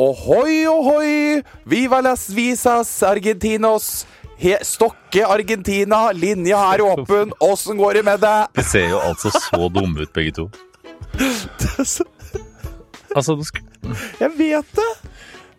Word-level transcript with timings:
Ohoi, 0.00 0.66
ohoi! 0.66 1.42
Viva 1.66 2.00
las 2.00 2.30
visas 2.32 3.02
argentinos! 3.02 4.06
He 4.40 4.56
Stokke 4.64 5.26
Argentina, 5.26 6.06
linja 6.16 6.60
er 6.72 6.80
åpen. 6.80 7.34
Åssen 7.44 7.76
går 7.76 7.98
det 7.98 8.02
med 8.06 8.22
deg? 8.22 8.46
De 8.56 8.64
ser 8.64 8.86
jo 8.94 9.00
altså 9.04 9.28
så 9.34 9.68
dumme 9.68 10.06
ut, 10.06 10.12
begge 10.16 10.32
to. 10.38 10.46
Altså, 13.10 13.34
du 13.34 13.44
skal... 13.44 13.66
Jeg 14.22 14.32
vet 14.38 14.72
det! 14.78 14.88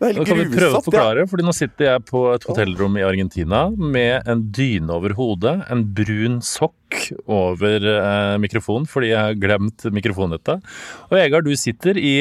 Det 0.00 0.08
er 0.08 0.16
helt 0.16 0.26
kan 0.26 0.38
vi 0.40 0.48
prøve 0.56 0.80
å 0.80 0.82
forklare? 0.88 1.22
ja. 1.22 1.28
fordi 1.30 1.44
nå 1.46 1.52
sitter 1.54 1.90
jeg 1.92 2.04
på 2.08 2.24
et 2.32 2.48
hotellrom 2.48 2.96
i 2.98 3.04
Argentina 3.06 3.66
med 3.70 4.26
en 4.26 4.42
dyne 4.56 4.90
over 4.96 5.14
hodet, 5.20 5.54
en 5.70 5.84
brun 5.94 6.40
sokk 6.42 7.12
over 7.30 7.86
eh, 7.92 8.34
mikrofonen 8.42 8.88
fordi 8.90 9.12
jeg 9.12 9.20
har 9.28 9.38
glemt 9.38 9.86
mikrofonnettet. 9.94 10.64
Og 11.12 11.20
Egard, 11.20 11.46
du 11.46 11.54
sitter 11.60 12.00
i 12.00 12.16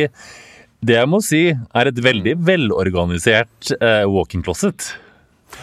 det 0.81 0.95
jeg 0.97 1.09
må 1.09 1.19
si 1.23 1.43
er 1.53 1.89
et 1.91 1.99
veldig 2.01 2.33
velorganisert 2.47 3.71
uh, 3.81 4.05
walk-in 4.09 4.41
closet. 4.45 4.91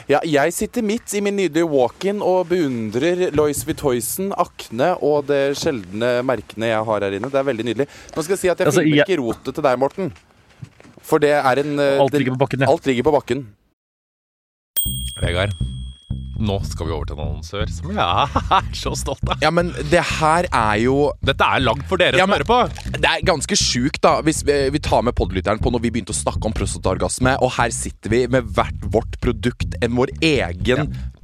Ja, 0.09 0.21
jeg 0.25 0.53
sitter 0.55 0.85
midt 0.85 1.13
i 1.17 1.21
min 1.25 1.37
nydelige 1.37 1.67
walk-in 1.69 2.21
og 2.25 2.47
beundrer 2.51 3.27
Lois 3.37 3.65
Vuittoisen, 3.67 4.31
Akne 4.41 4.93
og 5.05 5.27
det 5.31 5.57
sjeldne 5.59 6.19
merkene 6.29 6.71
jeg 6.71 6.85
har 6.91 7.07
her 7.07 7.17
inne. 7.19 7.31
Det 7.33 7.41
er 7.41 7.47
veldig 7.49 7.67
nydelig. 7.71 7.87
Nå 8.15 8.23
skal 8.25 8.37
jeg 8.37 8.43
si 8.45 8.51
at 8.53 8.61
jeg 8.63 8.69
Altså, 8.71 8.85
filmer 8.85 9.01
jeg- 9.01 9.09
ikke 9.09 9.21
rotet 9.25 9.55
til 9.59 9.65
deg, 9.67 9.79
Morten. 9.81 10.13
For 11.09 11.19
det 11.25 11.33
er 11.41 11.63
en 11.65 11.79
eh, 11.81 11.99
Alt 12.05 12.13
ligger 12.13 12.37
på 12.37 12.43
bakken, 12.45 12.61
ja. 12.61 12.69
Alt 12.69 12.85
ligger 12.87 13.07
på 13.09 13.15
bakken. 13.17 13.47
Vegard, 15.23 15.53
nå 16.39 16.59
skal 16.69 16.89
vi 16.89 16.95
over 16.95 17.09
til 17.09 17.19
en 17.19 17.25
annonsør 17.25 17.71
som 17.73 17.93
jeg 17.93 18.43
er 18.59 18.69
så 18.79 18.93
stolt 18.99 19.25
av. 19.27 19.43
Ja, 19.43 19.51
men 19.55 19.73
det 19.91 20.03
her 20.19 20.47
er 20.47 20.77
jo 20.83 20.97
Dette 21.25 21.47
er 21.47 21.65
lagd 21.65 21.85
for 21.91 22.01
dere 22.01 22.21
Ja, 22.21 22.27
som 22.27 22.35
hører 22.37 22.49
på. 22.49 22.59
Det 22.95 23.09
er 23.11 23.25
ganske 23.27 23.59
sjukt, 23.59 24.01
da, 24.05 24.19
hvis 24.27 24.45
vi, 24.47 24.59
vi 24.75 24.83
tar 24.83 25.05
med 25.07 25.17
podlytteren 25.19 25.61
på 25.63 25.73
når 25.75 25.85
vi 25.85 25.93
begynte 25.97 26.15
å 26.15 26.19
snakke 26.19 26.49
om 26.49 26.55
prostataorgasme, 26.57 27.37
og 27.45 27.55
her 27.59 27.75
sitter 27.75 28.15
vi 28.15 28.23
med 28.31 28.49
hvert 28.57 28.89
vårt 28.95 29.19
produkt, 29.25 29.77
en 29.83 29.97
vår 29.99 30.15
egen 30.25 30.93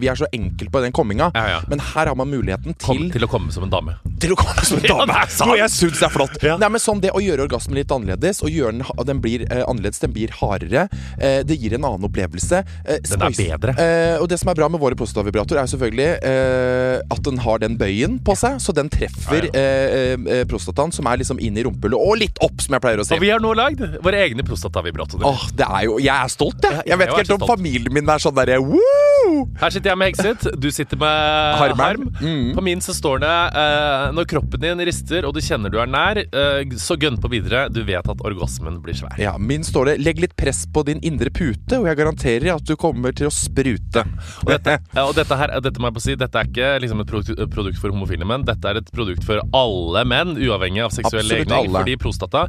Vi 0.00 0.08
er 0.08 0.16
så 0.16 0.28
enkle 0.32 0.70
på 0.72 0.80
den 0.84 0.94
komminga. 0.96 1.30
Ja, 1.36 1.46
ja. 1.56 1.60
Men 1.68 1.82
her 1.92 2.08
har 2.12 2.16
man 2.16 2.30
muligheten 2.30 2.76
kom 2.80 2.96
til 2.96 3.10
til 3.12 3.26
å 3.26 3.30
komme 3.30 3.52
som 3.52 3.66
en 3.66 3.72
dame. 3.72 3.98
Til 4.22 4.34
å 4.34 4.38
komme 4.38 4.64
som 4.66 4.78
en 4.80 4.86
dame. 4.92 5.16
Ja. 5.20 5.46
Noe 5.48 5.58
jeg 5.60 5.72
syns 5.74 6.02
er 6.06 6.12
flott. 6.14 6.36
Ja. 6.44 6.56
Nei, 6.60 6.68
men 6.74 6.82
sånn 6.82 7.00
Det 7.02 7.12
å 7.16 7.20
gjøre 7.22 7.46
orgasmen 7.48 7.78
litt 7.80 7.90
annerledes, 7.94 8.42
og 8.44 8.52
gjøre 8.52 8.74
den, 8.78 8.84
den 9.08 9.20
blir 9.24 9.44
eh, 9.48 9.62
annerledes, 9.66 10.00
den 10.02 10.12
blir 10.14 10.32
hardere, 10.40 10.86
eh, 11.18 11.40
det 11.46 11.56
gir 11.60 11.74
en 11.78 11.86
annen 11.88 12.06
opplevelse. 12.08 12.62
Eh, 12.84 13.00
Den 13.08 13.24
er 13.26 13.36
bedre. 13.38 13.74
Eh, 13.80 14.16
og 14.20 14.28
det 14.30 14.38
som 14.42 14.50
er 14.52 14.58
bra 14.58 14.68
med 14.72 14.80
våre 14.82 14.98
prostatavibrator, 14.98 15.58
er 15.60 15.70
selvfølgelig 15.72 16.08
eh, 16.30 17.00
at 17.16 17.22
den 17.26 17.40
har 17.44 17.62
den 17.62 17.78
bøyen 17.80 18.18
på 18.26 18.36
seg, 18.38 18.58
så 18.62 18.74
den 18.76 18.90
treffer 18.92 19.48
Ja, 19.50 19.60
eh, 19.60 20.44
prostataen, 20.50 20.92
som 20.94 21.06
er 21.10 21.20
liksom 21.22 21.40
inn 21.42 21.56
i 21.58 21.64
rumpehullet, 21.66 21.98
og 22.00 22.18
litt 22.20 22.38
opp, 22.44 22.60
som 22.62 22.76
jeg 22.76 22.84
pleier 22.84 23.00
å 23.02 23.06
si. 23.06 23.14
Og 23.16 23.22
vi 23.24 23.30
har 23.32 23.40
nå 23.42 23.52
lagd 23.56 23.82
våre 24.04 24.20
egne 24.26 24.44
prostatavibratorer. 24.46 25.24
Åh, 25.28 25.46
det 25.56 25.66
er 25.66 25.86
jo 25.88 25.98
Jeg 26.00 26.14
er 26.14 26.30
stolt, 26.32 26.60
jeg. 26.64 26.82
Jeg 26.90 27.00
vet 27.00 27.08
ikke 27.12 27.22
helt 27.24 27.34
om 27.36 27.42
stolt. 27.42 27.52
familien 27.54 27.94
min 27.96 28.08
er 28.12 28.22
sånn 28.22 28.36
derre! 28.36 28.60
Her 29.60 29.70
sitter 29.72 29.92
jeg 29.92 29.98
med 30.00 30.10
Hexit, 30.10 30.46
du 30.60 30.68
sitter 30.74 30.98
med. 31.00 31.76
Harm. 31.80 32.06
Mm. 32.20 32.50
På 32.56 32.62
min 32.64 32.80
så 32.82 32.94
står 32.96 33.20
det 33.22 33.34
Når 34.14 34.26
kroppen 34.30 34.62
din 34.62 34.82
rister 34.86 35.26
og 35.28 35.34
du 35.36 35.40
kjenner 35.44 35.72
du 35.72 35.78
er 35.80 35.90
nær, 35.90 36.18
eh, 36.18 36.76
så 36.80 36.96
gønn 37.00 37.18
på 37.20 37.30
videre. 37.32 37.68
Du 37.72 37.82
vet 37.86 38.06
at 38.10 38.24
orgasmen 38.26 38.80
blir 38.82 38.96
svær. 38.98 39.16
Ja, 39.20 39.36
min 39.38 39.62
står 39.66 39.92
det 39.92 39.94
'legg 40.00 40.20
litt 40.20 40.36
press 40.36 40.66
på 40.66 40.84
din 40.84 41.00
indre 41.02 41.30
pute', 41.30 41.78
og 41.78 41.86
jeg 41.86 41.96
garanterer 41.96 42.54
at 42.54 42.64
du 42.64 42.76
kommer 42.76 43.12
til 43.12 43.28
å 43.28 43.32
sprute. 43.34 44.04
Og 44.44 44.50
dette, 44.50 44.78
ja, 44.94 45.04
og 45.04 45.14
dette, 45.14 45.36
her, 45.36 45.60
dette 45.60 45.80
må 45.80 45.90
jeg 45.90 45.94
på 45.94 46.04
si 46.04 46.14
Dette 46.20 46.36
er 46.36 46.48
ikke 46.50 46.80
liksom 46.82 47.00
et 47.00 47.06
produkt, 47.50 47.78
for 47.80 47.90
homofile 47.90 48.26
menn. 48.26 48.44
Dette 48.44 48.68
er 48.68 48.76
et 48.76 48.90
produkt 48.92 49.24
for 49.24 49.40
alle 49.54 50.04
menn, 50.04 50.36
uavhengig 50.36 50.84
av 50.84 50.90
seksuell 50.90 51.24
Absolutt 51.24 51.48
legning. 51.48 51.70
alle. 51.70 51.84
Fordi 51.84 51.96
prostata 51.96 52.48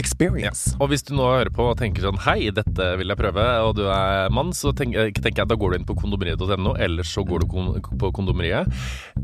experience. 0.00 0.74
Og 0.82 0.90
hvis 0.92 1.04
du 1.06 1.14
nå 1.16 1.24
hører 1.26 1.50
på 1.54 1.66
og 1.70 1.76
tenker 1.80 2.04
sånn 2.06 2.18
Hei, 2.24 2.50
dette 2.54 2.88
vil 3.00 3.10
jeg 3.12 3.18
prøve, 3.20 3.44
og 3.66 3.74
du 3.78 3.84
er 3.90 4.30
mann, 4.34 4.52
så 4.56 4.72
tenker, 4.76 5.10
tenker 5.16 5.42
jeg 5.44 5.50
da 5.50 5.56
går 5.60 5.74
du 5.74 5.78
inn 5.80 5.86
på 5.88 5.96
kondomeriet.no, 5.98 6.74
eller 6.82 7.06
så 7.06 7.24
går 7.26 7.44
du 7.44 7.48
kon 7.50 7.70
på 8.00 8.10
kondomeriet. 8.16 8.70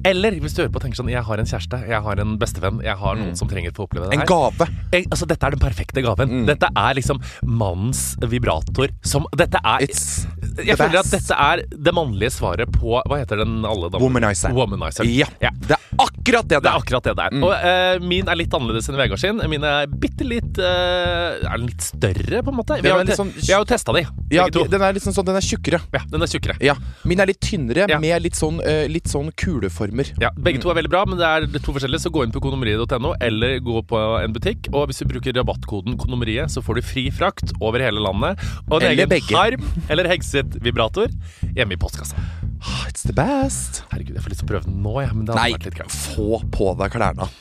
Eller 0.06 0.36
hvis 0.40 0.54
du 0.56 0.62
hører 0.62 0.72
på 0.72 0.80
og 0.80 0.84
tenker 0.86 1.00
sånn 1.02 1.10
Jeg 1.12 1.24
har 1.26 1.42
en 1.42 1.48
kjæreste, 1.50 1.80
jeg 1.90 2.04
har 2.06 2.22
en 2.22 2.36
bestevenn, 2.40 2.80
jeg 2.86 2.96
har 3.02 3.18
noen 3.18 3.34
som 3.38 3.50
trenger 3.50 3.74
å 3.74 3.78
få 3.80 3.88
oppleve 3.88 4.08
det 4.10 4.20
her. 4.20 4.24
En 4.24 4.30
gave. 4.30 4.68
Jeg, 4.94 5.08
altså, 5.10 5.28
dette 5.30 5.46
er 5.48 5.56
den 5.56 5.62
perfekte 5.62 6.04
gaven. 6.06 6.32
Mm. 6.40 6.46
Dette 6.50 6.70
er 6.84 6.96
liksom 6.98 7.20
mannens 7.46 8.04
vibrator 8.30 8.92
som 9.06 9.26
Dette 9.36 9.60
er 9.64 9.84
It's 9.84 10.24
Jeg 10.64 10.76
føler 10.78 11.00
at 11.02 11.10
dette 11.12 11.36
er 11.36 11.62
det 11.70 11.92
mannlige 11.96 12.32
svaret 12.34 12.70
på 12.74 12.96
Hva 12.98 13.20
heter 13.20 13.42
den 13.42 13.60
alle 13.66 13.88
damene? 13.90 14.02
Womanizer. 14.06 14.54
Womanizer. 14.56 15.08
Ja, 15.08 15.28
Ja. 15.42 15.50
det 15.68 15.79
akkurat 15.98 16.46
det 16.48 16.60
Det 16.62 16.70
er 16.70 16.78
akkurat 16.78 17.02
det 17.04 17.14
det 17.16 17.24
er. 17.26 17.34
Mm. 17.34 17.44
Og 17.44 17.52
eh, 17.52 17.98
min 18.06 18.28
er 18.28 18.36
litt 18.38 18.52
annerledes 18.54 18.88
enn 18.90 18.96
Vegard 19.00 19.18
sin. 19.18 19.40
Min 19.50 19.64
er 19.64 19.86
bitte 19.86 20.24
litt 20.26 20.58
eh, 20.58 21.40
Er 21.42 21.56
den 21.58 21.66
litt 21.66 21.82
større, 21.82 22.42
på 22.46 22.52
en 22.52 22.58
måte? 22.60 22.76
Vi 22.80 22.82
Den 22.86 22.92
har, 22.92 23.00
er 23.00 23.04
jo 23.04 23.08
litt 23.08 23.16
te- 23.16 23.22
sånn- 23.22 23.34
vi 23.46 23.52
har 23.52 23.60
jo 23.64 23.68
testa 23.72 23.92
de, 23.96 24.02
Ja, 24.30 24.44
begge 24.46 24.52
to. 24.58 24.64
den 24.70 24.82
er 24.82 24.92
litt 24.96 25.02
sånn, 25.02 25.16
sånn 25.16 25.26
Den 25.30 25.36
er 25.40 25.46
tjukkere. 25.46 25.80
Ja, 25.92 26.00
den 26.12 26.22
er 26.22 26.26
tjukkere. 26.30 26.56
Ja, 26.60 26.74
Min 27.04 27.20
er 27.20 27.26
litt 27.26 27.40
tynnere, 27.40 27.88
Ja. 27.90 27.98
med 27.98 28.22
litt 28.22 28.34
sånn, 28.38 28.60
eh, 28.64 28.86
litt 28.88 29.08
sånn 29.10 29.30
kuleformer. 29.36 30.12
Ja, 30.20 30.30
Begge 30.38 30.60
to 30.62 30.70
er 30.70 30.74
veldig 30.74 30.90
bra, 30.90 31.04
men 31.06 31.18
det 31.18 31.26
er 31.26 31.46
to 31.58 31.72
forskjellige. 31.72 32.00
Så 32.06 32.10
gå 32.12 32.24
inn 32.24 32.32
på 32.32 32.40
kondomeriet.no 32.40 33.14
eller 33.20 33.58
gå 33.60 33.82
på 33.86 33.98
en 34.22 34.32
butikk. 34.32 34.68
Og 34.72 34.88
hvis 34.88 34.98
du 35.02 35.06
bruker 35.06 35.32
rabattkoden 35.34 35.96
kondomeriet, 35.98 36.50
så 36.50 36.62
får 36.62 36.74
du 36.76 36.82
fri 36.82 37.10
frakt 37.10 37.52
over 37.60 37.78
hele 37.80 38.00
landet. 38.00 38.38
Og 38.70 38.82
en 38.82 38.90
Eller 38.90 39.06
egen 39.06 39.08
begge. 39.08 39.34
harm 39.36 39.62
eller 39.88 40.04
hekset 40.04 40.60
vibrator 40.62 41.08
hjemme 41.56 41.72
i 41.72 41.76
postkassa. 41.76 42.16
Ah, 42.62 42.84
It's 42.88 43.02
the 43.06 43.12
best. 43.16 43.82
Herregud, 43.90 44.14
jeg 44.18 44.22
får 44.24 44.30
lyst 44.34 44.42
til 44.42 44.48
å 44.48 44.52
prøve 44.52 44.66
den 44.68 44.82
nå, 44.84 44.94
ja, 45.02 45.12
men 45.16 45.24
det 45.26 45.32
hadde 45.34 45.42
Nei, 45.46 45.52
vært 45.56 45.68
litt 45.70 45.78
greit. 45.78 45.96
få 46.16 46.40
på 46.52 46.72
deg 46.80 46.92
klærne. 46.96 47.28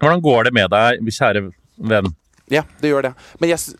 Hvordan 0.00 0.20
går 0.24 0.44
det 0.48 0.52
med 0.56 0.70
deg, 0.72 1.00
kjære 1.16 1.42
venn? 1.90 2.10
Ja, 2.52 2.64
det 2.82 2.90
gjør 2.90 3.06
det. 3.08 3.12
Men 3.40 3.52
jeg, 3.54 3.60
s- 3.60 3.76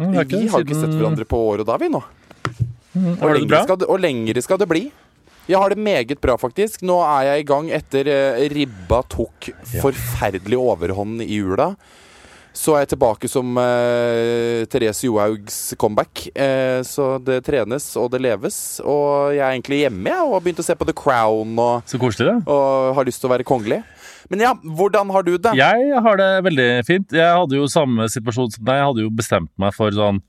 vi 0.00 0.06
har 0.16 0.24
ikke 0.64 0.78
sett 0.78 0.94
hverandre 0.96 1.26
på 1.28 1.40
år 1.50 1.60
og 1.64 1.68
da, 1.68 1.76
vi 1.82 1.90
nå. 1.92 2.00
Mm, 2.94 3.10
Og 3.12 3.20
Har 3.20 3.28
du 3.28 3.34
det 3.34 3.40
lengre, 3.42 3.50
bra? 3.52 3.62
skal 3.66 3.78
det, 3.82 3.86
og 3.92 4.00
lengre 4.02 4.42
skal 4.42 4.58
det 4.62 4.68
bli. 4.70 4.84
Jeg 5.50 5.58
har 5.58 5.68
det 5.74 5.78
meget 5.82 6.20
bra, 6.22 6.36
faktisk. 6.38 6.82
Nå 6.86 6.96
er 7.04 7.26
jeg 7.28 7.42
i 7.42 7.48
gang 7.48 7.68
etter 7.74 8.08
eh, 8.10 8.48
ribba 8.52 9.02
tok 9.10 9.50
forferdelig 9.80 10.58
overhånd 10.58 11.22
i 11.24 11.28
jula. 11.40 11.72
Så 12.56 12.74
er 12.74 12.82
jeg 12.82 12.92
tilbake 12.96 13.28
som 13.30 13.54
eh, 13.62 14.64
Therese 14.70 15.06
Johaugs 15.06 15.58
comeback. 15.78 16.26
Eh, 16.34 16.80
så 16.86 17.12
det 17.22 17.42
trenes 17.46 17.86
og 18.00 18.10
det 18.14 18.22
leves. 18.24 18.58
Og 18.82 19.36
jeg 19.36 19.44
er 19.44 19.54
egentlig 19.54 19.84
hjemme 19.84 20.10
jeg, 20.10 20.26
og 20.26 20.34
har 20.36 20.44
begynt 20.44 20.62
å 20.64 20.66
se 20.66 20.76
på 20.76 20.88
The 20.88 20.96
Crown 20.96 21.54
og, 21.62 21.86
Så 21.90 22.00
koselig, 22.02 22.32
da. 22.32 22.40
og 22.50 22.94
har 22.98 23.08
lyst 23.08 23.22
til 23.22 23.30
å 23.30 23.34
være 23.36 23.46
kongelig. 23.46 23.82
Men 24.30 24.44
ja, 24.44 24.50
hvordan 24.62 25.10
har 25.10 25.24
du 25.26 25.32
det? 25.42 25.56
Jeg 25.58 26.02
har 26.04 26.18
det 26.20 26.28
veldig 26.46 26.68
fint. 26.86 27.14
Jeg 27.18 27.34
hadde 27.34 27.56
jo 27.58 27.66
samme 27.70 28.06
situasjon 28.12 28.52
som 28.54 28.66
deg. 28.68 28.78
Jeg 28.78 28.86
hadde 28.86 29.02
jo 29.02 29.10
bestemt 29.18 29.50
meg 29.58 29.74
for 29.74 29.90
sånn 29.94 30.20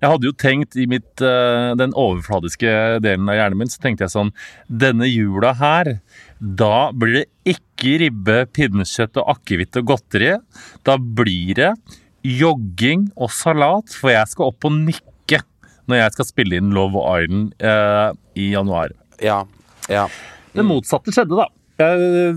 Jeg 0.00 0.10
hadde 0.10 0.26
jo 0.26 0.34
tenkt 0.34 0.74
i 0.74 0.88
mitt 0.90 1.22
eh, 1.22 1.70
den 1.78 1.94
overfladiske 1.94 2.72
delen 3.04 3.30
av 3.30 3.38
hjernen 3.38 3.60
min, 3.62 3.70
så 3.70 3.78
tenkte 3.82 4.06
jeg 4.06 4.14
sånn 4.16 4.32
Denne 4.66 5.06
jula 5.06 5.54
her, 5.60 5.92
da 6.40 6.90
blir 6.92 7.22
det 7.22 7.54
ikke 7.56 7.96
ribbe, 8.02 8.40
pinnekjøtt 8.52 9.16
og 9.22 9.30
akevitt 9.36 9.78
og 9.80 9.92
godteri. 9.92 10.34
Da 10.86 10.96
blir 10.98 11.56
det 11.56 11.70
jogging 12.26 13.08
og 13.14 13.30
salat, 13.32 13.94
for 13.94 14.12
jeg 14.12 14.32
skal 14.32 14.50
opp 14.50 14.66
og 14.68 14.74
nikke 14.80 15.40
når 15.86 16.00
jeg 16.00 16.14
skal 16.16 16.26
spille 16.26 16.58
inn 16.58 16.72
Love 16.74 16.98
Island 16.98 17.52
eh, 17.62 18.08
i 18.42 18.50
januar. 18.50 18.90
Ja, 19.22 19.44
ja. 19.92 20.08
Det 20.56 20.64
motsatte 20.66 21.14
skjedde, 21.14 21.38
da. 21.38 21.46
Jeg 21.78 22.36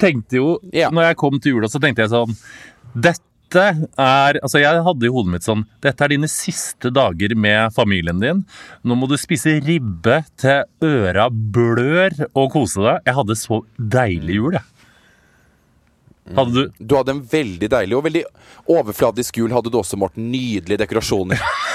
tenkte 0.00 0.38
jo 0.40 0.58
Ja. 0.72 0.88
Når 0.94 1.10
jeg 1.10 1.18
kom 1.20 1.38
til 1.38 1.56
jula, 1.56 1.68
så 1.68 1.80
tenkte 1.82 2.06
jeg 2.06 2.12
sånn 2.14 2.32
Dette 2.96 3.27
dette 3.48 3.88
er 3.96 4.38
Altså, 4.42 4.60
jeg 4.60 4.82
hadde 4.84 5.06
i 5.06 5.12
hodet 5.12 5.32
mitt 5.32 5.46
sånn 5.46 5.64
Dette 5.84 6.04
er 6.04 6.12
dine 6.12 6.28
siste 6.28 6.90
dager 6.94 7.34
med 7.34 7.72
familien 7.74 8.20
din. 8.20 8.44
Nå 8.84 8.96
må 8.98 9.08
du 9.08 9.16
spise 9.20 9.58
ribbe 9.64 10.20
til 10.40 10.64
øra 10.84 11.28
blør 11.32 12.12
og 12.34 12.52
kose 12.52 12.82
deg. 12.84 13.06
Jeg 13.08 13.16
hadde 13.18 13.38
så 13.38 13.62
deilig 13.78 14.38
jul, 14.38 14.58
jeg. 14.58 14.66
Hadde 16.36 16.52
du 16.52 16.84
Du 16.84 16.96
hadde 16.98 17.14
en 17.16 17.24
veldig 17.24 17.70
deilig 17.72 17.96
og 17.96 18.04
veldig 18.04 18.24
overfladisk 18.68 19.40
jul 19.40 19.54
hadde 19.56 19.72
du 19.72 19.78
også, 19.80 19.96
Morten. 20.00 20.28
Nydelige 20.32 20.84
dekorasjoner. 20.84 21.40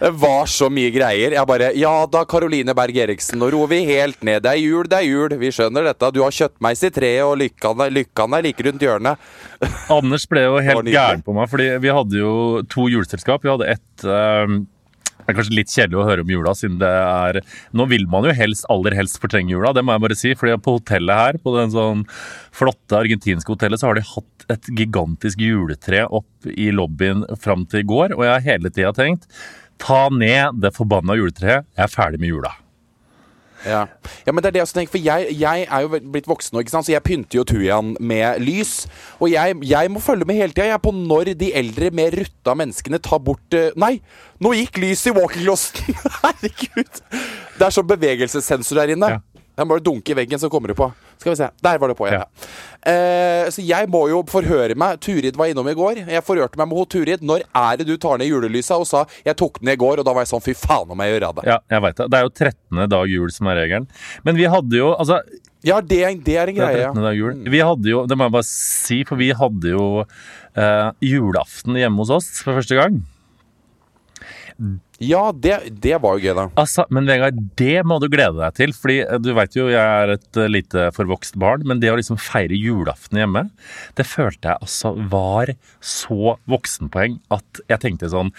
Det 0.00 0.10
var 0.16 0.48
så 0.48 0.70
mye 0.72 0.90
greier. 0.94 1.34
Jeg 1.36 1.48
bare 1.48 1.70
Ja 1.76 1.92
da, 2.08 2.24
Karoline 2.28 2.74
Berg 2.76 2.96
Eriksen, 3.04 3.40
nå 3.40 3.50
roer 3.52 3.68
vi 3.74 3.82
helt 3.90 4.24
ned. 4.24 4.42
Det 4.46 4.54
er 4.54 4.62
jul, 4.62 4.88
det 4.88 5.02
er 5.02 5.06
jul. 5.08 5.36
Vi 5.42 5.52
skjønner 5.52 5.90
dette. 5.90 6.12
Du 6.16 6.22
har 6.24 6.34
kjøttmeis 6.34 6.84
i 6.88 6.92
treet, 6.94 7.22
og 7.26 7.36
lykkan 7.42 7.84
er, 7.84 7.92
lykkan 8.00 8.36
er 8.36 8.46
like 8.48 8.64
rundt 8.64 8.84
hjørnet. 8.86 9.30
Anders 9.92 10.24
ble 10.30 10.46
jo 10.48 10.58
helt 10.70 10.88
gæren 10.88 11.24
på 11.26 11.36
meg, 11.36 11.52
fordi 11.52 11.70
vi 11.84 11.92
hadde 11.92 12.20
jo 12.22 12.34
to 12.72 12.88
juleselskap. 12.92 13.44
Vi 13.44 13.52
hadde 13.52 13.72
ett 13.76 14.06
um 14.08 14.62
det 15.20 15.34
er 15.34 15.36
kanskje 15.36 15.56
litt 15.58 15.70
kjedelig 15.70 15.98
å 16.00 16.04
høre 16.08 16.24
om 16.24 16.30
jula, 16.32 16.52
siden 16.58 16.78
det 16.80 16.90
er 16.90 17.38
Nå 17.76 17.86
vil 17.90 18.06
man 18.10 18.26
jo 18.26 18.32
helst, 18.34 18.64
aller 18.72 18.96
helst 18.98 19.20
fortrenge 19.22 19.52
jula, 19.52 19.70
det 19.76 19.84
må 19.86 19.94
jeg 19.94 20.02
bare 20.02 20.18
si. 20.18 20.32
fordi 20.34 20.56
på 20.64 20.78
hotellet 20.78 21.20
her, 21.20 21.38
på 21.44 21.54
den 21.54 21.70
sånn 21.74 22.02
flotte 22.56 22.98
argentinske 22.98 23.54
hotellet, 23.54 23.78
så 23.78 23.90
har 23.90 24.00
de 24.00 24.06
hatt 24.08 24.46
et 24.50 24.70
gigantisk 24.74 25.44
juletre 25.44 26.06
opp 26.08 26.50
i 26.50 26.70
lobbyen 26.74 27.22
fram 27.38 27.66
til 27.70 27.84
i 27.84 27.86
går. 27.86 28.16
Og 28.16 28.24
jeg 28.26 28.32
har 28.32 28.46
hele 28.48 28.72
tida 28.74 28.94
tenkt 28.96 29.28
ta 29.82 30.08
ned 30.14 30.60
det 30.62 30.74
forbanna 30.76 31.16
juletreet, 31.18 31.68
jeg 31.76 31.86
er 31.86 31.92
ferdig 31.92 32.20
med 32.22 32.34
jula. 32.34 32.54
Ja. 33.60 33.82
ja, 34.24 34.32
men 34.32 34.40
det 34.40 34.48
er 34.48 34.54
det 34.54 34.60
jeg 34.60 34.66
også 34.68 34.76
tenker, 34.78 34.92
for 34.94 35.04
jeg, 35.04 35.34
jeg 35.36 35.66
er 35.66 35.84
jo 35.84 35.98
blitt 36.12 36.28
voksen 36.30 36.56
nå, 36.56 36.62
ikke 36.64 36.72
sant? 36.72 36.86
så 36.88 36.94
jeg 36.94 37.04
pynter 37.04 37.40
jo 37.40 37.44
tujaen 37.44 37.92
med 38.00 38.40
lys. 38.40 38.86
Og 39.20 39.28
jeg, 39.32 39.58
jeg 39.68 39.92
må 39.92 40.00
følge 40.00 40.28
med 40.28 40.38
hele 40.40 40.56
tida 40.56 40.78
på 40.80 40.94
når 40.96 41.34
de 41.40 41.50
eldre, 41.60 41.90
mer 41.92 42.16
rutta 42.22 42.54
menneskene 42.56 43.02
tar 43.04 43.20
bort 43.24 43.58
uh, 43.58 43.68
Nei, 43.80 43.98
nå 44.40 44.54
gikk 44.56 44.80
lyset 44.80 45.12
i 45.12 45.16
walking-closten! 45.18 46.00
Herregud! 46.22 47.02
Det 47.58 47.66
er 47.66 47.76
sånn 47.76 47.90
bevegelsessensor 47.90 48.80
der 48.80 48.94
inne. 48.96 49.12
Ja. 49.18 49.20
Jeg 49.60 49.68
må 49.68 49.74
bare 49.74 49.84
dunke 49.84 50.14
i 50.14 50.16
veggen, 50.16 50.40
så 50.40 50.48
kommer 50.48 50.72
det 50.72 50.78
på. 50.78 50.86
Skal 51.20 51.34
vi 51.34 51.38
se. 51.42 51.50
Der 51.60 51.80
var 51.82 51.92
det 51.92 51.98
på, 51.98 52.06
igjen. 52.08 52.22
ja. 52.22 52.48
Eh, 52.88 53.48
så 53.52 53.60
jeg 53.64 53.88
må 53.92 54.06
jo 54.08 54.22
forhøre 54.30 54.76
meg. 54.78 55.00
Turid 55.04 55.36
var 55.36 55.50
innom 55.52 55.68
i 55.68 55.76
går. 55.76 56.02
Jeg 56.08 56.24
forhørte 56.24 56.56
meg 56.60 56.70
med 56.70 56.78
henne. 56.78 56.90
Turid, 56.94 57.24
når 57.26 57.44
er 57.44 57.80
det 57.80 57.86
du 57.90 57.96
tar 58.00 58.20
ned 58.20 58.30
julelysa? 58.30 58.78
Og 58.80 58.88
sa 58.88 59.04
jeg 59.26 59.36
tok 59.40 59.60
den 59.60 59.74
i 59.74 59.78
går, 59.80 60.00
og 60.00 60.08
da 60.08 60.14
var 60.16 60.24
jeg 60.24 60.32
sånn 60.32 60.44
fy 60.44 60.56
faen 60.56 60.90
om 60.92 61.04
jeg 61.04 61.14
gjør 61.14 61.28
det. 61.40 61.46
Ja, 61.50 61.60
jeg 61.74 61.84
vet 61.86 62.00
det. 62.00 62.08
Det 62.10 62.18
er 62.18 62.26
jo 62.26 62.34
13. 62.34 62.82
dag 62.96 63.14
jul 63.14 63.36
som 63.36 63.52
er 63.52 63.62
regelen. 63.64 63.88
Men 64.24 64.40
vi 64.40 64.48
hadde 64.50 64.80
jo 64.80 64.92
altså 64.96 65.20
Ja, 65.66 65.80
det, 65.84 66.00
det 66.24 66.36
er 66.40 66.48
en 66.48 66.56
greie. 66.56 66.76
Det 66.76 66.84
er 66.86 66.92
13. 66.94 67.04
dag 67.04 67.18
jul. 67.18 67.40
Vi 67.52 67.64
hadde 67.68 67.92
jo, 67.92 68.04
det 68.08 68.16
må 68.16 68.28
jeg 68.28 68.36
bare 68.38 68.48
si, 68.48 69.02
for 69.08 69.20
vi 69.20 69.32
hadde 69.36 69.74
jo 69.74 69.86
eh, 70.56 70.90
julaften 71.04 71.76
hjemme 71.76 72.00
hos 72.00 72.14
oss 72.16 72.30
for 72.40 72.56
første 72.56 72.78
gang. 72.80 73.02
Ja, 75.00 75.30
det, 75.32 75.54
det 75.80 75.94
var 76.04 76.18
jo 76.18 76.26
gøy, 76.28 76.34
da. 76.36 76.44
Altså, 76.60 76.84
men 76.92 77.06
Vegard, 77.08 77.38
det 77.56 77.78
må 77.88 77.96
du 78.02 78.10
glede 78.12 78.36
deg 78.36 78.56
til. 78.58 78.74
Fordi 78.76 78.98
eh, 79.06 79.20
du 79.22 79.30
vet 79.36 79.56
jo, 79.56 79.70
jeg 79.72 79.80
er 79.80 80.12
et 80.16 80.40
eh, 80.40 80.50
lite 80.50 80.90
forvokst 80.96 81.38
barn, 81.40 81.64
men 81.68 81.80
det 81.80 81.92
å 81.92 81.96
liksom 81.96 82.20
feire 82.20 82.58
julaften 82.58 83.22
hjemme, 83.22 83.46
det 83.96 84.04
følte 84.08 84.52
jeg 84.52 84.66
altså 84.66 84.92
var 85.12 85.54
så 85.80 86.36
voksenpoeng 86.50 87.16
at 87.32 87.64
jeg 87.70 87.82
tenkte 87.86 88.12
sånn 88.12 88.34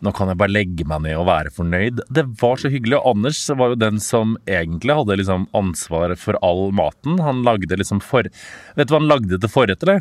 nå 0.00 0.14
kan 0.16 0.30
jeg 0.32 0.38
bare 0.40 0.54
legge 0.54 0.86
meg 0.88 1.02
ned 1.04 1.18
og 1.20 1.26
være 1.28 1.52
fornøyd. 1.52 2.00
Det 2.08 2.24
var 2.40 2.56
så 2.58 2.70
hyggelig. 2.72 2.96
Og 2.98 3.18
Anders 3.18 3.42
var 3.52 3.74
jo 3.74 3.82
den 3.82 4.00
som 4.00 4.32
egentlig 4.48 4.96
hadde 4.96 5.18
liksom 5.20 5.44
ansvar 5.56 6.14
for 6.18 6.40
all 6.46 6.70
maten. 6.72 7.20
Han 7.20 7.44
lagde 7.46 7.76
liksom 7.76 8.00
for... 8.02 8.26
Vet 8.78 8.88
du 8.88 8.94
hva 8.96 9.02
han 9.02 9.10
lagde 9.10 9.36
til 9.36 9.52
forrett, 9.52 9.84
eller? 9.84 10.00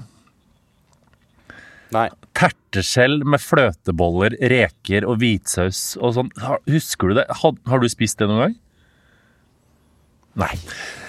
Nei. 1.95 2.07
Terteskjell 2.37 3.23
med 3.25 3.41
fløteboller, 3.41 4.35
reker 4.51 5.07
og 5.09 5.19
hvitsaus 5.23 5.95
og 5.99 6.15
sånn. 6.17 6.33
Husker 6.69 7.09
du 7.11 7.19
det? 7.21 7.25
Har, 7.41 7.55
har 7.71 7.81
du 7.81 7.87
spist 7.91 8.19
det 8.21 8.27
noen 8.29 8.43
gang? 8.45 8.57
Nei. 10.39 10.53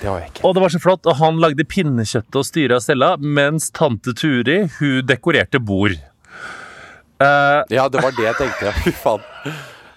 Det 0.01 0.09
har 0.09 0.23
jeg 0.23 0.31
ikke. 0.33 0.45
Og 0.49 0.55
det 0.57 0.63
var 0.65 0.73
så 0.73 0.81
flott. 0.83 1.07
Og 1.07 1.19
han 1.21 1.41
lagde 1.43 1.67
pinnekjøttet 1.69 2.39
og 2.41 2.47
styret 2.49 2.79
av 2.79 2.85
Stella, 2.85 3.11
mens 3.21 3.69
tante 3.77 4.15
Turi 4.17 4.63
hun 4.79 5.05
dekorerte 5.07 5.61
bord. 5.63 5.99
Uh, 7.21 7.61
Ja, 7.69 7.85
det 7.93 8.01
var 8.01 8.17
det 8.17 8.25
jeg 8.31 8.39
tenkte. 8.41 8.73
Fy 8.87 8.95
faen. 8.97 9.29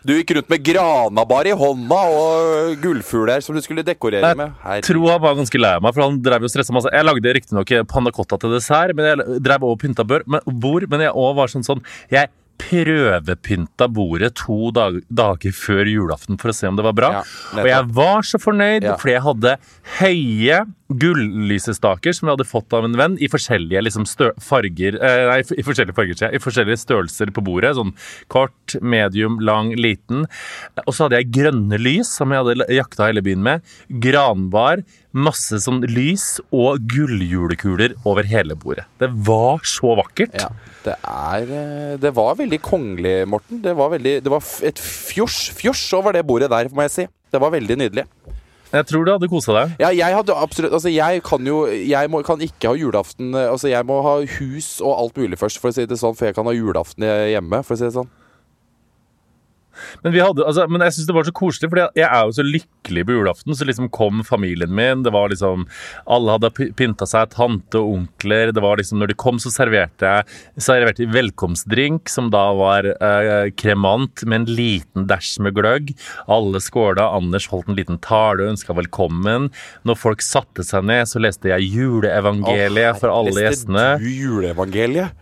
Du 0.03 0.11
gikk 0.11 0.33
rundt 0.35 0.49
med 0.51 0.63
granabar 0.67 1.47
i 1.47 1.53
hånda 1.55 1.99
og 2.11 2.73
gullfugler 2.83 3.43
som 3.43 3.55
du 3.55 3.61
skulle 3.63 3.85
dekorere 3.87 4.33
med. 4.35 4.51
jeg 4.65 4.83
tror 4.89 5.13
han 5.13 5.21
var 5.23 5.37
ganske 5.37 5.61
lei 5.61 5.77
meg, 5.79 5.95
for 5.95 6.03
han 6.03 6.17
drev 6.25 6.43
jo 6.43 6.51
stressa 6.51 6.75
masse. 6.75 6.91
Jeg 6.91 7.07
lagde 7.07 7.35
riktignok 7.37 7.71
panna 7.87 8.11
cotta 8.11 8.39
til 8.41 8.51
dessert, 8.57 8.91
men 8.97 9.07
jeg 9.07 9.39
drev 9.47 9.63
og 9.63 9.77
pynta 9.79 10.03
bør, 10.07 10.25
men, 10.27 10.43
bord, 10.59 10.89
men 10.91 11.05
jeg 11.05 11.15
òg 11.15 11.37
var 11.39 11.51
sånn 11.51 11.63
sånn 11.63 11.83
Jeg 12.11 12.27
prøvepynta 12.61 13.87
bordet 13.91 14.33
to 14.39 14.69
dag, 14.75 14.99
dager 15.09 15.51
før 15.55 15.89
julaften 15.89 16.39
for 16.41 16.51
å 16.51 16.55
se 16.55 16.67
om 16.69 16.77
det 16.79 16.85
var 16.85 16.95
bra. 16.97 17.09
Ja, 17.19 17.23
og 17.61 17.67
jeg 17.69 17.89
var 17.97 18.21
så 18.27 18.39
fornøyd, 18.41 18.83
Ja. 18.83 18.95
fordi 18.97 19.13
jeg 19.15 19.25
hadde 19.25 19.57
høye 19.99 20.65
gullysestaker 20.93 22.13
som 22.13 22.27
jeg 22.29 22.35
hadde 22.37 22.47
fått 22.49 22.73
av 22.77 22.85
en 22.85 22.97
venn, 22.99 23.15
i 23.23 23.27
forskjellige 23.31 23.81
liksom, 23.87 24.05
farger 24.43 24.97
eh, 25.01 25.23
Nei, 25.31 25.39
i 25.57 25.65
forskjellige 25.65 25.95
farger, 25.97 26.17
sier 26.19 26.29
jeg. 26.29 26.39
I 26.39 26.43
forskjellige 26.43 26.81
størrelser 26.83 27.31
på 27.33 27.43
bordet. 27.45 27.73
Sånn 27.77 27.93
kort, 28.33 28.75
medium, 28.81 29.39
lang, 29.41 29.73
liten. 29.79 30.27
Og 30.85 30.93
så 30.93 31.07
hadde 31.07 31.21
jeg 31.21 31.31
grønne 31.33 31.79
lys, 31.81 32.11
som 32.19 32.33
jeg 32.33 32.43
hadde 32.45 32.67
jakta 32.77 33.09
hele 33.09 33.23
byen 33.25 33.41
med. 33.45 33.63
Granbar, 34.03 34.83
masse 35.13 35.59
sånn 35.65 35.81
lys 35.89 36.37
og 36.51 36.85
gulljulekuler 36.93 37.95
over 38.05 38.23
hele 38.29 38.55
bordet. 38.59 38.85
Det 39.01 39.09
var 39.27 39.63
så 39.65 39.95
vakkert. 39.99 40.37
Ja, 40.37 40.51
det 40.83 40.95
er 40.99 41.49
eh, 41.57 41.97
Det 42.01 42.11
var 42.15 42.37
veldig 42.39 42.59
kongelig, 42.63 43.15
Morten. 43.29 43.61
Det 43.63 43.73
var, 43.77 43.91
veldig, 43.95 44.15
det 44.23 44.31
var 44.31 44.43
et 44.67 44.79
fjors, 44.79 45.47
fjors 45.55 45.83
over 45.97 46.15
det 46.15 46.25
bordet 46.27 46.51
der, 46.51 46.69
må 46.73 46.85
jeg 46.87 46.95
si. 46.95 47.05
Det 47.33 47.41
var 47.41 47.53
veldig 47.53 47.77
nydelig. 47.79 48.05
Jeg 48.73 48.87
tror 48.89 49.05
du 49.05 49.11
hadde 49.13 49.29
kosa 49.29 49.53
deg. 49.53 49.75
Ja, 49.83 49.91
jeg 49.93 50.17
hadde 50.17 50.33
absolutt 50.33 50.73
Altså, 50.73 50.89
jeg 50.89 51.21
kan 51.21 51.45
jo 51.45 51.67
Jeg 51.69 52.09
må, 52.09 52.23
kan 52.25 52.41
ikke 52.41 52.71
ha 52.71 52.73
julaften 52.73 53.35
eh, 53.37 53.51
Altså, 53.51 53.69
jeg 53.69 53.85
må 53.85 53.99
ha 54.01 54.15
hus 54.39 54.69
og 54.81 54.95
alt 54.97 55.19
mulig 55.21 55.37
først, 55.37 55.61
for 55.61 55.69
å 55.69 55.75
si 55.75 55.85
det 55.85 55.99
sånn, 56.01 56.17
for 56.17 56.29
jeg 56.29 56.37
kan 56.37 56.49
ha 56.49 56.55
julaften 56.57 57.05
hjemme, 57.05 57.61
for 57.61 57.75
å 57.75 57.79
si 57.79 57.85
det 57.85 57.95
sånn. 57.99 58.09
Men, 60.03 60.13
vi 60.15 60.21
hadde, 60.23 60.45
altså, 60.45 60.67
men 60.69 60.81
jeg 60.85 60.93
synes 60.97 61.07
det 61.09 61.15
var 61.17 61.27
så 61.27 61.33
koselig, 61.35 61.69
for 61.71 61.81
jeg 61.83 62.05
er 62.07 62.23
jo 62.27 62.35
så 62.37 62.45
lykkelig 62.45 63.05
på 63.07 63.15
julaften. 63.17 63.55
Så 63.57 63.65
liksom 63.67 63.89
kom 63.93 64.21
familien 64.27 64.73
min. 64.73 65.03
det 65.05 65.13
var 65.13 65.29
liksom, 65.33 65.65
Alle 66.07 66.35
hadde 66.37 66.51
py- 66.57 66.71
pynta 66.77 67.07
seg, 67.09 67.29
tante 67.33 67.79
og 67.81 67.93
onkler. 67.97 68.51
det 68.53 68.61
var 68.63 68.77
liksom, 68.77 68.99
Når 69.01 69.13
de 69.13 69.17
kom, 69.25 69.39
så 69.39 69.51
serverte 69.53 70.03
jeg 70.03 70.63
serverte 70.63 71.07
velkomstdrink, 71.13 72.09
som 72.11 72.29
da 72.33 72.43
var 72.57 72.85
eh, 72.93 73.49
kremant 73.59 74.23
med 74.25 74.41
en 74.41 74.55
liten 74.55 75.07
dæsj 75.09 75.39
med 75.45 75.55
gløgg. 75.57 75.93
Alle 76.27 76.61
skåla. 76.63 77.09
Anders 77.17 77.47
holdt 77.51 77.69
en 77.71 77.77
liten 77.79 77.99
tale 78.03 78.43
og 78.45 78.53
ønska 78.53 78.75
velkommen. 78.77 79.49
Når 79.87 79.99
folk 79.99 80.21
satte 80.25 80.63
seg 80.67 80.85
ned, 80.89 81.07
så 81.09 81.21
leste 81.23 81.49
jeg 81.51 81.71
juleevangeliet 81.73 82.99
for 83.01 83.13
alle 83.13 83.33
gjestene. 83.47 83.85
Du 84.01 84.07
juleevangeliet? 84.09 85.13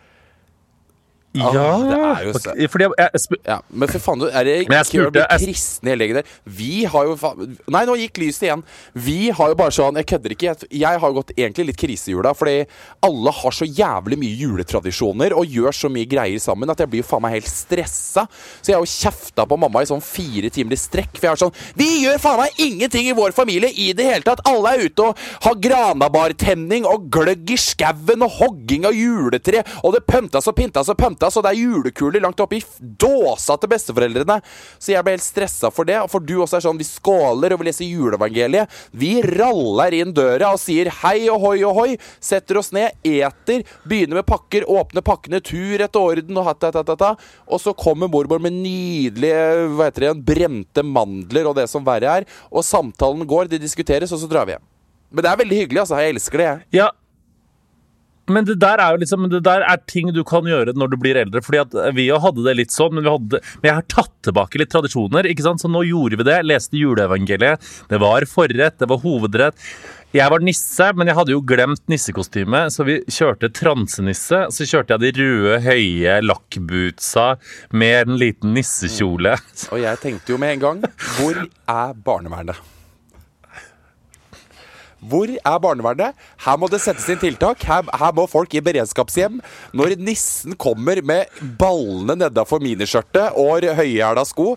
Ja, 1.33 1.51
det 1.79 1.97
er 1.97 2.23
jo 2.25 2.31
så- 2.33 2.53
fordi 2.71 2.83
jeg, 2.83 2.91
jeg, 2.97 3.39
Ja, 3.47 3.59
men 3.71 3.87
for 3.87 3.99
faen, 3.99 4.19
du, 4.19 4.25
er 4.27 4.43
det 4.43 4.55
ikke 4.65 4.71
spurte- 4.83 5.13
jeg- 5.39 5.47
kristne 5.47 5.89
hele 5.93 6.13
der? 6.13 6.23
Vi 6.45 6.83
har 6.83 7.05
jo 7.05 7.15
faen 7.15 7.57
Nei, 7.71 7.85
nå 7.85 7.95
gikk 7.95 8.17
lyset 8.19 8.43
igjen. 8.49 8.63
Vi 8.95 9.29
har 9.29 9.47
jo 9.49 9.55
bare 9.55 9.71
sånn 9.71 9.95
Jeg 9.95 10.05
kødder 10.07 10.31
ikke. 10.35 10.41
Jeg, 10.51 10.57
jeg 10.81 10.99
har 10.99 11.07
jo 11.09 11.13
gått 11.21 11.31
egentlig 11.37 11.65
litt 11.67 11.77
krisejula, 11.77 12.33
fordi 12.35 12.65
alle 13.03 13.31
har 13.31 13.51
så 13.51 13.65
jævlig 13.65 14.17
mye 14.19 14.35
juletradisjoner 14.41 15.31
og 15.37 15.45
gjør 15.47 15.71
så 15.71 15.89
mye 15.89 16.05
greier 16.05 16.39
sammen 16.39 16.69
at 16.69 16.77
jeg 16.83 16.89
blir 16.89 17.01
jo 17.01 17.07
faen 17.07 17.21
meg 17.21 17.31
helt 17.39 17.47
stressa. 17.47 18.27
Så 18.61 18.67
jeg 18.67 18.75
har 18.75 18.83
jo 18.83 18.91
kjefta 18.91 19.47
på 19.47 19.57
mamma 19.57 19.81
i 19.81 19.85
sånn 19.85 20.01
fire 20.03 20.49
timer 20.51 20.73
i 20.73 20.75
strekk. 20.75 21.15
For 21.15 21.27
jeg 21.27 21.31
er 21.31 21.41
sånn 21.45 21.53
Vi 21.77 22.03
gjør 22.05 22.19
faen 22.19 22.37
meg 22.43 22.51
ingenting 22.59 23.07
i 23.07 23.13
vår 23.13 23.31
familie 23.31 23.71
i 23.71 23.93
det 23.93 24.03
hele 24.05 24.21
tatt! 24.27 24.41
Alle 24.45 24.75
er 24.75 24.85
ute 24.89 24.99
og 24.99 25.17
har 25.43 25.55
granabartenning 25.55 26.85
og 26.85 27.09
gløgg 27.13 27.49
i 27.53 27.57
skauen 27.59 28.21
og 28.25 28.31
hogging 28.39 28.85
av 28.85 28.93
juletre, 28.97 29.63
og 29.83 29.93
det 29.95 30.05
pyntas 30.09 30.47
og 30.49 30.55
pyntas 30.57 30.89
og 30.91 30.97
pøntas, 31.21 31.33
så 31.33 31.41
det 31.41 31.51
er 31.51 31.61
julekuler 31.61 32.21
langt 32.21 32.39
oppi 32.41 32.61
dåsa 32.79 33.57
til 33.57 33.69
besteforeldrene. 33.71 34.41
Så 34.79 34.93
jeg 34.93 35.03
ble 35.05 35.15
helt 35.15 35.25
stressa 35.25 35.71
for 35.71 35.85
det. 35.85 35.99
Og 36.01 36.09
for 36.09 36.19
du 36.19 36.41
også 36.41 36.57
er 36.57 36.65
sånn 36.65 36.79
Vi 36.81 36.87
skåler 36.87 37.53
og 37.53 37.61
vi 37.61 37.69
leser 37.69 37.85
juleevangeliet. 37.85 38.69
Vi 38.91 39.21
raller 39.21 39.93
inn 39.93 40.13
døra 40.13 40.53
og 40.53 40.59
sier 40.61 40.89
hei 41.01 41.29
ohoi 41.29 41.61
ohoi, 41.63 41.97
setter 42.19 42.57
oss 42.57 42.71
ned, 42.73 42.95
eter, 43.03 43.63
begynner 43.85 44.21
med 44.21 44.25
pakker, 44.25 44.65
åpner 44.65 45.05
pakkene 45.05 45.41
tur 45.41 45.81
etter 45.81 45.99
orden 45.99 46.37
og 46.37 46.47
hatt. 46.49 46.67
Og 47.47 47.61
så 47.61 47.73
kommer 47.73 48.09
mormor 48.11 48.41
med 48.41 48.53
nydelige 48.53 49.67
hva 49.75 49.89
heter 49.89 50.07
det, 50.07 50.15
brente 50.25 50.83
mandler 50.85 51.49
og 51.49 51.57
det 51.57 51.67
som 51.69 51.85
verre 51.85 52.21
er. 52.21 52.27
Og 52.51 52.65
samtalen 52.65 53.25
går, 53.27 53.51
de 53.51 53.61
diskuteres, 53.61 54.11
og 54.11 54.21
så 54.21 54.29
drar 54.29 54.47
vi 54.47 54.55
hjem. 54.55 54.65
Men 55.11 55.25
det 55.25 55.31
er 55.31 55.39
veldig 55.41 55.61
hyggelig, 55.63 55.83
altså. 55.83 55.99
Jeg 55.99 56.15
elsker 56.15 56.41
det, 56.41 56.49
jeg. 56.49 56.67
Ja. 56.81 56.89
Men 58.33 58.47
det 58.47 58.57
der 58.61 58.81
er 58.81 58.95
jo 58.95 59.01
liksom 59.03 59.29
Det 59.31 59.43
der 59.45 59.65
er 59.67 59.79
ting 59.89 60.11
du 60.15 60.23
kan 60.27 60.47
gjøre 60.47 60.75
når 60.77 60.91
du 60.91 60.97
blir 61.01 61.19
eldre. 61.21 61.43
Fordi 61.45 61.61
at 61.63 61.77
vi 61.97 62.07
jo 62.09 62.19
hadde 62.21 62.45
det 62.47 62.57
litt 62.59 62.75
sånn, 62.75 62.95
men, 62.97 63.09
hadde, 63.09 63.41
men 63.61 63.71
jeg 63.71 63.79
har 63.79 63.87
tatt 63.91 64.13
tilbake 64.27 64.61
litt 64.61 64.71
tradisjoner. 64.73 65.29
ikke 65.29 65.45
sant? 65.45 65.63
Så 65.63 65.71
nå 65.71 65.83
gjorde 65.87 66.19
vi 66.21 66.27
det. 66.27 66.41
Leste 66.47 66.79
juleevangeliet. 66.79 67.71
Det 67.91 67.99
var 68.01 68.27
forrett, 68.29 68.79
det 68.81 68.89
var 68.91 69.01
hovedrett. 69.03 69.57
Jeg 70.11 70.27
var 70.27 70.43
nisse, 70.43 70.89
men 70.99 71.07
jeg 71.07 71.15
hadde 71.15 71.31
jo 71.31 71.43
glemt 71.47 71.85
nissekostyme, 71.87 72.65
så 72.67 72.83
vi 72.83 72.97
kjørte 73.07 73.47
transenisse. 73.55 74.41
Så 74.51 74.67
kjørte 74.67 74.97
jeg 74.97 75.05
de 75.05 75.21
røde, 75.21 75.61
høye 75.63 76.17
lakkbootsa 76.25 77.29
med 77.71 78.11
en 78.11 78.19
liten 78.19 78.51
nissekjole. 78.57 79.37
Og 79.71 79.79
jeg 79.79 80.03
tenkte 80.03 80.35
jo 80.35 80.41
med 80.41 80.57
en 80.57 80.65
gang 80.65 80.83
Hvor 81.15 81.39
er 81.39 81.95
barnevernet? 82.03 82.59
Hvor 85.01 85.31
er 85.33 85.61
barnevernet? 85.63 86.17
Her 86.45 86.57
må 86.61 86.69
det 86.69 86.81
settes 86.83 87.07
inn 87.09 87.21
tiltak. 87.21 87.63
Her, 87.65 87.87
her 87.89 88.13
må 88.13 88.27
folk 88.29 88.53
i 88.53 88.61
beredskapshjem. 88.61 89.39
Når 89.73 89.95
nissen 89.97 90.53
kommer 90.61 91.01
med 91.01 91.41
ballene 91.57 92.19
nedafor 92.21 92.61
miniskjørtet 92.61 93.37
og 93.41 93.65
høyhæla 93.79 94.25
sko, 94.29 94.53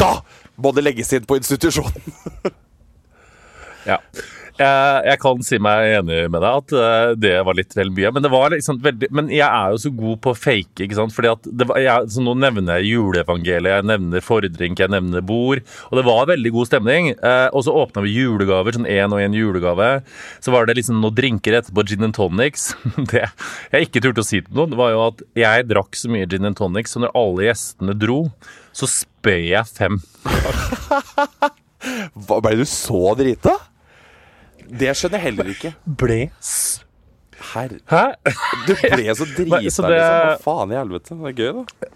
da 0.00 0.16
må 0.58 0.74
det 0.74 0.86
legges 0.86 1.14
inn 1.14 1.28
på 1.28 1.38
institusjonen. 1.40 2.14
Ja. 3.84 3.98
Jeg, 4.54 4.98
jeg 5.08 5.18
kan 5.18 5.40
si 5.42 5.58
meg 5.62 5.96
enig 5.96 6.18
med 6.30 6.44
deg 6.44 6.58
at 6.60 6.74
eh, 6.78 7.12
det 7.18 7.32
var 7.46 7.56
litt 7.58 7.74
vel 7.74 7.90
mye. 7.90 8.12
Men, 8.14 8.28
liksom 8.52 8.78
veldig, 8.84 9.08
men 9.14 9.30
jeg 9.34 9.48
er 9.48 9.74
jo 9.74 9.80
så 9.82 9.90
god 9.94 10.20
på 10.22 10.30
å 10.30 10.38
fake. 10.38 10.84
ikke 10.84 10.98
sant? 10.98 11.14
Fordi 11.16 11.32
at 11.32 11.48
var, 11.64 11.80
jeg, 11.82 12.12
Nå 12.22 12.36
nevner 12.38 12.78
jeg 12.78 12.94
juleevangeliet, 12.94 13.80
jeg 13.80 13.88
nevner 13.90 14.24
fordrink, 14.24 14.78
jeg 14.78 14.94
nevner 14.94 15.26
bord. 15.26 15.64
Og 15.90 15.98
det 15.98 16.06
var 16.06 16.30
veldig 16.30 16.54
god 16.54 16.70
stemning. 16.70 17.10
Eh, 17.16 17.48
og 17.50 17.66
så 17.66 17.74
åpna 17.82 18.04
vi 18.06 18.14
julegaver, 18.14 18.78
sånn 18.78 18.90
én 18.90 19.10
og 19.10 19.24
én 19.24 19.34
julegave. 19.34 19.90
Så 20.44 20.54
var 20.54 20.70
det 20.70 20.78
liksom 20.78 21.02
noen 21.02 21.18
drinker 21.18 21.58
etterpå, 21.58 21.86
gin 21.90 22.06
and 22.06 22.16
tonics. 22.16 22.70
Det 23.10 23.26
jeg 23.74 23.88
ikke 23.88 24.02
turte 24.04 24.22
å 24.22 24.26
si 24.26 24.40
til 24.42 24.56
noen, 24.56 24.76
var 24.78 24.94
jo 24.94 25.02
at 25.08 25.22
jeg 25.38 25.66
drakk 25.70 25.98
så 25.98 26.10
mye 26.12 26.28
gin 26.30 26.46
and 26.46 26.58
tonics, 26.58 26.94
så 26.94 27.02
når 27.02 27.14
alle 27.18 27.48
gjestene 27.48 27.96
dro, 27.98 28.20
så 28.74 28.88
spøy 28.90 29.50
jeg 29.50 29.70
fem. 29.70 30.00
Ble 32.30 32.54
du 32.58 32.64
så 32.68 33.14
drita? 33.18 33.56
Det 34.80 34.94
skjønner 34.98 35.20
jeg 35.20 35.26
heller 35.28 35.52
ikke. 35.54 35.74
Ble. 36.02 36.20
Herre, 37.54 37.78
Hæ? 37.90 38.04
du 38.66 38.72
ble 38.80 39.14
så 39.14 39.26
drita, 39.36 39.50
Nei, 39.56 39.62
liksom. 39.66 39.86
Hva 39.90 40.38
faen 40.42 40.72
i 40.74 40.78
helvete? 40.78 41.18
Det 41.18 41.30
er 41.30 41.38
gøy, 41.38 41.52
da. 41.60 41.92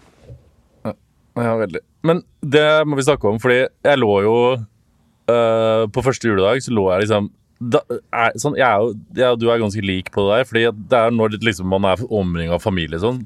Ja, 1.39 1.55
veldig. 1.59 1.81
Men 2.03 2.23
det 2.41 2.65
må 2.87 2.97
vi 2.99 3.05
snakke 3.07 3.29
om, 3.29 3.37
fordi 3.41 3.61
jeg 3.61 3.99
lå 3.99 4.13
jo 4.25 4.35
uh, 4.57 5.83
På 5.93 6.03
første 6.03 6.27
juledag 6.27 6.63
så 6.65 6.73
lå 6.75 6.87
jeg 6.91 7.05
liksom 7.05 7.29
da, 7.59 7.81
er, 8.15 8.35
sånn, 8.39 8.55
jeg 8.55 8.63
er 8.63 8.79
jo, 8.79 8.91
jeg, 9.17 9.33
og 9.33 9.39
Du 9.41 9.49
er 9.51 9.59
ganske 9.59 9.81
lik 9.83 10.13
på 10.15 10.23
det 10.23 10.37
der. 10.37 10.45
Fordi 10.47 10.61
det 10.91 10.99
er 10.99 11.11
når 11.11 11.33
det 11.33 11.41
liksom, 11.43 11.67
man 11.67 11.89
er 11.89 12.03
omringa 12.07 12.55
av 12.55 12.63
familie, 12.63 13.01
sånn, 13.03 13.17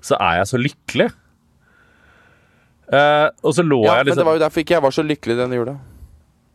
så 0.00 0.16
er 0.16 0.38
jeg 0.40 0.48
så 0.48 0.60
lykkelig. 0.60 1.08
Eh, 2.92 3.26
og 3.44 3.52
så 3.56 3.64
lå 3.64 3.82
Ja, 3.84 3.98
jeg 3.98 4.06
men 4.06 4.08
liksom 4.08 4.22
det 4.22 4.28
var 4.30 4.38
jo 4.38 4.42
derfor 4.46 4.64
ikke 4.64 4.74
jeg 4.78 4.84
var 4.86 4.96
så 4.96 5.04
lykkelig 5.04 5.36
denne 5.42 5.58
jula. 5.60 5.76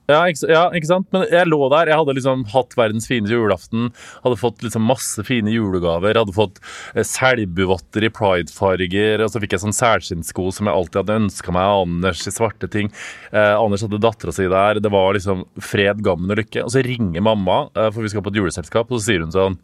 Ja 0.08 0.20
ikke, 0.32 0.48
ja, 0.52 0.64
ikke 0.76 0.90
sant? 0.90 1.08
Men 1.16 1.26
jeg 1.32 1.50
lå 1.50 1.60
der. 1.74 1.92
Jeg 1.92 2.00
hadde 2.00 2.16
liksom 2.18 2.46
hatt 2.54 2.76
verdens 2.80 3.08
fineste 3.10 3.36
julaften. 3.36 3.90
Hadde 4.24 4.40
fått 4.40 4.64
liksom 4.64 4.86
masse 4.88 5.24
fine 5.28 5.52
julegaver. 5.52 6.20
Hadde 6.22 6.36
fått 6.36 6.62
eh, 6.94 7.04
selbuvotter 7.08 8.08
i 8.08 8.12
pridefarger. 8.14 9.24
Og 9.26 9.34
så 9.34 9.42
fikk 9.44 9.58
jeg 9.58 9.66
sånn 9.66 9.76
selskinnssko 9.76 10.48
som 10.56 10.70
jeg 10.70 10.80
alltid 10.80 11.02
hadde 11.02 11.20
ønska 11.24 11.56
meg 11.56 11.72
av 11.74 11.84
Anders 11.88 12.24
i 12.28 12.34
svarte 12.36 12.70
ting. 12.72 12.92
Eh, 13.32 13.54
Anders 13.58 13.84
hadde 13.86 14.02
dattera 14.04 14.36
si 14.36 14.48
der. 14.52 14.82
Det 14.84 14.94
var 14.94 15.18
liksom 15.18 15.44
fred, 15.64 16.04
gammen 16.06 16.32
og 16.32 16.40
lykke. 16.42 16.64
Og 16.64 16.74
så 16.76 16.86
ringer 16.86 17.26
mamma, 17.28 17.66
eh, 17.76 17.92
for 17.92 18.06
vi 18.06 18.14
skal 18.14 18.24
på 18.26 18.32
et 18.34 18.40
juleselskap, 18.42 18.88
og 18.88 19.02
så 19.02 19.10
sier 19.10 19.26
hun 19.26 19.36
sånn 19.36 19.60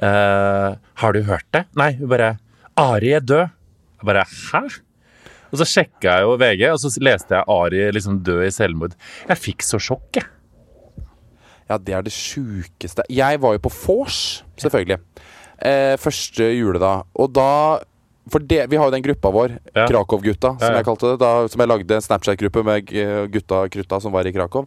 eh, 0.00 0.72
Har 1.02 1.16
du 1.16 1.22
hørt 1.28 1.48
det? 1.56 1.66
Nei, 1.76 1.92
hun 2.00 2.10
bare 2.12 2.36
Ari 2.80 3.14
er 3.16 3.24
død. 3.24 3.54
Jeg 4.00 4.08
bare 4.08 4.26
Hæ? 4.28 4.66
Og 5.56 5.62
så 5.62 5.68
sjekka 5.70 6.18
jeg 6.18 6.26
jo 6.26 6.36
VG, 6.42 6.64
og 6.74 6.80
så 6.82 6.90
leste 7.00 7.32
jeg 7.38 7.48
Ari 7.56 7.84
liksom 7.96 8.20
død 8.26 8.42
i 8.44 8.52
selvmord. 8.52 8.96
Jeg 9.30 9.40
fikk 9.40 9.64
så 9.64 9.80
sjokk, 9.80 10.20
jeg. 10.20 10.28
Ja, 11.66 11.78
det 11.82 11.94
er 11.98 12.04
det 12.06 12.12
sjukeste 12.14 13.02
Jeg 13.10 13.40
var 13.42 13.56
jo 13.56 13.62
på 13.64 13.72
vors, 13.74 14.18
selvfølgelig. 14.60 15.00
Eh, 15.66 15.96
første 15.98 16.46
juledag. 16.54 17.06
Og 17.18 17.32
da 17.34 17.80
For 18.30 18.42
det, 18.42 18.64
vi 18.70 18.74
har 18.76 18.88
jo 18.88 18.90
den 18.90 19.04
gruppa 19.06 19.30
vår, 19.30 19.52
Ja. 19.70 19.84
Krakow-gutta, 19.86 20.56
som 20.58 20.66
Ja, 20.66 20.70
ja. 20.72 20.76
jeg 20.80 20.84
kalte 20.88 21.12
det. 21.12 21.18
Da, 21.22 21.46
som 21.46 21.60
jeg 21.62 21.68
lagde 21.70 21.94
en 21.94 22.02
Snapchat-gruppe 22.02 22.64
med 22.66 22.92
eh, 22.92 23.26
gutta 23.30 23.68
krutta 23.70 24.00
som 24.02 24.10
var 24.12 24.26
i 24.26 24.32
Krakow. 24.34 24.66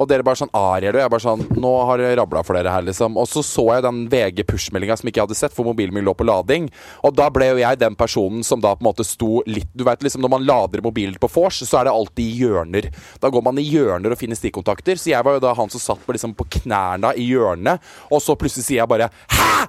Og 0.00 0.08
dere 0.10 0.26
bare 0.26 0.40
sånn 0.40 0.52
Ariel 0.56 0.96
og 0.96 1.02
jeg 1.02 1.12
bare 1.12 1.22
sånn 1.22 1.44
Nå 1.60 1.72
har 1.88 2.00
det 2.00 2.14
rabla 2.18 2.42
for 2.46 2.58
dere 2.58 2.72
her, 2.74 2.84
liksom. 2.86 3.18
Og 3.20 3.28
så 3.30 3.44
så 3.46 3.66
jeg 3.76 3.84
den 3.86 4.00
VG 4.10 4.42
push-meldinga 4.48 4.96
som 4.98 5.10
ikke 5.10 5.20
jeg 5.20 5.28
hadde 5.28 5.38
sett, 5.38 5.54
for 5.54 5.68
mobilen 5.68 5.94
min 5.94 6.06
lå 6.06 6.14
på 6.16 6.26
lading. 6.26 6.68
Og 7.06 7.14
da 7.16 7.28
ble 7.34 7.52
jo 7.52 7.60
jeg 7.62 7.80
den 7.80 7.96
personen 7.98 8.44
som 8.46 8.62
da 8.64 8.74
på 8.74 8.84
en 8.84 8.90
måte 8.90 9.06
sto 9.06 9.42
litt 9.46 9.70
Du 9.74 9.84
vet 9.86 10.02
liksom 10.04 10.24
når 10.24 10.34
man 10.36 10.46
lader 10.48 10.84
mobilen 10.84 11.18
på 11.20 11.30
vors, 11.36 11.60
så 11.62 11.80
er 11.80 11.88
det 11.88 11.94
alltid 11.94 12.24
i 12.24 12.42
hjørner. 12.42 12.90
Da 13.22 13.30
går 13.32 13.44
man 13.46 13.60
i 13.60 13.66
hjørner 13.66 14.14
og 14.14 14.20
finner 14.20 14.38
stikkontakter. 14.38 14.98
Så 15.00 15.12
jeg 15.12 15.24
var 15.24 15.38
jo 15.38 15.44
da 15.44 15.54
han 15.56 15.72
som 15.72 15.82
satt 15.82 16.04
på, 16.04 16.14
liksom, 16.16 16.34
på 16.38 16.48
knærne 16.60 17.14
i 17.20 17.28
hjørnet, 17.30 17.82
og 18.10 18.22
så 18.22 18.36
plutselig 18.38 18.66
sier 18.68 18.82
jeg 18.82 18.90
bare 18.90 19.10
Hæ?! 19.30 19.66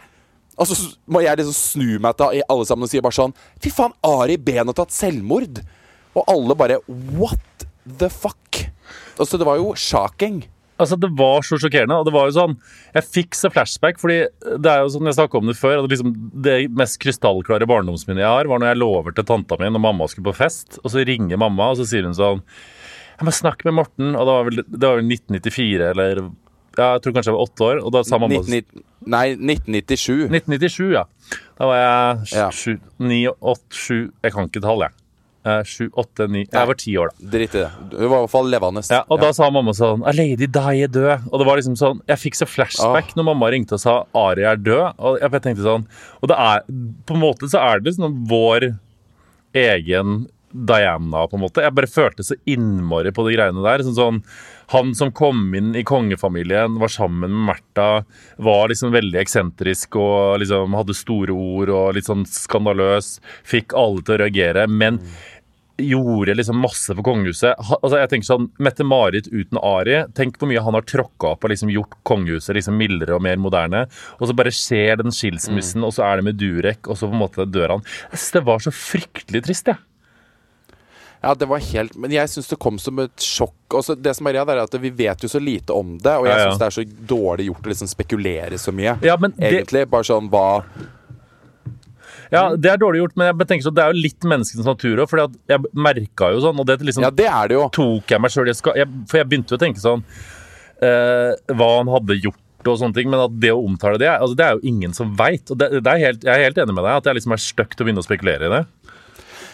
Og 0.56 0.70
så 0.70 0.76
må 1.12 1.20
jeg 1.20 1.36
liksom 1.36 1.56
snu 1.56 1.98
meg 2.00 2.16
til 2.16 2.44
alle 2.48 2.68
sammen 2.68 2.88
og 2.88 2.92
si 2.92 3.02
bare 3.04 3.18
sånn 3.18 3.34
Fy 3.60 3.72
faen, 3.76 3.96
Ari 4.08 4.38
Behn 4.40 4.72
har 4.72 4.78
tatt 4.78 4.96
selvmord! 4.96 5.60
Og 6.16 6.32
alle 6.32 6.56
bare 6.56 6.80
What 6.88 7.68
the 7.84 8.08
fuck? 8.10 8.64
Og 9.20 9.28
så 9.30 9.40
det 9.40 9.48
var 9.48 9.58
jo 9.62 9.74
sjaking. 9.80 10.44
Altså, 10.76 10.98
Det 11.00 11.08
var 11.16 11.42
så 11.42 11.56
sjokkerende. 11.56 11.96
og 11.96 12.06
det 12.06 12.14
var 12.14 12.28
jo 12.28 12.36
sånn, 12.36 12.58
Jeg 12.94 13.04
fikk 13.04 13.36
så 13.36 13.50
flashback, 13.52 13.98
fordi 14.00 14.28
det 14.60 14.72
er 14.72 14.84
jo 14.84 14.92
sånn, 14.92 15.08
jeg 15.08 15.16
snakket 15.16 15.40
om 15.40 15.48
det 15.48 15.56
før, 15.56 15.84
at 15.84 15.90
liksom, 15.90 16.12
det 16.44 16.72
mest 16.72 17.00
krystallklare 17.00 17.68
barndomsminnet 17.68 18.24
jeg 18.24 18.28
har, 18.28 18.46
var 18.52 18.60
når 18.60 18.74
jeg 18.74 18.82
lover 18.82 19.16
til 19.16 19.24
tanta 19.24 19.56
mi 19.60 19.70
når 19.72 19.80
mamma 19.80 20.08
skulle 20.12 20.28
på 20.32 20.36
fest. 20.36 20.80
Og 20.84 20.92
så 20.92 21.06
ringer 21.08 21.40
mamma, 21.40 21.72
og 21.72 21.78
så 21.80 21.88
sier 21.88 22.04
hun 22.04 22.14
sånn 22.18 22.44
Jeg 23.16 23.24
må 23.24 23.32
snakke 23.32 23.64
med 23.64 23.78
Morten. 23.80 24.16
Og 24.16 24.26
det 24.28 24.34
var 24.36 24.44
vel, 24.50 24.64
det 24.68 24.84
var 24.90 25.00
vel 25.00 25.08
1994, 25.08 25.90
eller 25.94 26.16
ja, 26.76 26.90
jeg 26.98 27.02
tror 27.06 27.14
kanskje 27.16 27.32
jeg 27.32 27.38
var 27.38 27.46
åtte 27.48 27.64
år. 27.70 27.80
Og 27.86 27.92
da 27.96 28.04
sa 28.04 28.20
mamma 28.20 28.42
19, 28.44 28.84
nei, 29.08 29.28
1997. 29.40 30.28
1997, 30.28 30.92
ja. 30.92 31.06
Da 31.56 31.70
var 31.72 31.80
jeg 31.80 32.52
sju, 32.52 32.74
ni, 33.00 33.24
åtte, 33.32 33.72
sju 33.72 34.12
Jeg 34.26 34.34
kan 34.36 34.50
ikke 34.52 34.60
tall, 34.66 34.84
jeg. 34.84 34.92
Eh, 35.46 35.62
Sju, 35.64 35.90
åtte, 35.94 36.26
ni 36.32 36.42
Jeg 36.48 36.68
var 36.68 36.78
ti 36.82 36.96
år, 36.98 37.12
da. 37.14 37.30
Drit 37.36 37.54
i 37.54 37.62
det. 37.62 37.70
Du 37.92 37.98
var 38.02 38.06
i 38.06 38.22
hvert 38.24 38.32
fall 38.34 38.48
levende. 38.50 38.82
Ja, 38.90 39.04
og 39.14 39.22
da 39.22 39.30
sa 39.38 39.52
mamma 39.54 39.76
sånn 39.78 40.02
«A 40.08 40.14
Lady 40.16 40.48
die 40.50 40.84
er 40.88 40.90
død. 40.90 41.28
Og 41.32 41.42
det 41.42 41.46
var 41.48 41.60
liksom 41.62 41.78
sånn 41.78 42.02
Jeg 42.10 42.22
fikk 42.24 42.40
så 42.40 42.48
flashback 42.50 43.14
når 43.16 43.30
mamma 43.30 43.52
ringte 43.54 43.78
og 43.78 43.84
sa 43.84 43.98
Ari 44.18 44.48
er 44.50 44.58
død. 44.58 44.98
Og 44.98 45.20
jeg 45.22 45.44
tenkte 45.46 45.66
sånn 45.68 45.86
Og 46.22 46.32
det 46.32 46.40
er 46.42 46.66
På 47.06 47.14
en 47.18 47.22
måte 47.22 47.52
så 47.52 47.62
er 47.62 47.80
det 47.84 47.92
liksom 47.92 48.24
vår 48.30 48.72
egen 49.56 50.26
Diana, 50.56 51.26
på 51.28 51.36
en 51.36 51.42
måte. 51.44 51.64
Jeg 51.66 51.76
bare 51.76 51.90
følte 51.92 52.24
så 52.24 52.36
innmari 52.48 53.12
på 53.12 53.26
de 53.28 53.34
greiene 53.36 53.64
der. 53.66 53.84
Sånn, 53.84 53.98
sånn 53.98 54.20
Han 54.72 54.94
som 54.96 55.12
kom 55.12 55.52
inn 55.54 55.74
i 55.76 55.84
kongefamilien, 55.86 56.78
var 56.80 56.88
sammen 56.94 57.28
med 57.34 57.44
Märtha, 57.50 58.06
var 58.42 58.72
liksom 58.72 58.94
veldig 58.96 59.20
eksentrisk 59.20 59.98
og 60.00 60.40
liksom 60.42 60.74
hadde 60.78 60.96
store 60.96 61.36
ord 61.36 61.70
og 61.70 61.92
litt 61.98 62.08
sånn 62.08 62.24
skandaløs. 62.30 63.18
Fikk 63.46 63.76
alle 63.78 64.02
til 64.02 64.16
å 64.16 64.22
reagere. 64.24 64.64
Men 64.72 65.02
gjorde 65.78 66.36
liksom 66.38 66.60
masse 66.64 66.94
for 66.96 67.04
kongehuset. 67.04 67.56
Altså 67.82 67.98
jeg 68.00 68.12
tenker 68.14 68.28
sånn, 68.30 68.46
Mette-Marit 68.64 69.28
uten 69.32 69.60
Ari, 69.60 69.98
tenk 70.16 70.38
hvor 70.40 70.48
mye 70.52 70.62
han 70.64 70.78
har 70.78 70.86
tråkka 70.88 71.34
opp 71.34 71.44
og 71.44 71.52
liksom 71.52 71.72
gjort 71.74 71.98
kongehuset 72.08 72.56
liksom 72.56 72.78
mildere 72.80 73.18
og 73.18 73.24
mer 73.26 73.42
moderne. 73.42 73.86
Og 74.20 74.30
så 74.30 74.36
bare 74.38 74.54
skjer 74.56 75.02
den 75.02 75.12
skilsmissen, 75.16 75.84
og 75.84 75.92
så 75.98 76.06
er 76.08 76.22
det 76.22 76.28
med 76.30 76.40
Durek, 76.40 76.88
og 76.88 76.96
så 77.00 77.10
på 77.10 77.18
en 77.18 77.24
måte 77.26 77.48
dør 77.50 77.76
han. 77.78 77.86
Det 78.16 78.44
var 78.48 78.64
så 78.64 78.72
fryktelig 78.72 79.44
trist, 79.50 79.68
jeg. 79.74 79.82
Ja, 81.26 81.32
det 81.34 81.48
var 81.50 81.58
helt 81.64 81.96
Men 81.98 82.12
jeg 82.14 82.30
syns 82.30 82.52
det 82.52 82.58
kom 82.62 82.76
som 82.78 83.00
et 83.02 83.24
sjokk. 83.24 83.56
Også 83.80 83.96
det 83.98 84.12
som 84.14 84.28
er 84.30 84.36
greia, 84.36 84.46
er 84.52 84.60
at 84.62 84.76
Vi 84.78 84.92
vet 84.94 85.24
jo 85.26 85.30
så 85.32 85.40
lite 85.42 85.74
om 85.74 85.96
det, 85.98 86.12
og 86.22 86.28
jeg 86.28 86.36
Ja, 86.38 86.44
ja. 86.44 86.52
syns 86.52 86.60
det 86.62 86.68
er 86.68 86.76
så 86.76 86.84
dårlig 87.16 87.48
gjort 87.48 87.66
å 87.66 87.72
liksom 87.72 87.90
spekulere 87.90 88.60
så 88.62 88.74
mye. 88.76 88.94
Ja, 89.02 89.16
men 89.18 89.34
det, 89.34 89.50
Egentlig. 89.50 89.88
Bare 89.90 90.06
sånn 90.06 90.30
hva 90.30 90.62
ja, 92.32 92.56
det 92.56 92.72
er 92.72 92.78
dårlig 92.82 93.02
gjort, 93.04 93.16
men 93.20 93.28
jeg 93.32 93.48
tenker 93.48 93.68
sånn, 93.68 93.76
det 93.76 93.84
er 93.84 93.92
jo 93.94 94.02
litt 94.02 94.26
menneskens 94.26 94.66
natur 94.66 95.04
òg. 95.04 95.14
Jeg 95.52 95.60
merka 95.74 96.32
jo 96.34 96.40
sånn, 96.46 96.60
og 96.60 96.66
det 96.66 96.80
liksom 96.82 97.04
Ja, 97.06 97.12
det 97.12 97.28
er 97.28 97.48
det 97.52 97.56
jo. 97.60 97.68
tok 97.76 98.08
jeg 98.16 98.22
meg 98.22 98.32
sjøl 98.32 98.50
For 98.56 99.20
jeg 99.20 99.28
begynte 99.30 99.54
jo 99.54 99.60
å 99.60 99.62
tenke 99.62 99.80
sånn 99.84 100.04
eh, 100.82 101.32
Hva 101.54 101.70
han 101.78 101.92
hadde 101.94 102.18
gjort 102.22 102.42
og 102.66 102.80
sånne 102.82 102.96
ting, 102.98 103.10
men 103.14 103.22
at 103.22 103.34
det 103.40 103.52
å 103.54 103.60
omtale 103.62 104.00
det 104.02 104.08
altså 104.10 104.34
Det 104.36 104.46
er 104.48 104.56
jo 104.58 104.64
ingen 104.72 104.94
som 104.98 105.12
veit. 105.16 105.52
Jeg 105.54 106.26
er 106.26 106.44
helt 106.48 106.58
enig 106.58 106.74
med 106.74 106.82
deg 106.84 106.96
at 106.98 107.04
det 107.06 107.14
liksom 107.20 107.36
er 107.36 107.44
stygt 107.44 107.78
å 107.78 107.86
begynne 107.86 108.02
å 108.02 108.08
spekulere 108.08 108.48
i 108.50 108.54
det. 108.56 108.64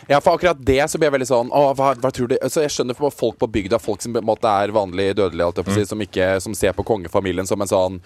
Ja, 0.10 0.20
for 0.24 0.38
akkurat 0.38 0.58
det 0.66 0.80
så 0.90 0.98
blir 0.98 1.10
jeg 1.12 1.14
veldig 1.20 1.28
sånn 1.30 1.52
Å, 1.54 1.60
hva, 1.78 1.92
hva 2.02 2.10
tror 2.12 2.32
du 2.32 2.34
Så 2.50 2.64
Jeg 2.64 2.72
skjønner 2.74 2.98
folk 2.98 3.38
på 3.40 3.48
bygda, 3.54 3.78
folk 3.80 4.02
som 4.02 4.16
på 4.16 4.20
en 4.24 4.26
måte 4.32 4.50
er 4.50 4.74
vanlig 4.74 5.12
dødelige, 5.20 5.54
får 5.62 5.68
Mm. 5.70 5.76
si, 5.78 5.86
som 5.92 6.02
ikke 6.02 6.30
Som 6.42 6.56
ser 6.58 6.74
på 6.74 6.84
kongefamilien 6.88 7.48
som 7.48 7.62
en 7.62 7.68
sånn 7.70 8.00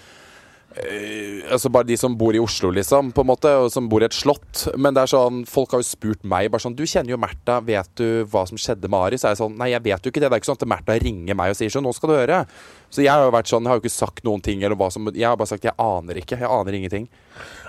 Altså 0.76 1.70
bare 1.72 1.88
de 1.88 1.96
som 1.96 2.18
bor 2.20 2.36
i 2.36 2.40
Oslo, 2.42 2.68
liksom, 2.76 3.14
på 3.16 3.24
en 3.24 3.30
måte, 3.30 3.52
og 3.64 3.70
som 3.72 3.86
bor 3.88 4.04
i 4.04 4.08
et 4.10 4.16
slott. 4.18 4.66
Men 4.76 4.96
det 4.96 5.06
er 5.06 5.12
sånn, 5.14 5.44
folk 5.48 5.72
har 5.72 5.80
jo 5.80 5.88
spurt 5.88 6.26
meg 6.28 6.50
bare 6.52 6.64
sånn 6.66 6.76
Du 6.76 6.84
kjenner 6.84 7.14
jo 7.14 7.20
Märtha, 7.22 7.62
vet 7.64 7.92
du 8.00 8.26
hva 8.32 8.42
som 8.50 8.60
skjedde 8.60 8.90
med 8.92 9.00
Ari? 9.00 9.20
Så 9.22 9.30
er 9.30 9.36
jeg 9.36 9.40
sånn 9.44 9.56
Nei, 9.60 9.70
jeg 9.72 9.86
vet 9.86 10.04
jo 10.04 10.12
ikke 10.12 10.24
det. 10.24 10.30
Det 10.34 10.36
er 10.38 10.44
ikke 10.44 10.50
sånn 10.52 10.60
at 10.60 10.68
Märtha 10.74 10.98
ringer 11.00 11.38
meg 11.40 11.54
og 11.54 11.60
sier 11.60 11.72
sånn 11.72 11.86
Nå 11.88 11.94
skal 11.96 12.12
du 12.12 12.16
høre. 12.18 12.42
Så 12.92 13.06
jeg 13.06 13.12
har 13.14 13.24
jo 13.24 13.32
vært 13.36 13.52
sånn 13.52 13.64
Jeg 13.64 13.72
har 13.72 13.80
jo 13.80 13.86
ikke 13.86 13.94
sagt 13.96 14.26
noen 14.28 14.44
ting, 14.44 14.64
eller 14.68 14.80
hva 14.80 14.90
som 14.94 15.08
Jeg 15.14 15.28
har 15.30 15.40
bare 15.40 15.52
sagt 15.54 15.68
jeg 15.70 15.78
aner 15.80 16.20
ikke. 16.20 16.42
Jeg 16.44 16.52
aner 16.52 16.80
ingenting. 16.82 17.08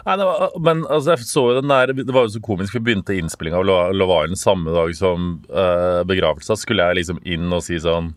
Nei, 0.06 0.16
det 0.18 0.26
var, 0.26 0.58
men 0.62 0.82
altså, 0.86 1.14
jeg 1.14 1.28
så 1.30 1.46
jo 1.52 1.60
den 1.60 1.70
der 1.70 1.94
Det 2.02 2.10
var 2.14 2.26
jo 2.26 2.34
så 2.36 2.42
komisk. 2.42 2.74
Vi 2.74 2.84
begynte 2.90 3.14
innspillinga 3.18 3.60
av 3.62 3.68
Lo- 3.70 3.94
Love 3.94 4.34
samme 4.40 4.74
dag 4.74 4.90
som 4.98 5.36
uh, 5.52 6.02
begravelsa. 6.08 6.58
Skulle 6.58 6.90
jeg 6.90 7.00
liksom 7.04 7.22
inn 7.22 7.46
og 7.54 7.62
si 7.66 7.78
sånn 7.82 8.12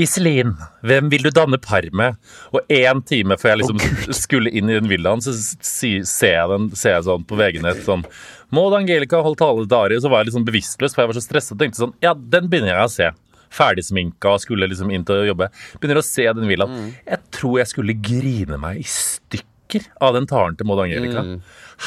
Iselin, 0.00 0.54
hvem 0.86 1.10
vil 1.12 1.26
du 1.26 1.30
danne 1.34 1.58
par 1.60 1.84
med? 1.96 2.16
Og 2.54 2.60
én 2.72 3.02
time 3.06 3.36
før 3.40 3.52
jeg 3.52 3.62
liksom 3.62 3.80
skulle 4.22 4.52
inn 4.56 4.70
i 4.70 4.78
den 4.78 4.88
villaen, 4.90 5.22
så 5.24 5.34
ser, 5.36 6.36
jeg 6.36 6.50
den, 6.52 6.70
ser 6.78 6.96
jeg 6.96 7.06
sånn 7.08 7.26
på 7.28 7.38
VG-nett 7.40 7.82
sånn 7.86 8.06
Maud 8.54 8.74
Angelica 8.74 9.20
holdt 9.22 9.38
tale 9.42 9.66
til 9.66 9.76
Ari, 9.78 9.98
og 9.98 10.04
så 10.04 10.10
var 10.10 10.22
jeg 10.22 10.30
liksom 10.32 10.46
bevisstløs, 10.48 10.94
for 10.96 11.04
jeg 11.04 11.12
var 11.12 11.18
så 11.20 11.24
stresset 11.26 11.54
og 11.54 11.60
tenkte 11.62 11.82
sånn 11.84 11.92
Ja, 12.02 12.14
den 12.16 12.48
begynner 12.50 12.72
jeg 12.72 12.88
å 12.88 12.94
se. 12.94 13.10
Ferdigsminka 13.50 14.32
og 14.36 14.42
skulle 14.42 14.68
liksom 14.70 14.90
inn 14.94 15.04
til 15.06 15.24
å 15.24 15.28
jobbe. 15.32 15.50
Begynner 15.78 16.00
å 16.00 16.06
se 16.06 16.26
den 16.38 16.46
villaen. 16.50 16.92
Jeg 17.06 17.22
tror 17.34 17.60
jeg 17.60 17.70
skulle 17.72 17.96
grine 17.98 18.58
meg 18.62 18.82
i 18.82 18.86
stykker 18.86 19.88
av 20.02 20.14
den 20.16 20.26
talen 20.30 20.56
til 20.58 20.66
Maud 20.70 20.82
Angelica. 20.84 21.24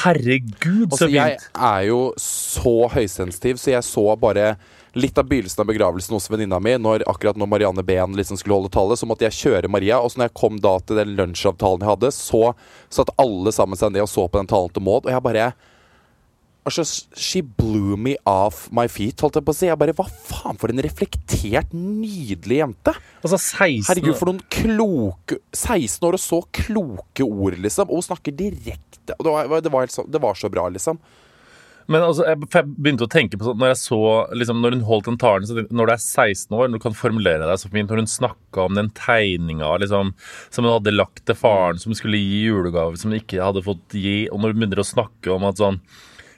Herregud, 0.04 0.92
så 0.92 1.04
Altså, 1.06 1.10
jeg 1.12 1.38
er 1.40 1.82
jo 1.88 2.00
så 2.20 2.76
høysensitiv, 2.92 3.60
så 3.60 3.74
jeg 3.76 3.86
så 3.86 4.06
bare 4.20 4.54
litt 4.94 5.18
av 5.18 5.26
begynnelsen 5.28 5.62
av 5.64 5.68
begravelsen 5.70 6.14
hos 6.16 6.30
venninna 6.30 6.60
mi. 6.62 6.76
Når, 6.78 7.04
akkurat 7.10 7.38
når 7.38 7.50
Marianne 7.50 7.84
Behn 7.86 8.16
liksom 8.18 8.38
skulle 8.40 8.58
holde 8.58 8.72
tale, 8.74 8.96
så 8.98 9.08
måtte 9.10 9.26
jeg 9.26 9.38
kjøre 9.40 9.70
Maria. 9.72 10.00
Og 10.00 10.12
så 10.12 10.20
når 10.20 10.30
jeg 10.30 10.38
kom 10.40 10.58
da 10.62 10.76
til 10.80 11.00
den 11.00 11.14
lunsjavtalen 11.18 11.84
jeg 11.84 11.92
hadde, 11.92 12.10
så 12.14 12.42
satt 12.92 13.14
alle 13.20 13.54
sammen 13.54 13.80
seg 13.80 13.94
ned 13.94 14.06
og 14.06 14.10
så 14.12 14.26
på 14.28 14.40
den 14.40 14.50
talen 14.50 14.74
til 14.74 14.86
Maud, 14.86 15.06
og 15.06 15.14
jeg 15.14 15.24
bare 15.28 15.52
Altså, 16.64 16.80
She 17.12 17.42
blew 17.42 17.92
me 18.00 18.14
off 18.24 18.70
my 18.72 18.86
feet, 18.88 19.20
holdt 19.20 19.36
jeg 19.36 19.44
på 19.44 19.52
å 19.52 19.56
si. 19.56 19.66
Jeg 19.68 19.76
bare 19.76 19.92
Hva 19.98 20.06
faen 20.08 20.56
for 20.60 20.72
en 20.72 20.80
reflektert, 20.80 21.74
nydelig 21.76 22.62
jente. 22.62 22.94
Altså 23.20 23.36
16 23.36 23.90
Herregud, 23.90 24.14
for 24.16 24.30
noen 24.30 24.40
kloke 24.48 25.42
16 25.52 26.08
år 26.08 26.16
og 26.16 26.22
så 26.24 26.40
kloke 26.56 27.26
ord, 27.26 27.58
liksom. 27.60 27.90
Og 27.90 28.00
hun 28.00 28.06
snakker 28.08 28.36
direkte. 28.38 29.12
Og 29.18 29.28
det 29.28 29.34
var, 29.34 29.60
det 29.66 29.74
var, 29.76 29.92
det 30.16 30.22
var 30.24 30.40
så 30.40 30.48
bra, 30.52 30.64
liksom. 30.72 31.02
Men 31.90 32.04
altså, 32.06 32.24
jeg, 32.28 32.40
for 32.46 32.60
jeg 32.60 32.76
begynte 32.78 33.06
å 33.06 33.12
tenke 33.12 33.38
på 33.38 33.48
sånn 33.48 33.58
Når 33.60 33.72
jeg 33.74 33.80
så 33.82 34.00
liksom, 34.32 34.62
Når 34.64 34.76
hun 34.76 34.86
holdt 34.88 35.10
den 35.10 35.20
talen 35.20 35.48
så 35.48 35.58
Når 35.60 35.90
du 35.90 35.92
er 35.92 36.00
16 36.00 36.56
år, 36.56 36.70
når 36.70 36.80
du 36.80 36.84
kan 36.86 36.96
formulere 36.96 37.48
deg 37.50 37.60
så 37.60 37.70
fint 37.72 37.92
Når 37.92 38.04
hun 38.04 38.10
snakka 38.10 38.64
om 38.68 38.78
den 38.78 38.90
tegninga 38.96 39.74
liksom, 39.82 40.14
som 40.48 40.66
hun 40.66 40.76
hadde 40.78 40.96
lagt 40.96 41.24
til 41.28 41.38
faren, 41.38 41.80
som 41.82 41.94
skulle 41.96 42.20
gi 42.20 42.44
julegave, 42.46 42.96
som 43.00 43.12
hun 43.12 43.20
ikke 43.20 43.42
hadde 43.42 43.64
fått 43.66 43.96
gi, 43.98 44.24
og 44.30 44.40
når 44.40 44.54
hun 44.54 44.62
begynner 44.62 44.82
å 44.84 44.88
snakke 44.94 45.32
om 45.34 45.48
at 45.50 45.60
sånn 45.60 45.80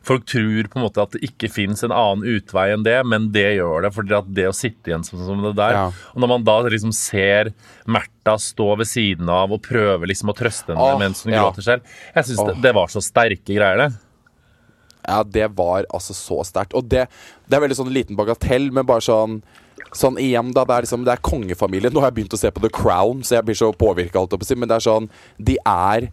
Folk 0.06 0.26
tror 0.30 0.68
på 0.70 0.78
en 0.78 0.84
måte 0.84 1.02
at 1.02 1.16
det 1.16 1.26
ikke 1.26 1.48
fins 1.50 1.82
en 1.82 1.94
annen 1.94 2.22
utvei 2.36 2.68
enn 2.70 2.84
det, 2.86 2.98
men 3.10 3.30
det 3.34 3.56
gjør 3.56 3.88
det. 3.88 3.90
at 4.14 4.28
det 4.36 4.44
å 4.46 4.54
sitte 4.54 4.92
igjen 4.92 5.02
som, 5.06 5.18
som 5.26 5.42
det 5.42 5.56
der 5.58 5.74
Ja. 5.74 5.86
Og 6.14 6.22
når 6.22 6.30
man 6.30 6.46
da 6.46 6.60
liksom 6.62 6.92
ser 6.94 7.50
Märtha 7.90 8.36
stå 8.38 8.76
ved 8.78 8.86
siden 8.86 9.28
av 9.28 9.50
og 9.50 9.64
prøve 9.66 10.06
liksom 10.06 10.30
å 10.30 10.36
trøste 10.36 10.72
henne 10.72 10.92
Åh, 10.94 10.98
mens 11.02 11.24
hun 11.26 11.34
ja. 11.34 11.42
gråter 11.42 11.66
selv 11.66 11.96
Jeg 12.14 12.28
syns 12.28 12.44
det, 12.46 12.54
det 12.62 12.74
var 12.78 12.92
så 12.92 13.02
sterke 13.02 13.50
greier, 13.50 13.82
det. 13.82 14.05
Ja, 15.06 15.22
det 15.22 15.46
var 15.56 15.86
altså 15.94 16.14
så 16.16 16.40
sterkt. 16.46 16.74
Og 16.74 16.88
det, 16.90 17.06
det 17.46 17.56
er 17.56 17.62
veldig 17.62 17.78
sånn 17.78 17.94
liten 17.94 18.18
bagatell, 18.18 18.72
men 18.74 18.88
bare 18.88 19.04
sånn 19.04 19.40
Sånn 19.94 20.16
igjen, 20.18 20.50
da. 20.52 20.64
Det 20.66 20.74
er 20.74 20.84
liksom 20.84 21.04
Det 21.06 21.12
er 21.14 21.20
kongefamilien. 21.24 21.92
Nå 21.94 22.00
har 22.02 22.10
jeg 22.10 22.16
begynt 22.16 22.34
å 22.34 22.40
se 22.40 22.50
på 22.52 22.60
The 22.64 22.70
Crown, 22.74 23.20
så 23.24 23.36
jeg 23.36 23.46
blir 23.46 23.56
så 23.56 23.68
påvirka. 23.76 24.24
Men 24.56 24.68
det 24.68 24.76
er 24.76 24.84
sånn 24.84 25.06
De 25.38 25.54
er 25.62 26.08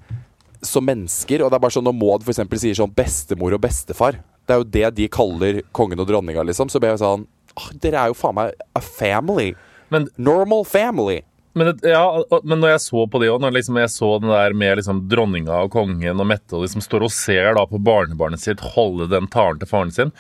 som 0.63 0.85
mennesker. 0.85 1.41
Og 1.41 1.50
det 1.50 1.57
er 1.57 1.63
bare 1.63 1.73
sånn 1.73 1.88
når 1.88 1.95
Maud 1.97 2.23
f.eks. 2.27 2.43
sier 2.62 2.77
sånn 2.77 2.93
bestemor 2.95 3.55
og 3.57 3.63
bestefar. 3.63 4.19
Det 4.45 4.55
er 4.55 4.62
jo 4.62 4.69
det 4.75 4.91
de 5.00 5.07
kaller 5.12 5.62
kongen 5.75 6.00
og 6.03 6.07
dronninga, 6.07 6.45
liksom. 6.47 6.69
Så 6.69 6.79
blir 6.79 6.93
jeg 6.93 7.01
sånn 7.01 7.25
«Åh, 7.57 7.69
Dere 7.81 8.03
er 8.03 8.12
jo 8.13 8.17
faen 8.17 8.38
meg 8.38 8.53
a 8.75 8.81
family. 8.83 9.53
Men 9.93 10.07
Normal 10.17 10.65
family. 10.69 11.21
Men, 11.53 11.69
ja, 11.86 12.01
men 12.41 12.63
når 12.63 12.75
jeg 12.75 12.83
så 12.88 13.03
på 13.05 13.22
det 13.22 13.29
òg, 13.29 13.41
når 13.43 13.53
liksom 13.60 13.77
jeg 13.77 13.91
så 13.93 14.10
den 14.24 14.33
der 14.33 14.55
med 14.57 14.79
liksom 14.79 15.03
dronninga 15.12 15.60
og 15.67 15.74
kongen 15.75 16.17
og 16.17 16.29
Mette 16.29 16.57
og 16.57 16.65
liksom 16.65 16.81
står 16.81 17.05
og 17.05 17.13
ser 17.13 17.53
da 17.57 17.67
på 17.69 17.81
barnebarnet 17.83 18.41
sitt 18.41 18.63
holde 18.74 19.10
den 19.12 19.29
talen 19.33 19.62
til 19.62 19.69
faren 19.69 19.93
sin 19.93 20.13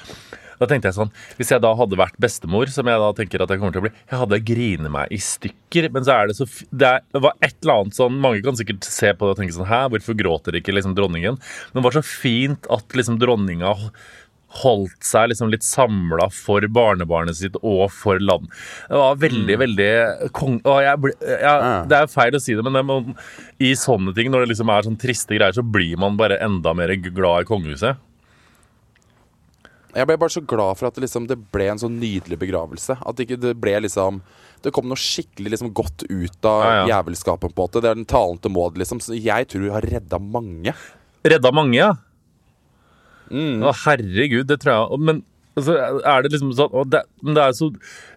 da 0.63 0.69
tenkte 0.69 0.89
jeg 0.89 0.97
sånn, 0.97 1.11
Hvis 1.39 1.51
jeg 1.53 1.63
da 1.63 1.73
hadde 1.77 1.99
vært 1.99 2.19
bestemor, 2.21 2.71
som 2.71 2.89
jeg 2.89 3.01
da 3.01 3.09
tenker 3.17 3.43
at 3.43 3.51
jeg 3.51 3.61
kommer 3.61 3.75
til 3.75 3.83
å 3.83 3.85
bli 3.87 3.93
Jeg 3.95 4.19
hadde 4.21 4.41
grine 4.47 4.91
meg 4.93 5.13
i 5.13 5.19
stykker. 5.21 5.89
Men 5.93 6.07
så 6.07 6.15
er 6.15 6.29
det 6.29 6.37
så 6.37 6.47
Det, 6.47 6.89
er, 6.89 7.05
det 7.15 7.23
var 7.25 7.37
et 7.43 7.57
eller 7.61 7.83
annet 7.83 7.99
sånn 7.99 8.19
Mange 8.23 8.43
kan 8.45 8.59
sikkert 8.59 8.87
se 8.87 9.13
på 9.13 9.27
det 9.27 9.35
og 9.35 9.41
tenke 9.41 9.57
sånn 9.57 9.69
Hæ, 9.69 9.81
hvorfor 9.93 10.17
gråter 10.19 10.59
ikke 10.59 10.75
liksom 10.75 10.95
dronningen? 10.97 11.39
Men 11.39 11.81
det 11.81 11.87
var 11.87 11.97
så 11.97 12.05
fint 12.05 12.69
at 12.73 12.97
liksom 12.97 13.19
dronninga 13.21 13.73
holdt 14.61 15.01
seg 15.07 15.31
liksom 15.31 15.49
litt 15.49 15.65
samla 15.65 16.27
for 16.33 16.65
barnebarnet 16.69 17.39
sitt 17.39 17.57
og 17.61 17.87
for 17.93 18.21
land. 18.21 18.45
Det 18.89 19.01
var 19.01 19.19
veldig, 19.23 19.57
veldig 19.63 19.91
kong... 20.37 20.59
Jeg 20.63 21.11
jeg, 21.23 21.67
det 21.89 21.99
er 21.99 22.11
feil 22.11 22.37
å 22.37 22.41
si 22.43 22.55
det, 22.57 22.63
men 22.65 22.77
det 22.77 22.85
må, 22.85 22.99
i 23.63 23.73
sånne 23.79 24.13
ting, 24.15 24.29
når 24.31 24.45
det 24.45 24.53
liksom 24.53 24.71
er 24.73 24.87
sånn 24.87 24.99
triste 25.01 25.37
greier, 25.37 25.55
så 25.55 25.65
blir 25.65 25.97
man 26.01 26.19
bare 26.19 26.37
enda 26.43 26.75
mer 26.77 26.93
glad 27.09 27.45
i 27.45 27.49
kongehuset. 27.49 28.01
Jeg 29.93 30.09
ble 30.09 30.15
bare 30.17 30.33
så 30.33 30.41
glad 30.41 30.77
for 30.79 30.89
at 30.89 30.95
det, 30.97 31.03
liksom, 31.05 31.27
det 31.29 31.37
ble 31.53 31.67
en 31.69 31.81
så 31.81 31.89
nydelig 31.91 32.39
begravelse. 32.41 32.95
At 33.05 33.19
ikke 33.21 33.37
det 33.37 33.53
ble 33.61 33.75
liksom 33.85 34.23
Det 34.63 34.71
kom 34.73 34.87
noe 34.89 34.97
skikkelig 34.97 35.51
liksom, 35.53 35.73
godt 35.75 36.05
ut 36.09 36.47
av 36.49 36.63
Ja, 36.63 36.71
ja. 36.73 36.87
jævelskapen. 36.95 37.53
på 37.53 37.61
en 37.61 37.65
måte 37.67 37.83
Det 37.83 37.91
er 37.91 37.99
den 37.99 38.09
talen 38.09 38.39
til 38.41 38.53
Maud, 38.55 38.79
liksom. 38.79 39.01
Så 39.03 39.13
jeg 39.13 39.49
tror 39.53 39.69
har 39.75 39.85
redda 39.85 40.17
mange. 40.17 40.73
Redda 41.23 41.51
mange, 41.53 41.77
ja. 41.77 41.91
Mm. 43.33 43.63
Å, 43.65 43.71
herregud, 43.87 44.45
det 44.51 44.59
tror 44.61 44.75
jeg. 44.75 44.99
Men 45.09 45.21
altså, 45.57 45.75
er 46.05 46.23
det 46.25 46.31
liksom 46.35 46.51
sånn 46.57 46.89
det, 46.93 47.01
det 47.37 47.45
så, 47.57 47.67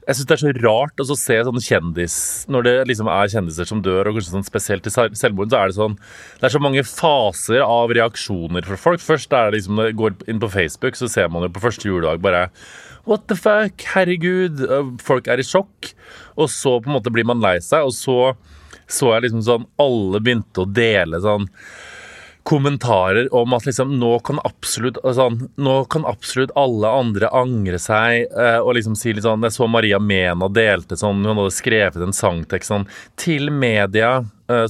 Jeg 0.06 0.16
syns 0.18 0.28
det 0.28 0.34
er 0.36 0.42
så 0.42 0.52
rart 0.64 1.02
å 1.02 1.06
se 1.16 1.36
sånn 1.48 1.60
kjendis 1.64 2.16
Når 2.52 2.66
det 2.66 2.74
liksom 2.92 3.08
er 3.12 3.32
kjendiser 3.32 3.68
som 3.68 3.80
dør, 3.84 4.08
og 4.10 4.18
kanskje 4.18 4.34
sånn 4.34 4.46
spesielt 4.46 4.84
til 4.86 4.94
sel- 4.94 5.16
selvmord, 5.18 5.50
så 5.52 5.60
er 5.62 5.72
det 5.72 5.78
sånn 5.78 5.96
Det 6.40 6.48
er 6.50 6.54
så 6.56 6.62
mange 6.64 6.84
faser 6.88 7.64
av 7.64 7.92
reaksjoner 7.96 8.64
fra 8.68 8.76
folk. 8.80 9.00
Først 9.04 9.32
er 9.32 9.50
det 9.50 9.58
liksom 9.58 9.80
når 9.80 9.90
jeg 9.90 9.98
går 10.02 10.18
inn 10.32 10.42
på 10.44 10.52
Facebook, 10.52 10.96
så 11.00 11.08
ser 11.12 11.32
man 11.32 11.44
jo 11.48 11.52
på 11.56 11.64
første 11.64 11.88
juledag 11.88 12.20
bare 12.24 12.46
What 13.06 13.28
the 13.30 13.36
fuck? 13.38 13.84
Herregud. 13.94 14.64
Folk 15.06 15.28
er 15.30 15.38
i 15.38 15.44
sjokk. 15.46 15.92
Og 16.36 16.48
så 16.50 16.72
på 16.82 16.90
en 16.90 16.96
måte 16.96 17.12
blir 17.14 17.24
man 17.28 17.38
lei 17.44 17.58
seg, 17.62 17.86
og 17.86 17.94
så 17.94 18.34
så 18.90 19.12
jeg 19.16 19.24
liksom 19.26 19.42
sånn 19.46 19.64
Alle 19.82 20.20
begynte 20.22 20.62
å 20.62 20.68
dele 20.70 21.18
sånn 21.22 21.48
kommentarer 22.46 23.26
om 23.34 23.52
at 23.56 23.66
liksom 23.66 23.96
nå 23.98 24.12
kan 24.26 24.38
absolutt 24.46 25.00
altså, 25.02 25.30
Nå 25.56 25.76
kan 25.90 26.06
absolutt 26.06 26.54
alle 26.54 26.88
andre 26.88 27.30
angre 27.34 27.80
seg. 27.82 28.28
eh, 28.30 28.58
og 28.60 28.76
liksom 28.78 28.94
si 28.98 29.12
litt 29.16 29.26
sånn 29.26 29.42
Jeg 29.46 29.56
så 29.56 29.66
Maria 29.70 29.98
Mena 29.98 30.48
delte 30.48 30.98
sånn 30.98 31.24
Hun 31.26 31.40
hadde 31.42 31.54
skrevet 31.54 32.02
en 32.06 32.14
sangtekst 32.16 32.70
sånn 32.70 32.86
til 33.18 33.50
media 33.50 34.20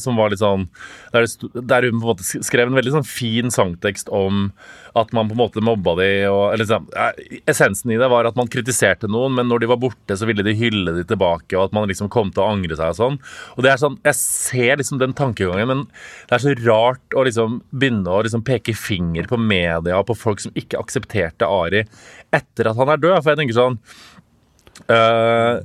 som 0.01 0.17
var 0.17 0.33
litt 0.33 0.41
sånn 0.41 0.69
der, 1.13 1.27
der 1.61 1.87
hun 1.89 2.01
på 2.01 2.05
en 2.05 2.11
måte 2.15 2.45
skrev 2.47 2.71
en 2.71 2.79
veldig 2.79 2.95
sånn 2.95 3.09
fin 3.09 3.53
sangtekst 3.53 4.09
om 4.15 4.51
at 4.97 5.13
man 5.13 5.29
på 5.29 5.37
en 5.37 5.41
måte 5.43 5.63
mobba 5.65 5.93
de 5.99 6.09
og 6.31 6.55
eller 6.55 6.69
sånn, 6.69 6.87
eh, 6.97 7.41
Essensen 7.51 7.93
i 7.93 7.99
det 8.01 8.09
var 8.09 8.29
at 8.29 8.39
man 8.39 8.49
kritiserte 8.53 9.11
noen, 9.13 9.35
men 9.37 9.49
når 9.51 9.63
de 9.63 9.71
var 9.71 9.81
borte, 9.83 10.17
så 10.17 10.29
ville 10.29 10.45
de 10.47 10.57
hylle 10.57 10.95
de 10.97 11.05
tilbake, 11.09 11.53
og 11.57 11.67
at 11.67 11.77
man 11.77 11.89
liksom 11.91 12.09
kom 12.13 12.33
til 12.33 12.45
å 12.45 12.49
angre 12.55 12.79
seg 12.79 12.95
og 12.95 12.99
sånn. 13.01 13.19
Og 13.57 13.67
det 13.67 13.73
er 13.73 13.83
sånn, 13.83 13.99
Jeg 14.07 14.17
ser 14.17 14.77
liksom 14.81 15.01
den 15.01 15.15
tankegangen, 15.17 15.69
men 15.69 15.85
det 16.29 16.37
er 16.37 16.45
så 16.45 16.55
rart 16.65 17.17
å 17.17 17.25
liksom 17.27 17.61
begynne 17.73 18.09
å 18.13 18.23
liksom 18.25 18.45
peke 18.47 18.75
finger 18.77 19.29
på 19.29 19.39
media 19.41 19.99
og 19.99 20.07
på 20.09 20.17
folk 20.17 20.41
som 20.41 20.55
ikke 20.55 20.81
aksepterte 20.81 21.49
Ari 21.49 21.85
etter 22.33 22.71
at 22.71 22.77
han 22.77 22.93
er 22.93 23.03
død. 23.03 23.19
For 23.23 23.33
jeg 23.33 23.41
tenker 23.43 23.57
sånn 23.57 23.79
øh, 24.93 25.61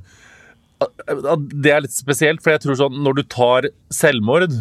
Det 0.81 1.71
er 1.71 1.83
litt 1.85 1.95
spesielt, 1.95 2.41
for 2.43 2.55
jeg 2.55 2.63
tror 2.63 2.79
sånn 2.79 3.01
når 3.05 3.19
du 3.19 3.25
tar 3.29 3.67
selvmord 3.93 4.55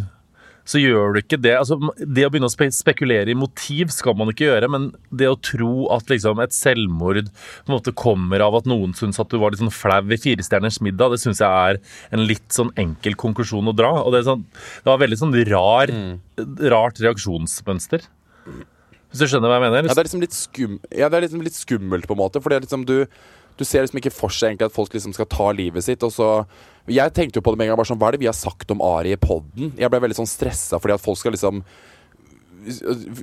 så 0.70 0.80
gjør 0.80 1.14
du 1.14 1.20
ikke 1.22 1.38
det. 1.40 1.54
Altså, 1.58 1.76
det 1.98 2.26
å 2.26 2.30
begynne 2.30 2.50
å 2.50 2.52
spe 2.52 2.68
spekulere 2.74 3.32
i 3.32 3.38
motiv 3.38 3.90
skal 3.94 4.16
man 4.18 4.30
ikke 4.32 4.46
gjøre, 4.46 4.68
men 4.70 4.88
det 5.08 5.30
å 5.30 5.38
tro 5.42 5.88
at 5.94 6.10
liksom, 6.12 6.42
et 6.44 6.54
selvmord 6.54 7.30
på 7.30 7.70
en 7.70 7.76
måte 7.76 7.94
kommer 7.96 8.44
av 8.44 8.60
at 8.60 8.68
noen 8.70 8.94
syns 8.96 9.20
at 9.22 9.32
du 9.32 9.40
var 9.40 9.54
litt 9.54 9.62
sånn 9.62 9.74
flau 9.74 10.02
i 10.06 10.20
Firestjerners 10.20 10.80
middag, 10.84 11.14
det 11.14 11.22
syns 11.22 11.42
jeg 11.42 11.50
er 11.50 11.80
en 12.14 12.26
litt 12.28 12.46
sånn 12.54 12.72
enkel 12.80 13.18
konklusjon 13.20 13.72
å 13.72 13.76
dra. 13.76 13.92
Og 14.04 14.14
det, 14.14 14.24
sånn, 14.28 14.44
det 14.84 14.92
var 14.92 15.02
veldig 15.02 15.20
sånn 15.20 15.36
rar, 15.50 15.94
rart 16.76 17.02
reaksjonsmønster. 17.02 18.06
Hvis 19.10 19.24
du 19.24 19.26
skjønner 19.26 19.50
hva 19.50 19.58
jeg 19.58 19.66
mener? 19.66 19.88
Ja, 19.88 19.96
det 19.96 20.04
er 20.04 20.06
liksom 20.06 20.22
litt, 20.22 20.36
skum 20.36 20.78
ja, 20.94 21.08
det 21.10 21.18
er 21.18 21.26
liksom 21.26 21.42
litt 21.42 21.58
skummelt, 21.58 22.06
på 22.06 22.14
en 22.14 22.22
måte. 22.22 22.42
For 22.42 22.52
det 22.52 22.60
er 22.60 22.66
liksom 22.68 22.86
du 22.86 22.98
du 23.60 23.66
ser 23.68 23.84
liksom 23.84 24.00
ikke 24.00 24.14
for 24.14 24.32
seg 24.32 24.54
egentlig 24.54 24.70
at 24.70 24.76
folk 24.76 24.94
liksom 24.96 25.12
skal 25.12 25.28
ta 25.28 25.50
livet 25.52 25.84
sitt. 25.84 26.02
Og 26.06 26.12
så 26.14 26.30
Jeg 26.88 27.12
tenkte 27.14 27.38
jo 27.38 27.44
på 27.44 27.52
det 27.52 27.60
med 27.60 27.68
en 27.68 27.74
gang. 27.74 27.78
bare 27.82 27.90
sånn, 27.92 28.00
Hva 28.00 28.08
er 28.08 28.16
det 28.16 28.24
vi 28.24 28.30
har 28.30 28.36
sagt 28.36 28.72
om 28.72 28.80
Ari 28.80 29.12
i 29.12 29.20
poden? 29.20 29.74
Jeg 29.76 29.90
ble 29.92 30.00
veldig 30.00 30.16
sånn 30.16 30.30
stressa 30.30 30.80
fordi 30.80 30.96
at 30.96 31.04
folk 31.04 31.20
skal 31.20 31.36
liksom 31.36 31.62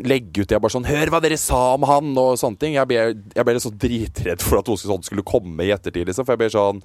legge 0.07 0.41
ut 0.41 0.49
det 0.49 0.59
bare 0.59 0.73
sånn 0.73 0.85
'Hør 0.87 1.11
hva 1.13 1.21
dere 1.21 1.37
sa 1.37 1.75
om 1.75 1.83
han!' 1.83 2.17
og 2.17 2.37
sånne 2.37 2.57
ting. 2.59 2.73
Jeg 2.73 2.87
ble, 2.87 3.13
jeg 3.35 3.45
ble 3.45 3.53
så 3.61 3.69
dritredd 3.69 4.41
for 4.41 4.57
at 4.59 4.67
noe 4.67 4.77
sånt 4.77 5.05
skulle 5.05 5.21
komme 5.21 5.61
i 5.61 5.69
ettertid, 5.73 6.07
liksom. 6.07 6.25
For 6.25 6.33
jeg 6.33 6.39
ble 6.39 6.49
sånn 6.49 6.81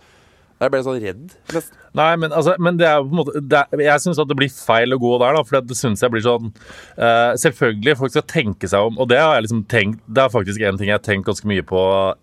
Da 0.62 0.68
ble 0.70 0.78
jeg 0.78 0.86
sånn 0.86 0.98
redd. 1.02 1.22
nesten. 1.50 1.78
Nei, 1.98 2.12
men, 2.22 2.30
altså, 2.30 2.54
men 2.62 2.76
det 2.78 2.86
er 2.86 3.00
på 3.02 3.10
en 3.10 3.18
måte 3.18 3.40
er, 3.42 3.80
Jeg 3.82 4.02
syns 4.04 4.20
det 4.30 4.36
blir 4.38 4.52
feil 4.54 4.94
å 4.94 4.98
gå 5.02 5.10
der, 5.18 5.34
da. 5.34 5.42
For 5.44 5.58
det 5.66 5.76
syns 5.78 6.04
jeg 6.04 6.12
blir 6.14 6.22
sånn 6.22 6.52
uh, 6.52 7.32
Selvfølgelig, 7.42 7.96
folk 7.98 8.12
skal 8.14 8.28
tenke 8.30 8.70
seg 8.70 8.86
om, 8.86 9.00
og 9.02 9.10
det 9.10 9.18
har 9.18 9.34
jeg 9.36 9.48
liksom 9.48 9.64
tenkt 9.70 10.04
Det 10.06 10.22
er 10.22 10.32
faktisk 10.32 10.62
en 10.62 10.78
ting 10.78 10.92
jeg 10.92 11.00
har 11.00 11.02
tenkt 11.04 11.26
ganske 11.26 11.50
mye 11.50 11.64
på 11.66 11.80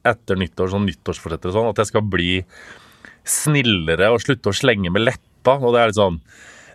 etter 0.07 0.39
nyttår, 0.39 0.71
sånn 0.71 0.87
nyttårsforsetter 0.87 1.51
og 1.51 1.57
sånn, 1.57 1.73
at 1.73 1.81
jeg 1.83 1.91
skal 1.91 2.05
bli 2.15 2.31
snillere 3.27 4.13
og 4.13 4.23
slutte 4.23 4.53
å 4.53 4.55
slenge 4.55 4.93
med 4.93 5.03
leppa. 5.03 5.57
Og 5.59 5.75
det 5.75 5.81
er 5.81 5.91
litt 5.91 5.99
sånn 5.99 6.21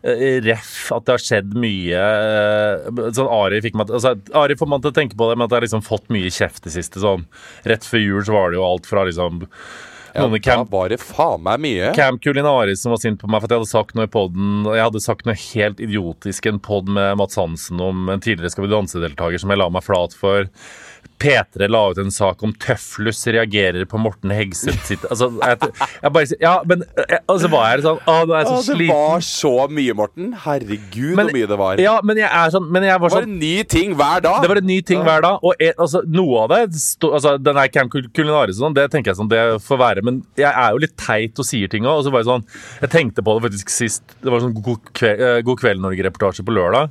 eh, 0.05 0.37
Ref 0.45 0.75
at 0.95 1.09
det 1.09 1.17
har 1.17 1.25
skjedd 1.25 1.57
mye 1.65 2.05
eh, 2.29 2.93
sånn 3.17 3.33
Ari 3.41 3.63
fikk 3.65 3.81
meg 3.81 3.91
altså, 3.97 4.15
Ari 4.37 4.59
får 4.61 4.71
man 4.71 4.85
til 4.85 4.93
å 4.93 4.99
tenke 5.01 5.17
på 5.17 5.31
det, 5.31 5.41
men 5.41 5.49
at 5.49 5.57
jeg 5.57 5.63
har 5.63 5.69
liksom 5.71 5.89
fått 5.89 6.13
mye 6.13 6.29
kjeft 6.29 6.69
det 6.69 6.77
siste. 6.77 7.01
sånn 7.03 7.25
Rett 7.65 7.89
før 7.89 8.05
jul 8.05 8.23
så 8.29 8.37
var 8.37 8.53
det 8.53 8.61
jo 8.61 8.69
alt 8.69 8.89
fra 8.91 9.09
liksom 9.09 9.47
Ja, 10.15 10.29
da 10.31 10.61
var 10.71 10.93
det 10.93 11.01
faen 11.03 11.43
meg 11.43 11.63
mye. 11.65 11.91
Camp 11.97 12.23
Culinaris 12.23 12.85
som 12.85 12.95
var 12.95 13.01
sint 13.03 13.19
på 13.19 13.31
meg 13.31 13.43
for 13.43 13.49
at 13.49 13.55
jeg 13.57 13.63
hadde 13.65 13.73
sagt 13.73 13.97
noe 13.99 14.07
i 14.07 14.13
podden 14.15 14.69
Jeg 14.71 14.85
hadde 14.87 15.03
sagt 15.03 15.27
noe 15.27 15.35
helt 15.35 15.83
idiotisk 15.83 16.47
i 16.47 16.53
en 16.53 16.61
pod 16.63 16.87
med 16.87 17.19
Mats 17.19 17.39
Hansen 17.41 17.83
om 17.83 18.09
en 18.13 18.23
tidligere 18.23 18.53
Skal 18.55 18.69
vi 18.69 18.75
danse-deltaker 18.77 19.43
som 19.43 19.51
jeg 19.51 19.61
la 19.61 19.67
meg 19.75 19.83
flat 19.87 20.15
for. 20.15 20.47
P3 21.25 21.69
la 21.71 21.81
ut 21.91 21.99
en 22.03 22.11
sak 22.13 22.43
om 22.45 22.53
Tøflus 22.61 23.23
reagerer 23.33 23.87
på 23.89 23.97
Morten 24.03 24.33
Hegseth 24.35 24.83
sitt 24.89 25.05
Altså, 25.09 25.29
jeg, 25.41 25.71
jeg 26.03 26.13
bare 26.13 26.37
Ja, 26.43 26.55
men 26.69 26.83
jeg, 26.99 27.21
Og 27.33 27.39
så 27.41 27.49
var 27.53 27.71
jeg 27.73 27.85
sånn 27.87 28.01
Å, 28.11 28.17
nå 28.29 28.35
er 28.35 28.43
jeg 28.43 28.49
så 28.51 28.57
Å, 28.59 28.77
det 28.79 28.89
var 28.91 29.25
så 29.25 29.53
mye, 29.73 29.95
Morten. 29.97 30.33
Herregud, 30.45 31.15
Men- 31.17 31.29
hvor 31.31 31.37
mye 31.39 31.49
det 31.53 31.59
var. 31.61 31.83
Ja, 31.85 31.95
men 32.05 32.21
jeg 32.21 32.29
er 32.29 32.51
sånn 32.55 32.67
Men 32.75 32.83
jeg 32.89 32.99
var 33.01 33.09
Det 33.09 33.17
var 33.17 33.25
sånn 33.25 33.33
en 33.33 33.39
ny 33.45 33.55
ting 33.77 33.95
hver 33.99 34.25
dag. 34.27 34.43
det 34.43 34.51
var 34.53 34.61
en 34.63 34.67
ny 34.69 34.81
ting 34.83 35.05
hver 35.07 35.23
dag, 35.25 35.39
og 35.43 35.55
jeg, 35.61 35.75
altså, 35.79 36.03
noe 36.07 36.43
av 36.45 36.49
det 36.55 36.61
sto, 36.83 37.13
altså, 37.17 37.37
Den 37.43 37.57
her 37.63 37.69
Camp 37.69 37.93
Cul- 37.95 38.11
Culinaris 38.15 38.59
og 38.61 38.67
sånn, 38.69 38.75
det 38.77 38.89
tenker 38.93 39.13
jeg 39.13 39.21
sånn, 39.23 39.31
det 39.33 39.43
får 39.65 39.79
være. 39.81 40.03
Men 40.05 40.21
jeg 40.37 40.51
er 40.51 40.71
jo 40.75 40.83
litt 40.85 40.97
teit 41.01 41.39
og 41.41 41.47
sier 41.49 41.69
ting 41.73 41.85
òg. 41.89 42.01
Og 42.03 42.05
så 42.09 42.13
var 42.13 42.21
jeg 42.25 42.31
sånn 42.33 42.45
Jeg 42.83 42.91
tenkte 42.91 43.25
på 43.25 43.39
det 43.39 43.47
faktisk 43.51 43.71
sist. 43.73 44.03
Det 44.21 44.31
var 44.33 44.41
sånn 44.45 44.55
God 44.61 44.93
kveld, 44.93 45.21
eh, 45.21 45.41
God 45.47 45.61
kveld 45.61 45.81
Norge-reportasje 45.85 46.45
på 46.45 46.53
lørdag. 46.55 46.91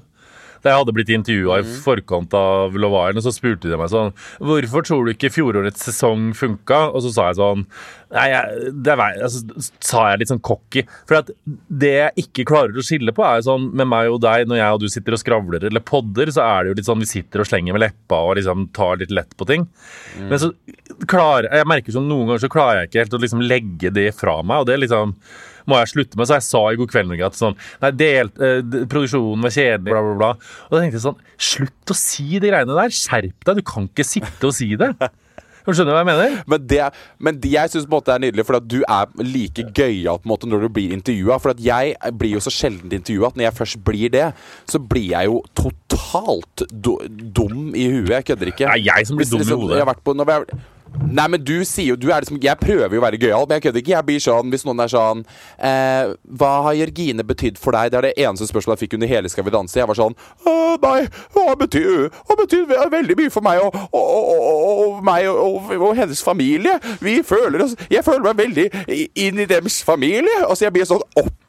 Da 0.63 0.71
jeg 0.71 0.79
hadde 0.79 0.95
blitt 0.95 1.11
intervjua 1.11 1.59
i 1.59 1.65
forkant 1.83 2.33
av 2.37 2.77
Lovaren, 2.79 3.19
så 3.23 3.33
spurte 3.35 3.67
de 3.67 3.79
meg 3.79 3.91
sånn 3.91 4.13
Hvorfor 4.39 4.85
tror 4.87 5.03
du 5.05 5.13
ikke 5.13 5.31
fjorårets 5.33 5.83
sesong 5.89 6.31
funka? 6.37 6.85
Og 6.93 7.03
så 7.05 7.11
sa 7.15 7.27
jeg 7.29 7.39
sånn 7.41 7.65
Nei, 8.13 8.27
jeg, 8.29 8.71
det 8.85 8.93
er, 8.93 9.17
altså, 9.25 9.41
sa 9.81 10.03
jeg 10.11 10.19
litt 10.21 10.29
sånn 10.29 10.41
cocky. 10.45 10.83
For 11.09 11.17
at 11.17 11.31
det 11.73 11.93
jeg 11.95 12.25
ikke 12.27 12.45
klarer 12.51 12.77
å 12.77 12.83
skille 12.85 13.09
på, 13.15 13.23
er 13.25 13.39
jo 13.39 13.47
sånn 13.47 13.71
med 13.73 13.89
meg 13.89 14.11
og 14.13 14.19
deg, 14.21 14.45
når 14.45 14.59
jeg 14.59 14.75
og 14.75 14.83
du 14.83 14.85
sitter 14.93 15.17
og 15.17 15.21
skravler 15.23 15.65
eller 15.65 15.81
podder, 15.81 16.29
så 16.35 16.43
er 16.45 16.59
det 16.61 16.69
jo 16.69 16.75
litt 16.77 16.89
sånn 16.91 17.01
vi 17.01 17.09
sitter 17.09 17.41
og 17.41 17.49
slenger 17.49 17.73
med 17.73 17.81
leppa 17.87 18.19
og 18.27 18.35
liksom 18.37 18.67
tar 18.77 19.01
litt 19.01 19.13
lett 19.17 19.33
på 19.33 19.47
ting. 19.49 19.65
Men 20.29 20.43
så 20.43 20.51
klarer 21.09 21.49
jeg 21.57 21.69
merker 21.73 21.97
sånn 21.97 22.05
noen 22.11 22.29
ganger 22.29 22.45
så 22.45 22.51
klarer 22.53 22.83
jeg 22.83 22.91
ikke 22.91 23.01
helt 23.01 23.17
å 23.17 23.23
liksom 23.25 23.43
legge 23.49 23.93
det 23.97 24.11
fra 24.13 24.37
meg, 24.45 24.61
og 24.61 24.69
det 24.69 24.77
liksom 24.83 25.17
må 25.69 25.79
jeg 25.81 25.91
slutte 25.93 26.19
med. 26.19 26.29
Så 26.29 26.37
jeg 26.39 26.47
sa 26.49 26.63
i 26.69 26.79
God 26.79 26.93
kveld 26.93 27.15
at 27.23 27.39
sånn 27.39 27.57
Nei, 27.83 27.91
delt, 27.99 28.39
eh, 28.41 28.61
produksjonen 28.89 29.43
var 29.45 29.53
kjedelig, 29.53 29.89
bla, 29.89 30.05
bla, 30.05 30.15
bla. 30.19 30.31
Og 30.69 30.75
da 30.75 30.83
tenkte 30.83 30.99
jeg 30.99 31.07
sånn 31.07 31.19
Slutt 31.53 31.93
å 31.93 31.97
si 31.97 32.29
de 32.37 32.49
greiene 32.51 32.79
der! 32.79 32.95
Skjerp 32.95 33.49
deg! 33.49 33.59
Du 33.59 33.67
kan 33.67 33.89
ikke 33.89 34.07
sitte 34.07 34.49
og 34.49 34.55
si 34.55 34.73
det! 34.79 34.93
Skjønner 35.63 35.93
Du 35.93 35.95
hva 35.95 36.01
jeg 36.01 36.09
mener? 36.09 36.33
Men, 36.51 36.65
det, 36.67 36.79
men 37.23 37.37
det, 37.39 37.51
jeg 37.53 37.71
syns 37.71 37.87
det 37.87 38.11
er 38.11 38.23
nydelig, 38.25 38.43
for 38.47 38.59
at 38.59 38.65
du 38.67 38.81
er 38.81 39.13
like 39.23 39.63
gøyal 39.77 40.19
når 40.27 40.65
du 40.65 40.69
blir 40.75 40.91
intervjua. 40.95 41.37
For 41.39 41.53
at 41.53 41.61
jeg 41.63 41.95
blir 42.19 42.35
jo 42.35 42.43
så 42.43 42.51
sjelden 42.51 42.91
intervjua 42.91 43.31
at 43.31 43.39
når 43.39 43.47
jeg 43.47 43.57
først 43.61 43.79
blir 43.87 44.11
det, 44.11 44.27
så 44.69 44.81
blir 44.81 45.13
jeg 45.13 45.31
jo 45.31 45.39
totalt 45.55 46.65
do, 46.67 46.97
dum 47.07 47.71
i 47.71 47.87
huet. 47.93 48.11
Jeg 48.17 48.27
kødder 48.33 48.51
ikke. 48.51 48.67
Det 48.67 48.75
er 48.75 48.85
jeg 48.89 49.07
som 49.07 49.19
blir 49.19 49.31
dum 49.31 49.45
i 49.45 49.51
hodet. 49.53 49.77
Jeg 49.77 49.85
har 49.85 49.91
vært 49.93 50.03
på, 50.03 50.17
når 50.19 50.33
er, 50.35 50.47
Nei, 51.01 51.25
men 51.27 51.41
du 51.41 51.55
sier 51.65 51.93
jo 51.93 51.97
du 51.97 52.09
er 52.11 52.21
liksom, 52.23 52.39
Jeg 52.43 52.59
prøver 52.61 52.93
jo 52.93 53.01
å 53.01 53.05
være 53.05 53.19
gøyal, 53.21 53.47
men 53.47 53.57
jeg 53.57 53.67
kødder 53.67 53.81
ikke. 53.81 53.93
Jeg 53.95 54.07
blir 54.07 54.23
sånn 54.23 54.53
hvis 54.53 54.65
noen 54.67 54.83
er 54.83 54.91
sånn 54.93 55.23
eh, 55.57 56.13
Hva 56.39 56.51
har 56.67 56.77
Jørgine 56.77 57.25
betydd 57.27 57.59
for 57.61 57.75
deg? 57.75 57.91
Det 57.91 57.99
er 57.99 58.07
det 58.07 58.13
eneste 58.27 58.49
spørsmålet 58.49 58.81
jeg 58.81 58.87
fikk 58.87 58.97
under 58.99 59.11
hele 59.11 59.31
Skal 59.33 59.47
vi 59.47 59.55
danse. 59.55 59.79
Jeg 59.79 59.89
var 59.89 59.99
sånn 59.99 60.17
«Øh, 60.45 60.75
Nei, 60.83 61.05
hva 61.35 61.53
betyr 61.59 62.09
Hva 62.13 62.37
betyr 62.39 62.65
veldig 62.93 63.17
mye 63.19 63.33
for 63.33 63.45
meg 63.45 63.61
og, 63.61 63.77
og, 63.93 64.03
og, 64.03 64.43
og, 64.83 64.99
meg 65.05 65.29
og, 65.29 65.93
hennes 65.97 66.23
familie. 66.25 66.77
Vi 67.03 67.19
føler 67.25 67.65
oss 67.65 67.77
Jeg 67.91 68.05
føler 68.05 68.25
meg 68.29 68.41
veldig 68.41 68.67
inn 69.25 69.41
i 69.41 69.49
deres 69.49 69.81
familie. 69.85 70.43
Og 70.47 70.57
så 70.57 70.67
jeg 70.67 70.75
blir 70.77 70.89
sånn 70.89 71.03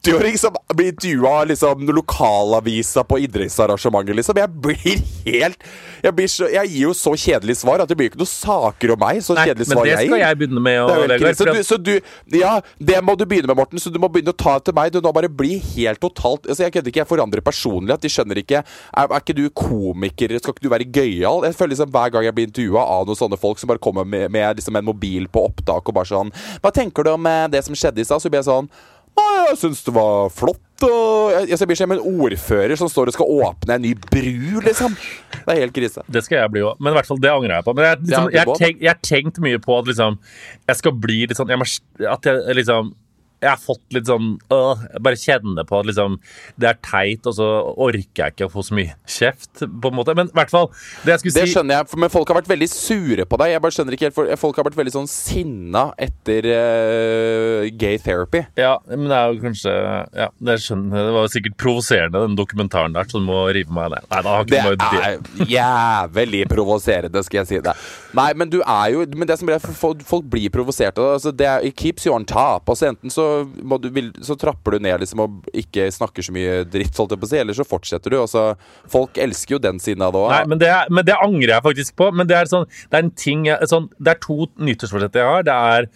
80-åring 0.05 0.39
som 0.39 0.57
blir 0.75 0.93
intervjua 0.93 1.31
av 1.41 1.47
liksom, 1.49 1.87
lokalavisa 1.97 3.05
på 3.05 3.19
idrettsarrangementet, 3.25 4.17
liksom. 4.17 4.39
Jeg 4.39 4.51
blir 4.65 5.03
helt 5.25 5.65
jeg, 6.05 6.13
blir 6.13 6.29
så, 6.29 6.49
jeg 6.53 6.69
gir 6.69 6.83
jo 6.85 6.93
så 6.97 7.15
kjedelig 7.17 7.57
svar 7.63 7.81
at 7.81 7.89
det 7.89 7.97
blir 7.97 8.11
ikke 8.11 8.21
noen 8.21 8.29
saker 8.29 8.93
om 8.95 9.01
meg. 9.01 9.23
Så 9.25 9.37
Nei, 9.37 9.47
kjedelig 9.49 9.69
men 9.71 9.79
svar 9.79 9.87
det 9.87 9.93
jeg 9.95 10.01
skal 10.03 10.19
gir. 10.19 10.25
jeg 10.25 10.39
begynne 10.43 10.65
med. 10.65 10.75
Det 10.75 10.95
er 10.95 11.15
å 11.15 11.29
helt 11.29 11.39
Så 11.39 11.47
du, 11.49 11.61
så 11.65 11.79
du 11.81 12.39
Ja, 12.39 12.53
det 12.79 12.99
må 13.05 13.15
du 13.17 13.25
begynne 13.25 13.49
med, 13.49 13.57
Morten. 13.57 13.81
Så 13.81 13.93
du 13.93 13.99
må 14.03 14.11
begynne 14.13 14.35
å 14.35 14.37
ta 14.45 14.59
det 14.59 14.67
til 14.69 14.77
meg. 14.77 14.93
Du 14.93 15.01
nå 15.01 15.13
bare 15.17 15.31
bli 15.33 15.57
helt 15.75 16.03
totalt 16.03 16.45
Altså, 16.49 16.67
Jeg 16.67 16.75
kødder 16.77 16.93
ikke. 16.93 17.03
Jeg 17.05 17.11
forandrer 17.11 17.45
personlighet. 17.47 18.05
De 18.05 18.13
skjønner 18.13 18.43
ikke 18.43 18.61
er, 18.61 19.07
er 19.09 19.17
ikke 19.17 19.37
du 19.39 19.47
komiker? 19.57 20.37
Skal 20.39 20.57
ikke 20.57 20.67
du 20.67 20.73
være 20.75 20.89
gøyal? 20.89 21.47
Jeg 21.49 21.57
føler 21.57 21.75
liksom 21.77 21.95
Hver 21.95 22.13
gang 22.13 22.29
jeg 22.29 22.37
blir 22.37 22.51
intervjua 22.51 22.85
av 22.99 23.09
noen 23.09 23.21
sånne 23.23 23.41
folk 23.41 23.63
som 23.63 23.73
bare 23.73 23.83
kommer 23.83 24.05
med, 24.05 24.29
med 24.35 24.61
liksom 24.61 24.77
en 24.77 24.87
mobil 24.87 25.29
på 25.33 25.47
opptak 25.49 25.89
og 25.89 25.97
bare 25.97 26.11
sånn 26.11 26.35
Hva 26.61 26.73
tenker 26.75 27.07
du 27.07 27.15
om 27.15 27.31
eh, 27.31 27.47
det 27.53 27.65
som 27.65 27.77
skjedde 27.79 28.03
i 28.03 28.07
stad? 28.09 28.21
Så 28.21 28.29
blir 28.29 28.43
jeg 28.43 28.51
sånn 28.51 28.69
jeg 29.17 29.59
syns 29.61 29.83
det 29.87 29.95
var 29.95 30.31
flott. 30.35 30.61
Og 30.85 31.31
jeg, 31.33 31.49
jeg 31.55 31.69
blir 31.71 31.79
som 31.79 31.93
en 31.95 32.03
ordfører 32.03 32.75
som 32.77 32.89
står 32.91 33.09
og 33.09 33.15
skal 33.17 33.31
åpne 33.31 33.77
en 33.77 33.85
ny 33.87 33.93
bru, 33.95 34.59
liksom. 34.65 34.97
Det 35.45 35.55
er 35.55 35.61
helt 35.63 35.75
krise. 35.77 36.03
Det 36.11 36.25
skal 36.27 36.41
jeg 36.43 36.53
bli 36.57 36.65
òg, 36.67 36.81
men 36.83 36.93
i 36.93 36.97
hvert 36.99 37.09
fall 37.09 37.21
det 37.23 37.31
angrer 37.31 37.55
jeg 37.61 37.67
på. 37.69 37.75
Men 37.79 37.87
jeg, 37.87 38.01
liksom, 38.03 38.27
Ja, 38.27 38.27
det 38.33 38.37
jeg, 38.41 38.49
går. 38.51 38.61
tenk, 38.65 38.83
jeg 38.83 38.91
har 38.91 39.01
tenkt 39.07 39.41
mye 39.45 39.61
på 39.63 39.79
at 39.79 39.89
liksom 39.93 40.19
Jeg 40.69 40.77
skal 40.81 40.97
bli 41.07 41.21
litt 41.29 41.39
sånn 41.39 41.53
jeg 41.55 41.61
må, 41.63 41.69
At 42.11 42.27
jeg 42.29 42.59
liksom 42.59 42.93
jeg 43.45 43.51
har 43.53 43.61
fått 43.61 43.97
litt 43.97 44.09
sånn 44.09 44.35
øh, 44.55 44.85
Jeg 44.95 45.03
bare 45.05 45.21
kjenner 45.21 45.67
på 45.69 45.81
at 45.81 45.89
liksom 45.91 46.17
det 46.61 46.69
er 46.71 46.79
teit, 46.85 47.27
og 47.29 47.37
så 47.37 47.49
orker 47.85 48.23
jeg 48.23 48.35
ikke 48.35 48.49
å 48.49 48.53
få 48.53 48.65
så 48.65 48.77
mye 48.77 48.95
kjeft, 49.11 49.63
på 49.63 49.91
en 49.91 49.97
måte. 49.97 50.15
Men 50.17 50.31
i 50.31 50.37
hvert 50.37 50.53
fall 50.53 50.69
Det 51.05 51.15
jeg 51.15 51.23
skulle 51.23 51.35
Det 51.37 51.47
si 51.49 51.55
skjønner 51.57 51.79
jeg, 51.81 52.01
men 52.01 52.13
folk 52.13 52.31
har 52.31 52.39
vært 52.41 52.51
veldig 52.53 52.69
sure 52.71 53.27
på 53.29 53.41
deg. 53.41 53.53
Jeg 53.55 53.65
bare 53.65 53.77
skjønner 53.77 53.97
ikke 53.97 54.11
helt, 54.11 54.41
Folk 54.41 54.59
har 54.61 54.69
vært 54.69 54.79
veldig 54.79 54.95
sånn 54.95 55.11
sinna 55.11 55.85
etter 56.01 56.49
eh, 56.51 57.69
gay 57.81 57.99
therapy. 58.03 58.45
Ja, 58.61 58.77
men 58.91 59.09
det 59.11 59.19
er 59.19 59.33
jo 59.35 59.43
kanskje 59.45 59.75
Ja, 59.75 60.29
det 60.49 60.59
skjønner 60.65 61.01
jeg. 61.01 61.09
Det 61.09 61.17
var 61.19 61.33
sikkert 61.35 61.59
provoserende, 61.61 62.25
den 62.29 62.39
dokumentaren 62.39 62.97
der, 62.97 63.09
så 63.11 63.21
du 63.21 63.29
må 63.29 63.45
rive 63.55 63.75
meg 63.75 63.89
av 63.89 63.97
det. 63.97 64.03
Nei, 64.11 64.23
da 64.27 64.37
har 64.37 64.49
Det 64.49 64.61
ikke 64.61 64.71
noe 64.71 65.03
er 65.05 65.51
jævlig 65.55 66.43
provoserende, 66.51 67.25
skal 67.27 67.43
jeg 67.43 67.51
si 67.51 67.63
det. 67.65 67.75
Nei, 68.17 68.29
men 68.39 68.51
du 68.53 68.61
er 68.63 68.95
jo 68.95 69.05
Men 69.15 69.29
det 69.29 69.39
som 69.41 69.49
blir 69.49 69.63
folk, 69.75 70.27
blir 70.31 70.51
provosert 70.53 70.99
av 70.99 71.05
det. 71.05 71.13
Altså, 71.19 71.33
det 71.35 71.49
er, 71.51 71.67
it 71.69 71.77
keeps 71.79 72.07
you 72.07 72.15
on 72.15 72.25
top. 72.29 72.69
Altså, 72.69 72.91
enten 72.93 73.13
så, 73.13 73.27
du, 73.83 73.89
vil, 73.95 74.11
så 74.25 74.37
trapper 74.39 74.77
du 74.77 74.85
ned 74.85 75.03
liksom 75.03 75.23
og 75.25 75.49
ikke 75.57 75.87
snakker 75.95 76.25
så 76.27 76.35
mye 76.35 76.63
dritt, 76.69 76.95
holdt 76.99 77.15
jeg 77.15 77.23
på 77.23 77.29
å 77.29 77.33
si, 77.33 77.41
eller 77.41 77.57
så 77.57 77.67
fortsetter 77.69 78.15
du. 78.15 78.19
Altså, 78.23 78.45
folk 78.91 79.19
elsker 79.21 79.57
jo 79.57 79.63
den 79.63 79.81
siden 79.83 80.05
av 80.07 80.15
det 80.15 80.23
òg. 80.25 80.51
men 80.51 80.61
det, 80.63 80.71
men 80.95 81.07
det 81.07 81.17
angrer 81.19 81.57
jeg 81.57 81.67
faktisk 81.67 81.97
på. 82.01 82.11
Men 82.15 82.31
det 82.31 82.39
er, 82.39 82.51
sånn, 82.51 82.67
det 82.91 82.99
er 82.99 83.07
en 83.07 83.15
ting 83.25 83.47
jeg, 83.49 83.71
sånn, 83.71 83.89
Det 83.99 84.15
er 84.15 84.21
to 84.23 84.49
nyttårsforsetter 84.57 85.23
jeg 85.23 85.33
har. 85.37 85.47
Det 85.47 85.59
er 85.75 85.89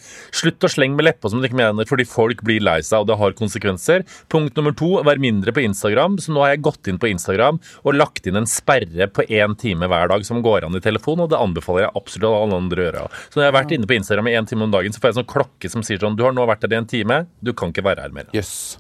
slutt 0.43 0.67
å 0.67 0.73
slenge 0.73 0.99
med 0.99 1.09
leppa 1.09 1.31
som 1.31 1.43
du 1.43 1.49
ikke 1.49 1.61
mener 1.61 1.89
fordi 1.89 2.07
folk 2.09 2.43
blir 2.47 2.63
lei 2.65 2.79
seg, 2.85 3.03
og 3.03 3.11
det 3.11 3.19
har 3.21 3.37
konsekvenser. 3.39 4.05
Punkt 4.33 4.59
nummer 4.59 4.75
to 4.77 4.91
vær 5.07 5.21
mindre 5.23 5.55
på 5.55 5.65
Instagram. 5.65 6.19
Så 6.23 6.35
nå 6.35 6.45
har 6.45 6.55
jeg 6.55 6.65
gått 6.67 6.91
inn 6.91 7.01
på 7.01 7.11
Instagram 7.11 7.61
og 7.85 7.97
lagt 7.97 8.27
inn 8.29 8.39
en 8.39 8.49
sperre 8.49 9.09
på 9.13 9.25
én 9.29 9.57
time 9.59 9.89
hver 9.91 10.11
dag 10.13 10.25
som 10.27 10.43
går 10.45 10.67
an 10.67 10.79
i 10.79 10.85
telefon, 10.85 11.25
og 11.25 11.33
det 11.33 11.41
anbefaler 11.41 11.87
jeg 11.87 11.97
absolutt 11.99 12.29
alle 12.29 12.61
andre 12.63 12.83
å 12.83 12.89
gjøre. 12.89 13.07
Så 13.29 13.39
når 13.39 13.45
jeg 13.45 13.53
har 13.53 13.59
vært 13.59 13.75
inne 13.77 13.89
på 13.91 13.99
Instagram 13.99 14.31
i 14.31 14.37
én 14.39 14.49
time 14.49 14.67
om 14.67 14.75
dagen, 14.75 14.95
så 14.95 15.03
får 15.03 15.11
jeg 15.11 15.17
en 15.17 15.21
sånn 15.23 15.33
klokke 15.35 15.73
som 15.73 15.85
sier 15.87 16.01
sånn 16.03 16.17
Du 16.19 16.25
har 16.27 16.35
nå 16.35 16.47
vært 16.49 16.65
der 16.65 16.75
i 16.77 16.81
en 16.81 16.89
time, 16.89 17.21
du 17.45 17.55
kan 17.57 17.73
ikke 17.73 17.87
være 17.87 18.05
her 18.07 18.15
mer. 18.15 18.29
Jøss. 18.37 18.79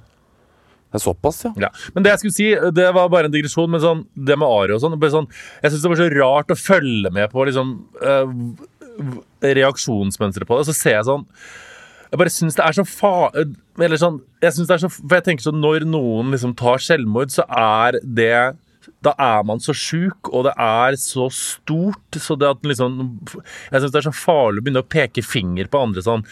Det 0.88 0.96
er 0.96 1.04
såpass, 1.04 1.42
ja. 1.44 1.52
Ja. 1.60 1.68
Men 1.92 2.04
det 2.04 2.14
jeg 2.14 2.22
skulle 2.22 2.36
si, 2.36 2.48
det 2.72 2.88
var 2.96 3.10
bare 3.12 3.28
en 3.28 3.34
digresjon, 3.34 3.68
men 3.68 3.82
sånn, 3.82 4.06
det 4.16 4.38
med 4.40 4.48
Ari 4.48 4.72
og 4.72 4.80
sånn, 4.80 4.96
sånn 5.12 5.28
Jeg 5.60 5.72
syns 5.72 5.82
det 5.84 5.90
var 5.92 6.00
så 6.00 6.10
rart 6.14 6.52
å 6.54 6.56
følge 6.56 7.12
med 7.12 7.28
på 7.34 7.44
liksom 7.44 7.74
eh, 8.00 8.30
reaksjonsmønsteret 9.58 10.48
på 10.48 10.60
det. 10.60 10.68
Så 10.70 10.76
ser 10.76 10.96
jeg 10.96 11.08
sånn 11.10 11.26
Jeg 12.08 12.22
bare 12.22 12.32
syns 12.32 12.56
det 12.56 12.64
er 12.64 12.78
så 12.78 12.86
fa... 12.88 13.12
Eller 13.36 14.00
sånn 14.00 14.22
Jeg 14.40 14.56
synes 14.56 14.70
det 14.70 14.78
er 14.78 14.84
så 14.86 14.92
For 14.94 15.18
jeg 15.18 15.28
tenker 15.28 15.50
sånn 15.50 15.60
Når 15.60 15.84
noen 15.90 16.32
liksom 16.32 16.56
tar 16.58 16.80
selvmord, 16.82 17.36
så 17.36 17.44
er 17.52 18.00
det 18.02 18.32
da 19.04 19.12
er 19.20 19.42
man 19.46 19.60
så 19.60 19.74
sjuk, 19.76 20.30
og 20.32 20.46
det 20.46 20.54
er 20.58 20.96
så 20.98 21.26
stort. 21.34 22.16
Så 22.16 22.34
det 22.40 22.48
at 22.48 22.64
liksom 22.66 22.96
Jeg 23.28 23.82
syns 23.82 23.92
det 23.92 24.00
er 24.00 24.06
så 24.08 24.14
farlig 24.16 24.62
å 24.62 24.64
begynne 24.64 24.82
å 24.82 24.88
peke 24.88 25.22
finger 25.22 25.68
på 25.70 25.82
andre 25.84 26.02
sånn 26.02 26.24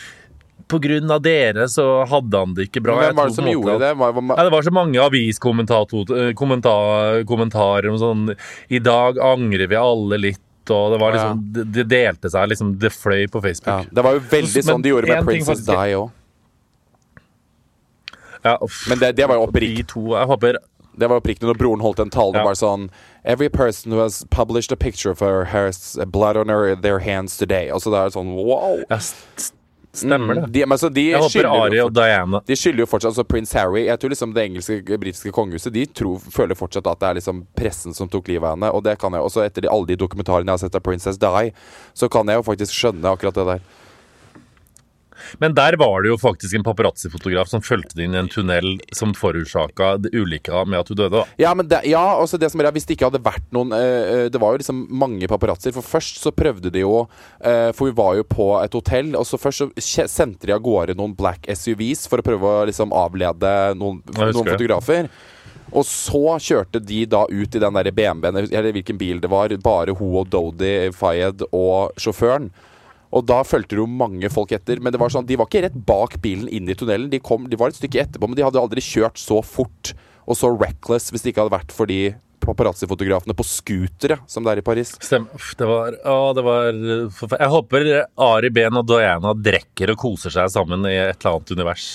På 0.68 0.80
grunn 0.82 1.10
av 1.14 1.20
dere 1.22 1.68
så 1.70 2.04
hadde 2.10 2.38
han 2.42 2.54
det 2.56 2.64
ikke 2.68 2.80
bra. 2.82 2.96
Men 2.96 3.04
Hvem 3.12 3.16
var 3.20 3.28
det 3.30 3.34
som 3.36 3.46
gjorde 3.46 3.78
det? 3.78 3.92
Var, 4.00 4.12
var, 4.16 4.36
ja, 4.36 4.44
det 4.48 4.52
var 4.56 4.62
så 4.66 4.72
mange 4.74 4.98
aviskommentarer 4.98 6.32
kommenta- 6.34 7.90
om 7.92 7.98
sånn 8.02 8.36
I 8.68 8.80
dag 8.82 9.18
angrer 9.22 9.68
vi 9.70 9.76
alle 9.78 10.18
litt, 10.18 10.42
og 10.74 10.92
det 10.92 10.98
var 10.98 11.12
liksom 11.14 11.44
det 11.76 11.84
delte 11.86 12.30
seg 12.32 12.48
liksom 12.50 12.72
Det 12.82 12.90
fløy 12.90 13.28
på 13.30 13.38
ja, 13.38 13.42
Facebook. 13.46 13.92
det 13.94 14.02
var 14.02 14.16
jo 14.18 14.24
veldig 14.32 14.64
sånn 14.66 14.82
de 14.82 14.90
gjorde 14.90 15.12
med 15.14 15.24
Princess 15.28 15.62
Di 15.66 15.94
òg. 15.94 16.10
Ja. 18.42 18.58
Men 18.88 18.98
det, 18.98 19.12
det 19.16 19.26
var 19.28 19.38
jo 19.38 19.46
oppriktig. 19.46 19.86
Det 20.96 21.08
var 21.10 21.18
oppriktig 21.20 21.44
når 21.46 21.58
broren 21.60 21.82
holdt 21.84 21.98
en 22.00 22.10
tale. 22.10 22.32
Det 22.32 22.40
Ja. 22.42 22.44
var 22.44 22.54
sånn 22.58 22.90
Every 23.24 23.48
person 23.48 23.92
who 23.92 23.98
has 24.00 24.24
published 24.30 24.72
a 24.72 24.76
picture 24.76 25.14
for 25.14 25.44
her 25.44 25.70
blood 26.06 26.36
on 26.36 26.48
her, 26.48 26.74
their 26.76 27.00
hands 27.00 27.36
today. 27.36 27.68
Altså 27.68 27.90
det 27.90 27.98
er 27.98 28.10
sånn 28.18 28.34
wow. 28.34 28.82
Stemmer 29.96 30.34
det. 30.34 30.46
De, 30.52 30.64
altså, 30.66 30.90
de 30.92 31.06
Jeg 31.08 31.22
håper 31.22 31.48
Ari 31.48 31.80
og 31.80 31.92
Diana 31.96 32.42
De 32.46 32.56
skylder 32.58 32.84
jo 32.84 32.88
fortsatt 32.90 33.14
altså 33.14 33.24
Prins 33.24 33.54
Harry 33.56 33.86
Jeg 33.86 34.00
tror 34.02 34.12
liksom 34.12 34.34
det 34.36 34.44
engelske 34.44 34.98
britiske 35.00 35.32
kongehuset 35.32 35.72
De 35.72 35.86
tror, 35.88 36.20
føler 36.34 36.58
fortsatt 36.58 36.86
at 36.90 37.00
det 37.00 37.08
er 37.08 37.18
liksom 37.20 37.42
pressen 37.56 37.96
som 37.96 38.10
tok 38.12 38.28
livet 38.28 38.44
av 38.44 38.58
henne. 38.58 38.70
Og 38.76 38.84
det 38.84 38.98
kan 39.00 39.14
jeg 39.16 39.24
også 39.24 39.46
etter 39.46 39.64
de, 39.64 39.72
alle 39.72 39.88
de 39.88 39.98
dokumentarene 40.00 40.50
jeg 40.50 40.58
har 40.58 40.64
sett 40.66 40.78
av 40.78 40.84
Princess 40.84 41.18
Di, 41.20 41.50
så 41.96 42.08
kan 42.12 42.28
jeg 42.28 42.40
jo 42.40 42.46
faktisk 42.46 42.76
skjønne 42.76 43.16
akkurat 43.16 43.40
det 43.40 43.46
der. 43.54 43.66
Men 45.42 45.54
der 45.56 45.76
var 45.80 46.02
det 46.02 46.12
jo 46.12 46.18
faktisk 46.20 46.56
en 46.56 46.66
paparazzi-fotograf 46.66 47.50
som 47.50 47.64
fulgte 47.64 48.02
inn 48.04 48.16
i 48.16 48.20
en 48.20 48.30
tunnel 48.32 48.76
som 48.96 49.14
forårsaka 49.16 49.96
ulykka 50.12 50.64
med 50.64 50.80
at 50.80 50.92
hun 50.92 51.00
døde. 51.02 51.12
da. 51.16 51.24
Ja, 51.40 51.54
men 51.54 51.68
det, 51.70 51.82
ja, 51.90 52.04
altså 52.16 52.40
det 52.40 52.50
som 52.52 52.62
er, 52.62 52.70
hvis 52.74 52.88
det 52.88 52.96
ikke 52.96 53.10
hadde 53.10 53.22
vært 53.24 53.46
noen 53.54 53.72
øh, 53.76 54.26
Det 54.32 54.40
var 54.40 54.54
jo 54.54 54.62
liksom 54.62 54.86
mange 54.90 55.28
paparazzoer. 55.30 55.74
For 55.76 55.92
først 55.96 56.20
så 56.22 56.34
prøvde 56.34 56.72
de 56.72 56.82
jo 56.84 57.06
øh, 57.06 57.70
For 57.76 57.88
vi 57.88 57.96
var 57.96 58.16
jo 58.18 58.26
på 58.28 58.50
et 58.62 58.76
hotell, 58.76 59.14
og 59.16 59.26
så 59.28 59.40
først 59.40 59.64
så 59.66 60.06
sendte 60.10 60.48
de 60.48 60.54
av 60.54 60.62
gårde 60.64 60.96
noen 60.98 61.14
black 61.16 61.48
SUVs 61.48 62.06
for 62.10 62.20
å 62.20 62.26
prøve 62.26 62.52
å 62.60 62.66
liksom 62.68 62.92
avlede 62.96 63.52
noen, 63.78 64.02
noen 64.16 64.52
fotografer. 64.52 65.08
Og 65.74 65.86
så 65.88 66.36
kjørte 66.42 66.80
de 66.82 67.02
da 67.10 67.24
ut 67.26 67.56
i 67.56 67.62
den 67.62 67.78
der 67.78 67.90
BMW-en, 67.94 68.38
eller 68.44 68.72
hvilken 68.76 68.98
bil 69.00 69.20
det 69.22 69.30
var. 69.32 69.54
Bare 69.64 69.96
hun 69.98 70.20
og 70.22 70.30
Dodi, 70.30 70.92
Fayed 70.94 71.46
og 71.50 71.96
sjåføren. 72.00 72.50
Og 73.14 73.24
da 73.28 73.40
fulgte 73.46 73.76
det 73.76 73.82
jo 73.82 73.88
mange 73.90 74.30
folk 74.32 74.52
etter. 74.56 74.80
Men 74.82 74.94
det 74.94 75.00
var 75.02 75.12
sånn, 75.12 75.28
de 75.28 75.38
var 75.38 75.48
ikke 75.50 75.64
rett 75.68 75.78
bak 75.88 76.18
bilen 76.24 76.50
inn 76.50 76.70
i 76.70 76.76
tunnelen. 76.78 77.10
De, 77.12 77.22
kom, 77.22 77.46
de 77.50 77.58
var 77.60 77.72
et 77.72 77.78
stykke 77.78 78.02
etterpå, 78.02 78.28
men 78.28 78.38
de 78.38 78.44
hadde 78.46 78.60
aldri 78.60 78.84
kjørt 78.84 79.20
så 79.20 79.40
fort 79.46 79.94
og 80.26 80.34
så 80.34 80.50
reckless 80.58 81.12
hvis 81.12 81.22
det 81.22 81.32
ikke 81.32 81.44
hadde 81.44 81.54
vært 81.54 81.74
for 81.74 81.86
de 81.90 82.16
paparazzi-fotografene 82.46 83.34
på 83.34 83.46
scootere 83.46 84.18
som 84.30 84.44
det 84.46 84.54
er 84.54 84.60
i 84.60 84.66
Paris. 84.66 84.92
Stem. 85.02 85.26
Det 85.58 85.66
var, 85.66 85.96
å, 86.06 86.18
det 86.36 86.44
var 86.46 86.68
Jeg 86.70 87.50
håper 87.52 87.88
Ari 88.26 88.50
Behn 88.54 88.78
og 88.80 88.86
Diana 88.90 89.34
drikker 89.34 89.94
og 89.94 90.00
koser 90.02 90.34
seg 90.34 90.52
sammen 90.54 90.86
i 90.86 90.94
et 90.94 91.16
eller 91.16 91.38
annet 91.38 91.54
univers. 91.56 91.88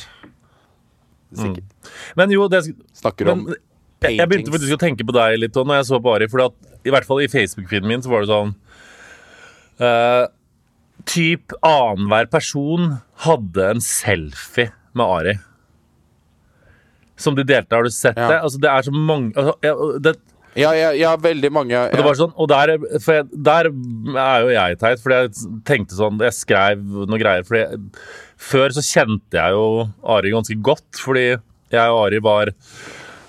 Sikkert. 1.32 1.91
Men 2.19 2.34
jo, 2.34 2.50
det 2.52 2.65
Snakker 2.97 3.32
om 3.32 3.45
paintings. 3.47 4.19
jeg, 4.19 4.28
begynte 4.32 4.54
faktisk 4.56 4.76
å 4.76 4.82
tenke 4.82 5.08
på 5.08 5.15
deg 5.15 5.38
litt 5.39 5.58
og 5.60 5.69
når 5.69 5.82
jeg 5.82 5.89
så 5.91 6.02
på 6.04 6.15
Ari. 6.15 6.28
For 6.32 6.43
i 6.82 6.93
hvert 6.93 7.08
fall 7.08 7.24
i 7.24 7.32
Facebook-feeden 7.32 7.88
min 7.88 8.04
så 8.04 8.12
var 8.12 8.26
det 8.26 8.32
sånn 8.34 8.54
eh, 9.80 10.26
Typ 11.08 11.54
annenhver 11.66 12.28
person 12.32 12.98
hadde 13.26 13.70
en 13.76 13.82
selfie 13.84 14.72
med 14.94 15.06
Ari. 15.06 15.38
Som 17.22 17.36
de 17.38 17.46
delte. 17.46 17.76
Har 17.76 17.84
du 17.86 17.90
sett 17.94 18.18
Ja. 18.18 18.28
det? 18.30 18.42
Altså, 18.42 18.60
det 18.62 18.70
er 18.70 18.82
så 18.82 18.92
mange 18.94 19.34
altså, 19.36 20.00
det, 20.02 20.16
Ja, 20.56 20.74
ja, 20.76 20.90
ja, 20.92 21.16
veldig 21.16 21.50
mange 21.54 21.78
og 21.80 21.94
det 21.96 22.04
var 22.04 22.18
sånn, 22.20 22.34
og 22.36 22.50
der, 22.52 22.74
for 23.00 23.14
jeg, 23.14 23.28
der 23.32 23.70
er 24.20 24.42
jo 24.44 24.50
jeg 24.52 24.80
teit, 24.82 25.00
fordi 25.00 25.16
jeg 25.22 25.30
tenkte 25.64 25.96
sånn 25.96 26.20
Jeg 26.20 26.34
skrev 26.36 26.82
noe 27.08 27.20
greier. 27.22 27.46
Fordi 27.48 27.62
jeg, 27.62 27.80
før 28.36 28.70
så 28.76 28.84
kjente 28.84 29.38
jeg 29.40 29.56
jo 29.56 29.88
Ari 30.04 30.34
ganske 30.34 30.58
godt, 30.62 30.90
fordi 31.00 31.38
jeg 31.72 31.88
og 31.94 32.02
Ari 32.08 32.20
var 32.20 32.52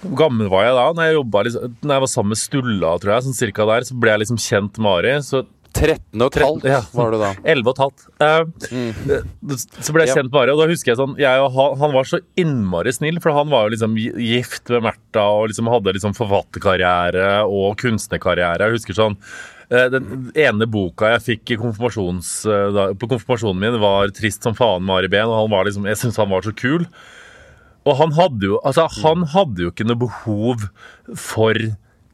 Hvor 0.03 0.17
gammel 0.19 0.49
var 0.51 0.65
jeg 0.67 0.75
da? 0.75 0.87
Når 0.99 1.05
jeg, 1.07 1.15
jobbet, 1.21 1.45
liksom, 1.47 1.77
når 1.87 1.95
jeg 1.95 2.01
var 2.03 2.11
sammen 2.17 2.29
med 2.35 2.41
Stulla, 2.43 2.99
tror 2.99 3.13
jeg, 3.15 3.23
sånn 3.29 3.39
cirka 3.39 3.67
der, 3.71 3.87
så 3.87 3.95
ble 4.03 4.11
jeg 4.17 4.25
liksom 4.25 4.41
kjent 4.43 4.79
med 4.83 4.91
Ari. 4.97 5.13
Så 5.23 5.45
13 5.73 6.23
og 6.23 6.27
et 6.29 6.43
halvt 6.43 6.65
Ja. 6.69 6.81
var 6.95 7.11
det 7.15 7.21
da. 7.23 7.31
11 7.55 7.69
og 7.69 7.73
et 7.73 7.83
halvt. 7.83 8.05
Eh, 8.23 9.23
Så 9.83 9.95
ble 9.95 10.05
jeg 10.07 10.15
kjent 10.17 10.31
med 10.33 10.41
Ari, 10.43 10.53
og 10.55 10.61
da 10.63 10.69
husker 10.71 10.93
jeg 10.93 11.01
sånn 11.01 11.17
jeg 11.21 11.47
han, 11.57 11.79
han 11.81 11.95
var 11.97 12.05
så 12.09 12.21
innmari 12.39 12.93
snill, 12.95 13.21
for 13.25 13.33
han 13.37 13.51
var 13.53 13.67
jo 13.67 13.75
liksom 13.77 13.97
gift 13.99 14.71
med 14.75 14.85
Märtha 14.89 15.25
og 15.39 15.49
liksom 15.53 15.71
hadde 15.73 15.95
liksom 15.97 16.15
forfatterkarriere 16.19 17.43
og 17.49 17.77
kunstnerkarriere. 17.83 18.69
Jeg 18.69 18.79
husker 18.79 18.99
sånn 18.99 19.17
eh, 19.73 19.89
den 19.93 20.31
ene 20.39 20.69
boka 20.71 21.15
jeg 21.17 21.27
fikk 21.31 21.55
eh, 21.57 21.63
på 21.63 23.11
konfirmasjonen 23.15 23.61
min, 23.61 23.81
var 23.83 24.09
'Trist 24.13 24.43
som 24.45 24.55
faen' 24.55 24.85
med 24.85 25.03
Ari 25.03 25.09
Behn, 25.13 25.29
og 25.33 25.43
han 25.45 25.51
var 25.57 25.65
liksom, 25.67 25.87
jeg 25.89 25.97
syntes 26.01 26.17
han 26.21 26.31
var 26.31 26.43
så 26.47 26.53
kul. 26.55 26.87
Og 27.85 27.97
han 27.99 28.13
hadde 28.15 28.47
jo 28.47 28.61
altså, 28.63 28.87
han 29.03 29.25
hadde 29.33 29.65
jo 29.65 29.71
ikke 29.73 29.87
noe 29.89 29.99
behov 29.99 30.69
for 31.19 31.55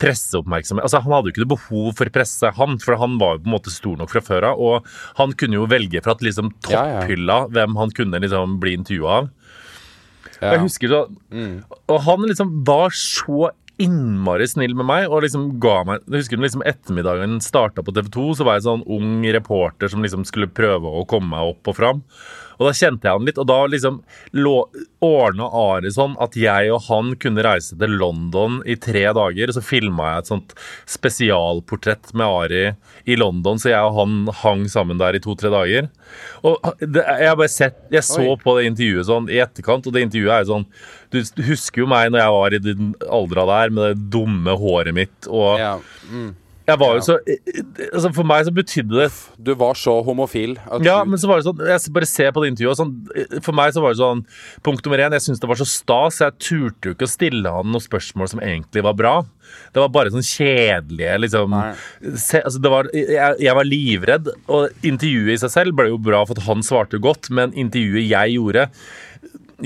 presseoppmerksomhet. 0.01 0.87
Altså, 0.87 1.01
han 1.05 1.15
hadde 1.15 1.31
jo 1.31 1.35
ikke 1.35 1.45
noe 1.45 1.55
behov 1.57 1.89
for 1.99 2.13
presse, 2.15 2.53
han, 2.59 2.79
for 2.83 2.99
han 3.01 3.17
var 3.21 3.37
jo 3.37 3.45
på 3.45 3.51
en 3.51 3.57
måte 3.57 3.75
stor 3.75 3.99
nok 4.01 4.13
fra 4.15 4.23
før 4.25 4.49
av. 4.53 4.63
Og 4.63 4.91
han 5.21 5.35
kunne 5.39 5.59
jo 5.61 5.69
velge 5.71 6.03
fra 6.05 6.17
at 6.17 6.25
liksom 6.25 6.53
Ja, 6.71 6.83
ja. 6.83 7.01
topphylla 7.03 7.39
hvem 7.55 7.79
han 7.81 7.95
kunne 7.97 8.21
liksom 8.25 8.59
bli 8.63 8.77
intervjua 8.79 9.17
av. 9.23 9.31
Ja. 10.39 10.53
Jeg 10.55 10.61
husker 10.69 10.93
så 10.93 10.99
Og 11.91 11.97
han 12.05 12.29
liksom 12.29 12.61
var 12.67 12.93
så 12.95 13.49
innmari 13.79 14.47
snill 14.51 14.75
med 14.79 14.87
meg 14.87 15.07
og 15.11 15.23
liksom 15.25 15.49
ga 15.63 15.81
meg 15.87 16.03
Jeg 16.07 16.25
husker 16.25 16.41
liksom 16.43 16.63
ettermiddagen 16.67 17.39
starta 17.43 17.83
på 17.87 17.95
TV 17.95 18.11
2, 18.15 18.27
så 18.39 18.47
var 18.47 18.59
jeg 18.59 18.67
sånn 18.67 18.85
ung 18.87 19.23
reporter 19.35 19.91
som 19.91 20.03
liksom 20.03 20.25
skulle 20.27 20.51
prøve 20.51 20.91
å 20.99 21.07
komme 21.11 21.31
meg 21.35 21.53
opp 21.55 21.71
og 21.71 21.77
fram. 21.79 22.03
Og 22.59 22.67
da 22.67 22.75
kjente 22.75 23.07
jeg 23.07 23.15
han 23.15 23.27
litt, 23.29 23.39
og 23.39 23.47
da 23.47 23.59
liksom 23.71 24.01
ordna 25.05 25.47
Ari 25.55 25.93
sånn 25.95 26.17
at 26.23 26.35
jeg 26.39 26.73
og 26.75 26.83
han 26.89 27.13
kunne 27.23 27.45
reise 27.47 27.77
til 27.79 27.95
London 28.01 28.59
i 28.67 28.75
tre 28.83 29.05
dager. 29.15 29.53
Så 29.55 29.63
filma 29.63 30.13
jeg 30.13 30.25
et 30.25 30.31
sånt 30.33 30.55
spesialportrett 30.91 32.11
med 32.19 32.27
Ari 32.27 32.65
i 33.09 33.17
London, 33.19 33.61
så 33.63 33.71
jeg 33.71 33.85
og 33.87 33.95
han 34.01 34.17
hang 34.43 34.67
sammen 34.71 34.99
der 35.01 35.17
i 35.17 35.23
to-tre 35.23 35.53
dager. 35.55 35.89
Og 36.43 36.59
det, 36.81 37.05
jeg 37.05 37.29
har 37.31 37.37
bare 37.39 37.53
sett 37.53 37.79
Jeg 37.93 38.05
så 38.07 38.23
Oi. 38.25 38.37
på 38.41 38.55
det 38.57 38.67
intervjuet 38.71 39.09
sånn 39.09 39.31
i 39.31 39.41
etterkant, 39.43 39.87
og 39.87 39.95
det 39.95 40.07
intervjuet 40.07 40.33
er 40.35 40.45
jo 40.45 40.55
sånn 40.55 40.65
Du 41.13 41.43
husker 41.45 41.83
jo 41.83 41.89
meg 41.91 42.11
når 42.13 42.23
jeg 42.23 42.35
var 42.37 42.57
i 42.57 42.61
den 42.65 42.91
aldra 43.21 43.45
der 43.49 43.73
med 43.75 43.85
det 43.93 44.11
dumme 44.17 44.57
håret 44.61 44.97
mitt, 44.97 45.29
og 45.29 45.61
Ja. 45.61 45.75
Mm. 46.11 46.35
Jeg 46.69 46.81
var 46.81 46.99
jo 46.99 47.05
så 47.07 47.17
altså 47.89 48.11
For 48.17 48.29
meg 48.29 48.45
så 48.47 48.53
betydde 48.55 48.99
det 49.01 49.09
Du 49.45 49.53
var 49.59 49.79
så 49.79 49.95
homofil 50.05 50.57
at 50.67 50.85
ja, 50.85 50.99
men 51.09 51.21
så 51.21 51.31
var 51.31 51.41
det 51.41 51.49
sånn 51.49 51.63
Jeg 51.65 51.95
bare 51.97 52.09
ser 52.09 52.35
på 52.35 52.43
det 52.45 52.53
intervjuet 52.53 52.81
sånn, 52.81 52.93
For 53.45 53.57
meg 53.57 53.73
så 53.75 53.83
var 53.85 53.95
det 53.95 54.01
sånn 54.03 54.23
Punkt 54.67 54.85
nummer 54.85 55.03
én, 55.07 55.17
jeg 55.17 55.25
syntes 55.25 55.43
det 55.43 55.51
var 55.51 55.61
så 55.61 55.69
stas 55.69 56.21
Jeg 56.25 56.37
turte 56.45 56.91
jo 56.91 56.97
ikke 56.97 57.09
å 57.09 57.13
stille 57.15 57.55
han 57.57 57.73
noen 57.73 57.85
spørsmål 57.85 58.33
som 58.35 58.45
egentlig 58.45 58.85
var 58.85 58.99
bra 58.99 59.15
Det 59.73 59.83
var 59.83 59.93
bare 59.95 60.13
sånn 60.15 60.27
kjedelige 60.27 61.19
liksom 61.25 61.57
se, 62.15 62.43
altså 62.43 62.63
det 62.63 62.73
var, 62.73 62.93
jeg, 62.95 63.41
jeg 63.49 63.59
var 63.61 63.69
livredd 63.69 64.33
Og 64.47 64.87
intervjuet 64.87 65.37
i 65.39 65.43
seg 65.45 65.55
selv 65.55 65.79
ble 65.79 65.91
jo 65.93 66.01
bra 66.11 66.25
For 66.29 66.37
at 66.37 66.49
han 66.51 66.65
svarte 66.67 67.01
godt 67.03 67.33
Men 67.33 67.57
intervjuet 67.57 68.11
jeg 68.11 68.37
gjorde 68.37 68.69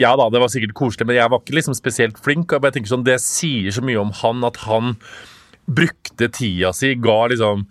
ja 0.01 0.15
da, 0.17 0.25
det 0.33 0.41
var 0.41 0.49
sikkert 0.49 0.73
koselig, 0.73 1.05
men 1.05 1.19
jeg 1.19 1.29
var 1.29 1.43
ikke 1.43 1.53
liksom 1.59 1.75
spesielt 1.77 2.17
flink. 2.25 2.55
Og 2.57 2.65
jeg 2.65 2.79
tenker 2.79 2.89
sånn, 2.95 3.03
Det 3.05 3.19
sier 3.21 3.75
så 3.77 3.83
mye 3.85 4.01
om 4.01 4.09
han 4.23 4.41
at 4.49 4.57
han 4.65 4.95
brukte 5.67 6.29
tida 6.33 6.73
si, 6.77 6.95
ga 6.99 7.19
liksom 7.33 7.67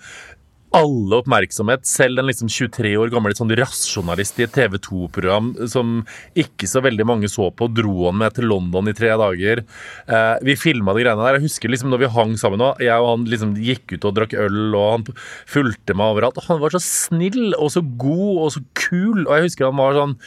alle 0.72 1.18
oppmerksomhet. 1.20 1.84
Selv 1.88 2.20
den 2.20 2.30
liksom 2.30 2.50
23 2.52 2.94
år 3.00 3.12
gamle 3.12 3.34
sånn 3.36 3.52
rasjonalist 3.60 4.40
i 4.40 4.46
et 4.46 4.54
TV 4.56 4.78
2-program 4.80 5.52
som 5.72 6.00
ikke 6.40 6.70
så 6.70 6.84
veldig 6.86 7.08
mange 7.08 7.32
så 7.32 7.50
på, 7.52 7.68
dro 7.76 8.08
han 8.08 8.20
med 8.22 8.38
til 8.38 8.48
London 8.52 8.88
i 8.88 8.96
tre 8.96 9.12
dager. 9.20 9.64
Eh, 10.08 10.36
vi 10.48 10.56
filma 10.60 10.96
de 10.96 11.04
greiene 11.04 11.28
der. 11.28 11.40
Jeg 11.40 11.50
husker 11.50 11.72
liksom 11.72 11.92
når 11.92 12.06
vi 12.06 12.14
hang 12.16 12.38
sammen, 12.40 12.64
og 12.64 12.80
jeg 12.84 13.04
og 13.04 13.12
han 13.12 13.28
liksom 13.34 13.54
gikk 13.60 13.98
ut 13.98 14.08
og 14.08 14.16
drakk 14.20 14.38
øl, 14.46 14.64
og 14.72 14.88
han 14.96 15.06
fulgte 15.50 15.98
meg 15.98 16.16
overalt. 16.16 16.40
Han 16.48 16.64
var 16.64 16.76
så 16.76 16.84
snill 16.84 17.52
og 17.58 17.74
så 17.76 17.84
god 17.84 18.46
og 18.48 18.50
så 18.56 18.66
kul, 18.80 19.26
og 19.28 19.36
jeg 19.36 19.50
husker 19.50 19.70
han 19.70 19.80
var 19.82 20.00
sånn 20.00 20.18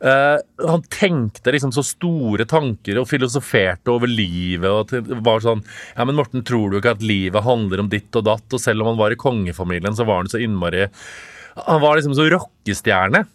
Eh, 0.00 0.38
han 0.68 0.82
tenkte 0.90 1.52
liksom 1.54 1.72
så 1.74 1.84
store 1.86 2.46
tanker 2.50 2.98
og 3.00 3.08
filosoferte 3.08 3.92
over 3.92 4.10
livet. 4.10 4.68
og 4.70 5.22
var 5.24 5.44
sånn 5.44 5.62
Ja, 5.94 6.04
men 6.04 6.18
Morten, 6.18 6.44
tror 6.44 6.70
du 6.70 6.78
ikke 6.80 6.96
at 6.96 7.04
livet 7.04 7.44
handler 7.46 7.84
om 7.84 7.88
ditt 7.92 8.14
og 8.16 8.26
datt? 8.26 8.46
Og 8.52 8.60
selv 8.60 8.82
om 8.82 8.92
han 8.92 9.00
var 9.00 9.14
i 9.14 9.20
kongefamilien, 9.20 9.94
så 9.96 10.06
var 10.06 10.22
han 10.22 10.32
så 10.32 10.42
innmari 10.42 10.88
Han 11.66 11.80
var 11.80 11.96
liksom 11.96 12.16
så 12.18 12.26
rockestjerne. 12.32 13.26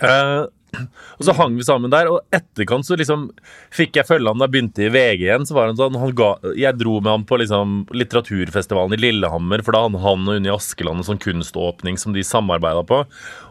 Eh, 0.00 0.46
og 0.76 1.24
så 1.24 1.32
hang 1.38 1.56
vi 1.56 1.64
sammen 1.66 1.92
der, 1.92 2.10
og 2.12 2.34
etterkant 2.34 2.86
så 2.86 2.96
liksom 2.98 3.28
fikk 3.74 3.96
jeg 3.98 4.08
følge 4.08 4.30
han 4.30 4.40
da 4.40 4.46
jeg 4.46 4.54
begynte 4.54 4.84
i 4.84 4.90
VG 4.92 5.24
igjen. 5.24 5.46
så 5.48 5.56
var 5.56 5.70
han 5.70 5.78
sånn, 5.78 5.96
han 5.98 6.14
ga, 6.16 6.30
Jeg 6.58 6.76
dro 6.78 6.98
med 7.00 7.10
han 7.12 7.26
på 7.28 7.38
liksom 7.40 7.76
litteraturfestivalen 7.96 8.96
i 8.96 9.00
Lillehammer, 9.00 9.64
for 9.64 9.74
da 9.74 9.84
hadde 9.86 10.02
han 10.04 10.28
og 10.28 10.38
Unni 10.38 10.52
Askeland 10.52 11.02
en 11.02 11.08
sånn 11.08 11.22
kunståpning 11.22 11.98
som 12.00 12.16
de 12.16 12.24
samarbeida 12.26 12.84
på. 12.88 13.02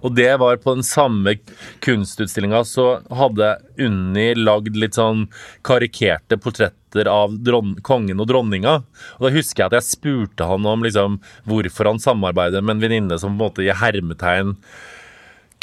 Og 0.05 0.17
det 0.17 0.29
var 0.41 0.59
på 0.61 0.77
den 0.77 0.85
samme 0.85 1.37
kunstutstillinga 1.85 2.63
så 2.67 2.89
hadde 3.21 3.55
Unni 3.81 4.29
lagd 4.37 4.77
litt 4.77 4.97
sånn 4.97 5.27
karikerte 5.67 6.39
portretter 6.41 7.09
av 7.11 7.33
dron 7.45 7.75
kongen 7.85 8.21
og 8.23 8.29
dronninga. 8.29 8.77
Og 9.17 9.27
da 9.27 9.33
husker 9.33 9.63
jeg 9.63 9.71
at 9.71 9.79
jeg 9.79 9.89
spurte 9.89 10.47
han 10.49 10.65
om 10.69 10.85
liksom 10.85 11.19
hvorfor 11.49 11.91
han 11.91 12.01
samarbeider 12.01 12.63
med 12.63 12.77
en 12.77 12.85
venninne 12.85 13.19
som 13.19 13.33
på 13.33 13.37
en 13.37 13.43
måte 13.43 13.65
i 13.65 13.73
hermetegn 13.73 14.55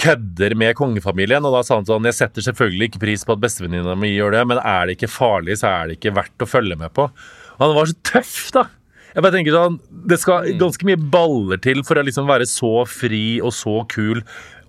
kødder 0.01 0.55
med 0.59 0.77
kongefamilien. 0.79 1.45
Og 1.45 1.55
da 1.57 1.63
sa 1.67 1.79
han 1.79 1.89
sånn 1.89 2.07
Jeg 2.09 2.19
setter 2.19 2.45
selvfølgelig 2.47 2.91
ikke 2.91 3.03
pris 3.07 3.25
på 3.27 3.37
at 3.37 3.43
bestevenninna 3.43 3.97
mi 3.99 4.15
gjør 4.15 4.39
det, 4.39 4.47
men 4.53 4.63
er 4.63 4.87
det 4.87 4.99
ikke 4.99 5.13
farlig, 5.13 5.59
så 5.61 5.71
er 5.71 5.91
det 5.91 5.99
ikke 5.99 6.15
verdt 6.19 6.47
å 6.47 6.51
følge 6.51 6.79
med 6.81 6.95
på. 6.97 7.09
Og 7.55 7.63
han 7.63 7.77
var 7.77 7.91
så 7.91 8.01
tøff, 8.11 8.39
da! 8.57 8.67
Jeg 9.15 9.23
bare 9.23 9.37
tenker 9.37 9.55
sånn 9.55 9.77
Det 10.11 10.17
skal 10.19 10.49
ganske 10.59 10.87
mye 10.89 10.99
baller 10.99 11.61
til 11.63 11.85
for 11.87 12.01
å 12.01 12.03
liksom 12.03 12.27
være 12.27 12.49
så 12.51 12.73
fri 12.91 13.39
og 13.39 13.55
så 13.55 13.83
kul, 13.91 14.25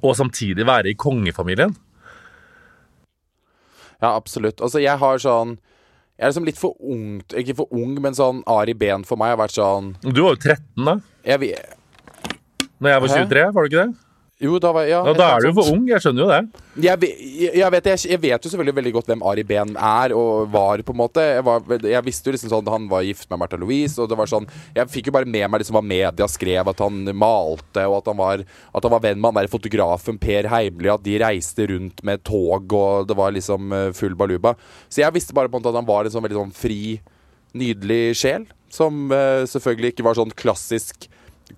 og 0.05 0.17
samtidig 0.19 0.67
være 0.69 0.91
i 0.91 0.99
kongefamilien. 1.01 1.73
Ja, 4.01 4.11
absolutt. 4.13 4.61
Altså, 4.61 4.81
jeg 4.83 4.99
har 5.01 5.21
sånn 5.23 5.55
Jeg 6.19 6.27
er 6.27 6.31
liksom 6.31 6.45
litt 6.47 6.59
for 6.59 6.75
ung 6.83 7.21
Ikke 7.39 7.55
for 7.57 7.71
ung, 7.73 7.95
men 8.03 8.15
sånn 8.17 8.43
Ari 8.51 8.75
Behn 8.77 9.05
for 9.07 9.19
meg 9.19 9.33
har 9.33 9.39
vært 9.39 9.55
sånn 9.55 9.93
Du 10.03 10.19
var 10.25 10.35
jo 10.35 10.41
13 10.43 10.89
da 10.89 10.97
Jeg 11.25 11.41
vet 11.45 12.67
Når 12.83 12.91
jeg 12.91 13.03
var 13.05 13.13
Hæ? 13.13 13.21
23, 13.23 13.45
var 13.55 13.63
du 13.63 13.71
ikke 13.71 13.85
det? 13.85 14.04
Jo, 14.45 14.59
da 14.61 14.71
var 14.75 14.85
ja, 14.87 15.01
ja, 15.07 15.13
da 15.17 15.27
er 15.33 15.43
du 15.43 15.49
jo 15.49 15.55
for 15.57 15.71
ung, 15.73 15.85
jeg 15.89 16.03
skjønner 16.03 16.23
jo 16.23 16.27
det. 16.29 16.61
Jeg, 16.85 17.09
jeg, 17.55 17.71
vet, 17.73 17.89
jeg, 17.91 18.01
jeg 18.11 18.21
vet 18.23 18.45
jo 18.45 18.51
selvfølgelig 18.51 18.75
veldig 18.79 18.93
godt 18.97 19.09
hvem 19.11 19.23
Ari 19.25 19.45
Behn 19.47 19.75
er 19.75 20.15
og 20.15 20.49
var, 20.53 20.83
på 20.85 20.95
en 20.95 20.99
måte. 20.99 21.23
Jeg, 21.23 21.45
var, 21.47 21.63
jeg 21.81 22.05
visste 22.05 22.29
jo 22.29 22.35
liksom 22.35 22.51
sånn 22.51 22.71
Han 22.71 22.89
var 22.91 23.05
gift 23.07 23.29
med 23.31 23.41
Märtha 23.41 23.59
Louise, 23.61 23.95
og 24.01 24.11
det 24.11 24.17
var 24.19 24.29
sånn 24.29 24.47
Jeg 24.75 24.91
fikk 24.91 25.09
jo 25.09 25.15
bare 25.15 25.29
med 25.29 25.47
meg 25.49 25.63
liksom 25.63 25.79
hva 25.79 25.83
media 25.85 26.27
skrev, 26.31 26.71
at 26.71 26.83
han 26.83 27.01
malte, 27.15 27.85
og 27.87 27.99
at 28.01 28.11
han 28.11 28.19
var, 28.19 28.45
at 28.45 28.87
han 28.87 28.95
var 28.95 29.05
venn 29.07 29.21
med 29.21 29.31
han 29.31 29.41
der 29.41 29.51
fotografen 29.51 30.19
Per 30.21 30.49
Heimly, 30.51 30.91
at 30.93 31.05
de 31.05 31.17
reiste 31.23 31.69
rundt 31.71 32.03
med 32.05 32.23
tog, 32.27 32.75
og 32.75 33.09
det 33.09 33.17
var 33.17 33.33
liksom 33.35 33.73
eh, 33.75 33.89
full 33.95 34.15
baluba. 34.19 34.55
Så 34.89 35.01
jeg 35.03 35.15
visste 35.15 35.35
bare 35.35 35.49
på 35.49 35.57
en 35.57 35.63
måte 35.63 35.73
at 35.73 35.79
han 35.79 35.87
var 35.87 36.05
en 36.05 36.13
sånn 36.13 36.25
veldig 36.25 36.41
sånn 36.43 36.55
fri, 36.55 36.99
nydelig 37.55 38.17
sjel. 38.19 38.47
Som 38.75 39.07
uh, 39.13 39.45
selvfølgelig 39.47 39.93
ikke 39.93 40.03
var 40.03 40.17
sånn 40.17 40.33
klassisk 40.35 41.05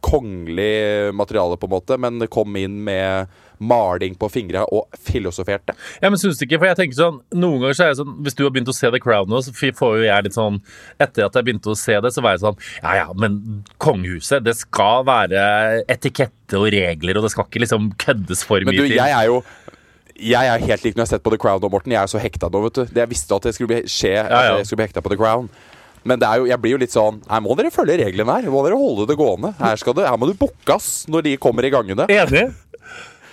kongelig 0.03 1.13
materiale, 1.15 1.57
på 1.57 1.67
en 1.69 1.73
måte, 1.77 1.97
men 2.01 2.19
kom 2.33 2.55
inn 2.59 2.79
med 2.85 3.27
maling 3.57 4.13
på 4.19 4.27
fingra 4.29 4.65
og 4.69 4.85
filosoferte. 5.01 5.73
Ja, 6.03 6.11
men 6.13 6.19
synes 6.21 6.37
du 6.37 6.43
ikke, 6.45 6.59
for 6.61 6.69
jeg 6.69 6.77
tenker 6.77 6.97
sånn 6.99 7.15
Noen 7.33 7.63
ganger 7.63 7.77
så 7.79 7.85
er 7.85 7.89
jeg 7.89 7.97
sånn 8.03 8.11
Hvis 8.21 8.35
du 8.37 8.43
har 8.45 8.51
begynt 8.53 8.69
å 8.69 8.75
se 8.77 8.91
The 8.93 8.99
Crown 9.01 9.31
nå, 9.31 9.39
så 9.41 9.49
får 9.57 9.95
jo 9.97 10.03
jeg 10.05 10.25
litt 10.27 10.35
sånn 10.37 10.59
Etter 11.01 11.25
at 11.25 11.39
jeg 11.39 11.47
begynte 11.47 11.71
å 11.73 11.77
se 11.79 11.95
det, 12.05 12.11
så 12.13 12.21
var 12.21 12.35
jeg 12.35 12.43
sånn 12.43 12.59
Ja 12.83 12.91
ja, 12.99 13.07
men 13.17 13.39
kongehuset, 13.81 14.45
det 14.45 14.53
skal 14.59 15.07
være 15.09 15.41
etikette 15.89 16.59
og 16.59 16.67
regler, 16.75 17.17
og 17.17 17.25
det 17.25 17.31
skal 17.33 17.47
ikke 17.49 17.63
liksom 17.65 17.89
køddes 18.05 18.45
for 18.45 18.61
Men 18.61 18.75
mye 18.75 18.83
du, 18.83 18.91
til. 18.91 18.99
jeg 18.99 19.15
er 19.23 19.31
jo 19.31 19.39
jeg 20.17 20.49
er 20.49 20.63
helt 20.65 20.85
lik 20.85 20.95
når 20.97 21.03
jeg 21.03 21.07
har 21.07 21.13
sett 21.15 21.25
på 21.25 21.29
The 21.33 21.37
Crown 21.41 21.59
nå, 21.61 21.69
Morten. 21.69 21.91
Jeg 21.93 22.01
er 22.01 22.09
så 22.09 22.17
hekta 22.21 22.47
nå, 22.49 22.61
vet 22.63 22.77
du. 22.79 22.95
Jeg 22.97 23.09
visste 23.11 23.35
at 23.37 23.43
det 23.45 23.51
skulle 23.53 23.69
bli 23.69 23.81
skje, 23.85 24.15
Ja, 24.17 24.23
ja. 24.25 24.37
at 24.55 24.63
jeg 24.63 24.69
skulle 24.69 24.79
bli 24.81 24.87
hekta 24.87 25.03
på 25.05 25.11
The 25.13 25.17
Crown. 25.19 25.45
Men 26.07 26.21
det 26.21 26.29
er 26.29 26.41
jo, 26.41 26.47
jeg 26.49 26.61
blir 26.63 26.75
jo 26.77 26.79
litt 26.81 26.93
sånn 26.93 27.19
Her 27.27 27.43
må 27.43 27.55
dere 27.59 27.73
følge 27.73 27.99
reglene 28.01 28.37
her. 28.37 28.47
Må 28.53 28.63
dere 28.65 28.79
holde 28.79 29.07
det 29.09 29.17
gående. 29.19 29.53
Her, 29.59 29.79
skal 29.79 29.97
det, 29.97 30.07
her 30.07 30.19
må 30.19 30.29
du 30.29 30.37
bookas 30.39 31.05
når 31.11 31.27
de 31.27 31.35
kommer 31.41 31.67
i 31.67 31.73
gangene. 31.73 32.07
Enig? 32.11 32.47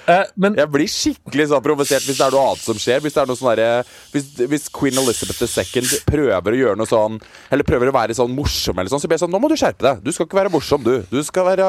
Eh, 0.05 0.27
men 0.37 0.57
Jeg 0.59 0.69
blir 0.69 0.91
skikkelig 0.91 1.47
sånn 1.49 1.63
provosert 1.65 2.05
hvis 2.05 2.19
det 2.19 2.27
er 2.27 2.35
noe 2.35 2.51
annet 2.51 2.65
som 2.65 2.81
skjer. 2.81 3.01
Hvis 3.05 3.17
det 3.17 3.23
er 3.23 3.31
noe 3.31 3.41
sånn 3.41 3.55
der, 3.57 3.93
hvis, 4.13 4.27
hvis 4.51 4.67
Queen 4.75 4.99
Elizabeth 5.01 5.41
II 5.41 6.03
prøver 6.09 6.57
å 6.57 6.61
gjøre 6.61 6.81
noe 6.81 6.91
sånn 6.91 7.17
Eller 7.55 7.67
prøver 7.67 7.89
å 7.89 7.97
være 7.97 8.17
sånn 8.17 8.35
morsom, 8.37 8.77
eller 8.77 8.93
sånn, 8.93 9.01
så 9.01 9.09
blir 9.09 9.17
jeg 9.17 9.25
sånn 9.25 9.33
Nå 9.33 9.41
må 9.41 9.49
du 9.53 9.57
skjerpe 9.61 9.87
deg. 9.87 10.03
Du 10.05 10.13
skal 10.13 10.29
ikke 10.29 10.43
være 10.43 10.53
morsom, 10.53 10.85
du. 10.85 10.99
Du 11.09 11.21
skal 11.25 11.49
være 11.55 11.69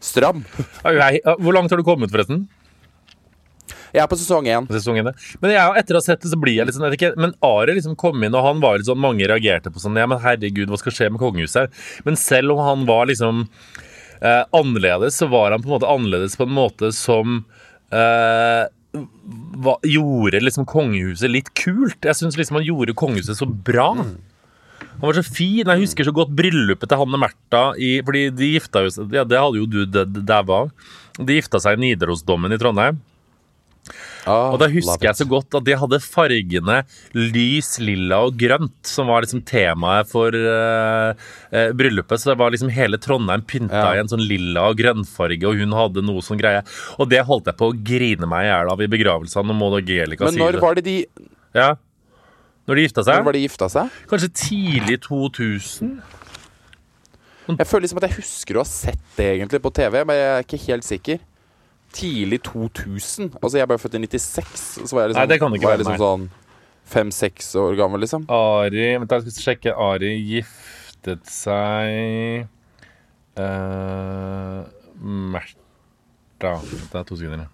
stram. 0.00 0.44
jeg, 0.86 1.20
Hvor 1.26 1.56
langt 1.56 1.74
har 1.74 1.82
du 1.82 1.86
kommet, 1.86 2.12
forresten? 2.14 2.46
Jeg 3.96 4.04
er 4.04 4.10
på 4.10 4.76
sesong 4.76 5.00
én. 5.00 5.10
Men 5.40 5.54
jeg, 5.54 5.74
etter 5.80 5.96
å 5.96 6.02
ha 6.02 6.04
sett 6.04 6.22
det, 6.22 6.30
så 6.32 6.38
blir 6.40 6.58
jeg 6.58 6.68
litt 6.68 6.76
sånn 6.76 6.92
ikke, 6.92 7.14
Men 7.20 7.32
Ari 7.46 7.78
liksom 7.78 7.96
kom 7.98 8.20
inn, 8.20 8.36
og 8.36 8.44
han 8.44 8.60
var 8.60 8.76
litt 8.76 8.90
sånn 8.90 9.00
Mange 9.00 9.28
reagerte 9.28 9.72
på 9.72 9.80
sånn 9.82 9.96
Ja, 9.96 10.08
men 10.10 10.20
herregud, 10.22 10.68
hva 10.68 10.80
skal 10.80 10.94
skje 10.94 11.10
med 11.14 11.22
kongehuset 11.22 11.64
her? 11.64 11.90
Men 12.04 12.20
selv 12.20 12.56
om 12.56 12.62
han 12.66 12.84
var 12.88 13.08
liksom 13.08 13.46
eh, 14.20 14.44
annerledes, 14.56 15.16
så 15.16 15.30
var 15.32 15.54
han 15.54 15.64
på 15.64 15.70
en 15.70 15.76
måte 15.78 15.90
annerledes 15.90 16.36
på 16.36 16.46
en 16.46 16.56
måte 16.56 16.92
som 16.96 17.40
eh, 17.94 18.64
hva, 19.64 19.76
gjorde 19.86 20.44
liksom 20.44 20.68
kongehuset 20.68 21.32
litt 21.32 21.52
kult. 21.58 21.98
Jeg 22.04 22.18
syns 22.18 22.38
liksom 22.38 22.60
han 22.60 22.66
gjorde 22.66 22.96
kongehuset 22.96 23.38
så 23.38 23.48
bra. 23.48 23.90
Han 23.96 25.04
var 25.04 25.18
så 25.18 25.24
fin. 25.26 25.64
Jeg 25.66 25.82
husker 25.82 26.08
så 26.08 26.14
godt 26.16 26.32
bryllupet 26.36 26.88
til 26.88 27.00
Hanne 27.00 27.20
Märtha 27.20 27.64
i 27.80 27.98
Fordi 28.04 28.28
de 28.32 28.54
gifta 28.54 28.84
jo 28.86 29.08
Ja, 29.12 29.26
det 29.28 29.40
hadde 29.40 29.60
jo 29.60 29.66
du 29.68 29.84
daua. 30.24 30.66
De 31.18 31.36
gifta 31.36 31.60
seg 31.62 31.76
i 31.76 31.84
Nidarosdommen 31.84 32.52
i 32.52 32.60
Trondheim. 32.60 33.00
Ah, 34.26 34.50
Og 34.52 34.58
da 34.58 34.66
husker 34.66 35.06
jeg 35.06 35.14
så 35.20 35.26
godt 35.30 35.54
at 35.54 35.64
de 35.68 35.76
hadde 35.78 36.00
fargene 36.02 36.80
lys, 37.14 37.76
lilla 37.78 38.18
og 38.26 38.34
grønt, 38.40 38.74
som 38.86 39.06
var 39.06 39.22
liksom 39.22 39.44
temaet 39.46 40.08
for 40.10 40.34
uh, 40.34 41.12
uh, 41.54 41.70
bryllupet. 41.78 42.18
Så 42.18 42.32
det 42.32 42.38
var 42.40 42.50
liksom 42.50 42.72
hele 42.74 42.98
Trondheim 42.98 43.44
pynta 43.46 43.84
Ja. 43.86 43.94
i 43.94 44.02
en 44.02 44.10
sånn 44.10 44.24
lilla 44.26 44.66
og 44.72 44.80
grønnfarge, 44.80 45.46
og 45.46 45.62
hun 45.62 45.72
hadde 45.78 46.02
noe 46.02 46.24
sånn 46.26 46.40
greie. 46.42 46.64
Og 46.98 47.08
det 47.12 47.22
holdt 47.28 47.46
jeg 47.52 47.58
på 47.60 47.70
å 47.70 47.76
grine 47.86 48.26
meg 48.26 48.48
i 48.48 48.50
hjel 48.50 48.72
av 48.74 48.82
i 48.82 48.90
begravelsen 48.96 49.46
når 49.46 49.60
Maud 49.62 49.78
Angelica 49.80 50.26
Men 50.26 50.40
når 50.42 50.60
var 50.66 50.74
det 50.80 50.84
de 50.90 50.96
Ja. 51.54 51.76
Når 52.66 52.74
de 52.74 52.82
gifta 52.88 53.04
seg? 53.06 53.14
Når 53.20 53.24
var 53.30 53.36
de 53.38 53.44
gifta 53.46 53.68
seg? 53.70 53.90
Kanskje 54.10 54.32
tidlig 54.42 54.98
2000? 55.06 55.92
Jeg 57.46 57.66
føler 57.70 57.84
liksom 57.86 58.00
at 58.02 58.08
jeg 58.08 58.16
husker 58.18 58.58
å 58.58 58.64
ha 58.64 58.66
sett 58.66 59.02
det 59.14 59.28
egentlig 59.36 59.60
på 59.62 59.70
TV, 59.70 60.00
men 60.02 60.16
jeg 60.18 60.30
er 60.34 60.42
ikke 60.42 60.58
helt 60.66 60.86
sikker. 60.88 61.20
Tidlig 61.96 62.42
2000. 62.44 63.30
Altså, 63.40 63.56
jeg 63.60 63.70
ble 63.70 63.78
født 63.80 63.96
i 63.96 64.02
96, 64.04 64.64
så 64.84 64.96
var 64.96 65.06
jeg 65.06 65.14
liksom, 65.14 65.22
Nei, 65.22 65.28
det 65.32 65.38
kan 65.40 65.54
det 65.54 65.60
ikke 65.60 65.70
var 65.70 65.78
jeg 65.78 65.84
være, 65.84 65.94
liksom 65.94 66.04
sånn 66.04 66.28
fem-seks 66.86 67.50
år 67.58 67.76
gammel, 67.78 68.02
liksom. 68.04 68.26
Ari 68.30 68.88
Vent, 69.00 69.12
jeg 69.16 69.26
skal 69.26 69.46
sjekke. 69.48 69.74
Ari 69.74 70.12
giftet 70.28 71.26
seg 71.30 72.46
uh, 73.40 74.62
Märtha 75.02 76.54
Det 76.62 77.00
er 77.00 77.06
to 77.08 77.18
sekunder, 77.18 77.46
ja. 77.46 77.52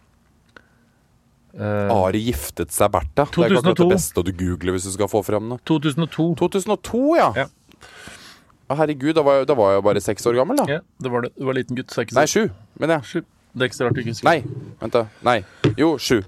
Uh, 1.53 1.93
Ari 1.93 2.23
giftet 2.27 2.73
seg 2.73 2.93
Bertha. 2.93 3.27
2002. 3.29 3.43
Det 3.45 3.57
er 3.57 3.61
ikke 3.61 3.77
det 3.83 3.91
beste 3.95 4.25
du 4.25 4.33
googler 4.43 4.77
hvis 4.77 4.89
du 4.89 4.95
skal 4.95 5.11
få 5.13 5.23
frem 5.27 5.51
noe. 5.53 5.61
2002. 5.69 6.33
2002, 6.41 7.03
ja. 7.21 7.29
Ja. 7.45 7.49
Herregud, 8.73 9.13
da 9.19 9.25
var, 9.27 9.43
jeg, 9.43 9.49
da 9.51 9.57
var 9.59 9.75
jeg 9.75 9.85
bare 9.85 10.01
seks 10.01 10.27
år 10.31 10.39
gammel, 10.39 10.57
da. 10.63 10.79
Ja, 10.79 10.81
det 11.05 11.13
var 11.13 11.27
det. 11.27 11.33
Du 11.37 11.45
var 11.45 11.59
liten 11.59 11.77
gutt. 11.77 11.93
Er 11.93 12.07
ikke 12.07 12.17
Nei, 12.17 12.25
sju. 12.31 12.47
Men 12.81 12.95
ja. 12.97 13.03
Sju. 13.05 13.21
Det 13.55 13.67
er 13.67 13.69
ikke 13.69 13.77
så 13.81 13.85
rart 13.87 13.95
du 13.95 14.01
ikke 14.01 14.15
husker. 14.15 14.25
Nei, 14.31 14.43
vent, 14.81 14.93
da. 14.93 15.07
Nei. 15.29 15.39
Jo, 15.77 15.95
sju. 16.01 16.23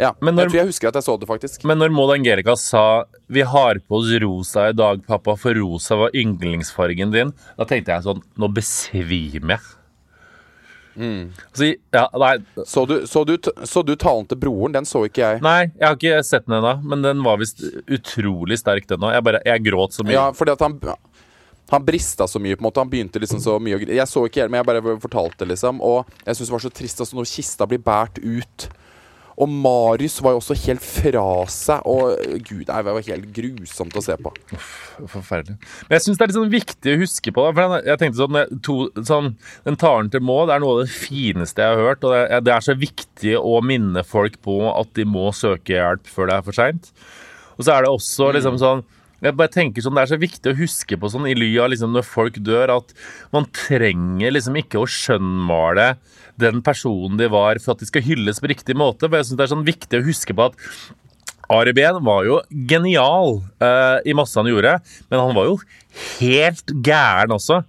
Ja. 0.00 0.12
Men 0.24 0.34
når- 0.34 0.48
Jeg 0.48 0.50
tror 0.50 0.58
jeg 0.60 0.70
husker 0.72 0.88
at 0.88 0.94
jeg 0.98 1.06
så 1.06 1.14
det, 1.20 1.28
faktisk. 1.28 1.64
Men 1.68 1.78
når 1.78 1.90
Maud 1.94 2.14
Angelica 2.14 2.56
sa 2.56 3.04
'Vi 3.28 3.42
har 3.46 3.78
på 3.86 3.98
oss 4.00 4.10
rosa 4.22 4.68
i 4.70 4.72
dag, 4.72 5.04
pappa, 5.06 5.36
for 5.36 5.54
rosa 5.54 5.94
var 5.96 6.10
yndlingsfargen 6.14 7.12
din', 7.12 7.32
da 7.58 7.64
tenkte 7.64 7.92
jeg 7.94 8.02
sånn 8.02 8.22
Nå 8.38 8.48
besvimer 8.54 9.58
jeg. 9.58 9.60
Mm. 11.00 11.30
Så, 11.54 11.74
ja, 11.94 12.08
Så 12.66 12.82
du, 12.86 13.06
så, 13.06 13.24
du, 13.24 13.36
så 13.64 13.82
du 13.86 13.94
talen 13.96 14.26
til 14.26 14.36
broren? 14.36 14.72
Den 14.74 14.84
så 14.84 15.04
ikke 15.06 15.22
jeg. 15.22 15.40
nei, 15.40 15.70
jeg 15.78 15.86
har 15.86 15.94
ikke 15.96 16.24
sett 16.26 16.46
den 16.46 16.56
ennå, 16.58 16.72
men 16.82 17.02
den 17.06 17.22
var 17.24 17.38
visst 17.40 17.62
utrolig 17.88 18.58
sterk, 18.58 18.88
den 18.90 18.98
òg. 19.06 19.12
Jeg, 19.14 19.22
bare- 19.24 19.42
jeg 19.46 19.62
gråt 19.64 19.94
så 19.96 20.02
mye. 20.04 20.12
Ja, 20.18 20.26
fordi 20.32 20.52
at 20.52 20.60
han 20.66 20.78
han 21.70 21.84
brista 21.86 22.26
så 22.28 22.40
mye. 22.42 22.56
på 22.56 22.64
en 22.64 22.68
måte 22.70 22.80
Han 22.82 22.90
begynte 22.90 23.20
liksom 23.22 23.40
så 23.40 23.58
mye 23.62 23.76
å 23.76 23.80
grine. 23.80 23.94
Jeg 24.00 24.08
så 24.10 24.24
ikke 24.26 24.42
helt, 24.42 24.50
men 24.50 24.58
jeg 24.64 24.66
bare 24.70 24.98
fortalte, 25.00 25.46
liksom. 25.46 25.80
Og 25.80 26.06
jeg 26.26 26.34
syns 26.36 26.48
det 26.50 26.56
var 26.56 26.64
så 26.66 26.72
trist 26.74 27.00
altså, 27.00 27.16
når 27.16 27.30
kista 27.30 27.66
blir 27.70 27.78
båret 27.78 28.18
ut. 28.18 28.68
Og 29.40 29.48
Marius 29.48 30.18
var 30.20 30.34
jo 30.34 30.40
også 30.42 30.52
helt 30.66 30.82
fra 30.84 31.22
seg. 31.48 31.86
Og 31.88 32.18
gud, 32.44 32.66
det 32.68 32.80
var 32.84 33.06
helt 33.06 33.30
grusomt 33.32 33.94
å 33.96 34.02
se 34.04 34.16
på. 34.20 34.32
Forferdelig. 35.08 35.56
Men 35.88 35.94
jeg 35.96 36.04
syns 36.04 36.18
det 36.18 36.24
er 36.26 36.30
litt 36.32 36.36
sånn 36.36 36.52
viktig 36.52 36.92
å 36.92 37.00
huske 37.00 37.32
på. 37.32 37.46
For 37.56 37.78
jeg- 37.80 37.98
tenkte 38.02 38.20
sånn, 38.20 38.36
jeg- 38.36 38.60
to, 38.62 38.90
sånn 39.00 39.36
Den 39.64 39.76
talen 39.76 40.10
til 40.10 40.20
Maud 40.20 40.50
er 40.50 40.60
noe 40.60 40.80
av 40.80 40.86
det 40.86 40.92
fineste 40.92 41.56
jeg 41.62 41.76
har 41.76 41.80
hørt. 41.88 42.04
Og 42.04 42.12
det, 42.12 42.44
det 42.44 42.52
er 42.52 42.60
så 42.60 42.74
viktig 42.76 43.34
å 43.38 43.62
minne 43.62 44.04
folk 44.04 44.42
på 44.42 44.60
at 44.78 44.92
de 44.94 45.04
må 45.04 45.30
søke 45.32 45.72
hjelp 45.78 46.04
før 46.04 46.26
det 46.26 46.34
er 46.36 46.42
for 46.42 46.52
seint. 46.52 46.90
Og 47.58 47.64
så 47.64 47.72
er 47.78 47.82
det 47.82 47.90
også 47.90 48.32
liksom 48.34 48.58
sånn 48.58 48.84
jeg 49.20 49.36
bare 49.36 49.52
tenker 49.52 49.84
sånn, 49.84 49.96
Det 49.98 50.04
er 50.04 50.12
så 50.14 50.20
viktig 50.20 50.52
å 50.52 50.58
huske 50.58 50.96
på 51.00 51.10
sånn 51.12 51.28
i 51.28 51.36
ly 51.36 51.50
av 51.60 51.70
liksom 51.72 51.92
når 51.94 52.06
folk 52.08 52.40
dør, 52.44 52.72
at 52.80 52.94
man 53.34 53.48
trenger 53.52 54.32
liksom 54.32 54.56
ikke 54.60 54.80
å 54.80 54.88
skjønnmale 54.88 55.94
den 56.40 56.62
personen 56.64 57.20
de 57.20 57.28
var 57.32 57.60
for 57.60 57.74
at 57.74 57.82
de 57.82 57.90
skal 57.90 58.04
hylles 58.04 58.40
på 58.40 58.50
riktig 58.50 58.76
måte. 58.78 59.08
For 59.08 59.18
jeg 59.18 59.28
synes 59.28 59.40
det 59.40 59.46
er 59.46 59.52
sånn 59.54 59.68
viktig 59.68 60.00
å 60.00 60.06
huske 60.06 60.36
på 60.36 60.48
at 60.48 60.56
Ari 61.50 61.74
Behn 61.74 61.98
var 62.06 62.24
jo 62.28 62.38
genial 62.70 63.40
uh, 63.62 63.98
i 64.06 64.14
masse 64.14 64.38
han 64.38 64.48
gjorde, 64.48 64.76
men 65.10 65.22
han 65.22 65.34
var 65.34 65.50
jo 65.50 65.56
helt 66.20 66.74
gæren 66.86 67.34
også. 67.34 67.64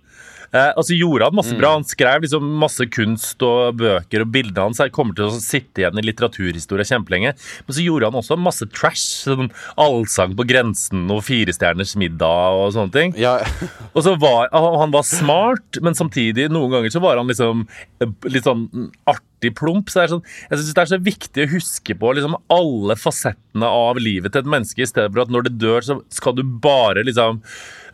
Eh, 0.52 0.72
altså 0.76 0.98
gjorde 0.98 1.30
Han 1.30 1.38
masse 1.38 1.56
bra, 1.56 1.74
han 1.78 1.86
skrev 1.88 2.26
liksom 2.26 2.48
masse 2.60 2.86
kunst 2.92 3.44
og 3.46 3.78
bøker, 3.80 4.26
og 4.26 4.34
bildene 4.34 4.68
hans 4.68 4.82
kommer 4.92 5.16
til 5.16 5.30
å 5.30 5.40
sitte 5.40 5.84
igjen 5.84 6.00
i 6.02 6.06
litteraturhistoria 6.06 6.88
kjempelenge. 6.88 7.34
Men 7.68 7.78
så 7.78 7.86
gjorde 7.86 8.10
han 8.10 8.20
også 8.20 8.40
masse 8.40 8.68
trash. 8.76 9.08
Sånn 9.22 9.52
Allsang 9.80 10.36
på 10.38 10.46
grensen 10.50 11.08
og 11.14 11.24
Firestjerners 11.28 11.96
middag 12.00 12.58
og 12.60 12.76
sånne 12.76 12.96
ting. 12.96 13.16
Ja, 13.20 13.40
Og 13.96 14.04
så 14.06 14.16
var 14.20 14.50
han 14.52 14.80
han 14.82 14.94
var 14.94 15.06
smart, 15.08 15.78
men 15.84 15.96
samtidig 15.98 16.48
noen 16.52 16.72
ganger 16.74 16.94
så 16.94 17.02
var 17.04 17.20
han 17.20 17.30
liksom 17.30 17.66
eh, 18.02 18.14
litt 18.32 18.48
sånn 18.48 18.68
artig 19.10 19.31
plump. 19.50 19.90
Så 19.90 20.00
det 20.00 20.04
er 20.06 20.14
sånn, 20.14 20.26
jeg 20.52 20.62
syns 20.62 20.74
det 20.78 20.84
er 20.84 20.92
så 20.94 21.02
viktig 21.10 21.46
å 21.46 21.52
huske 21.56 21.98
på 21.98 22.14
liksom 22.18 22.38
alle 22.54 22.98
fasettene 23.00 23.68
av 23.68 24.00
livet 24.00 24.34
til 24.34 24.46
et 24.46 24.54
menneske, 24.54 24.84
i 24.84 24.90
stedet 24.90 25.12
for 25.12 25.26
at 25.26 25.34
når 25.34 25.50
det 25.50 25.58
dør, 25.62 25.82
så 25.82 26.00
skal 26.14 26.38
du 26.38 26.44
bare 26.44 27.04
liksom 27.08 27.42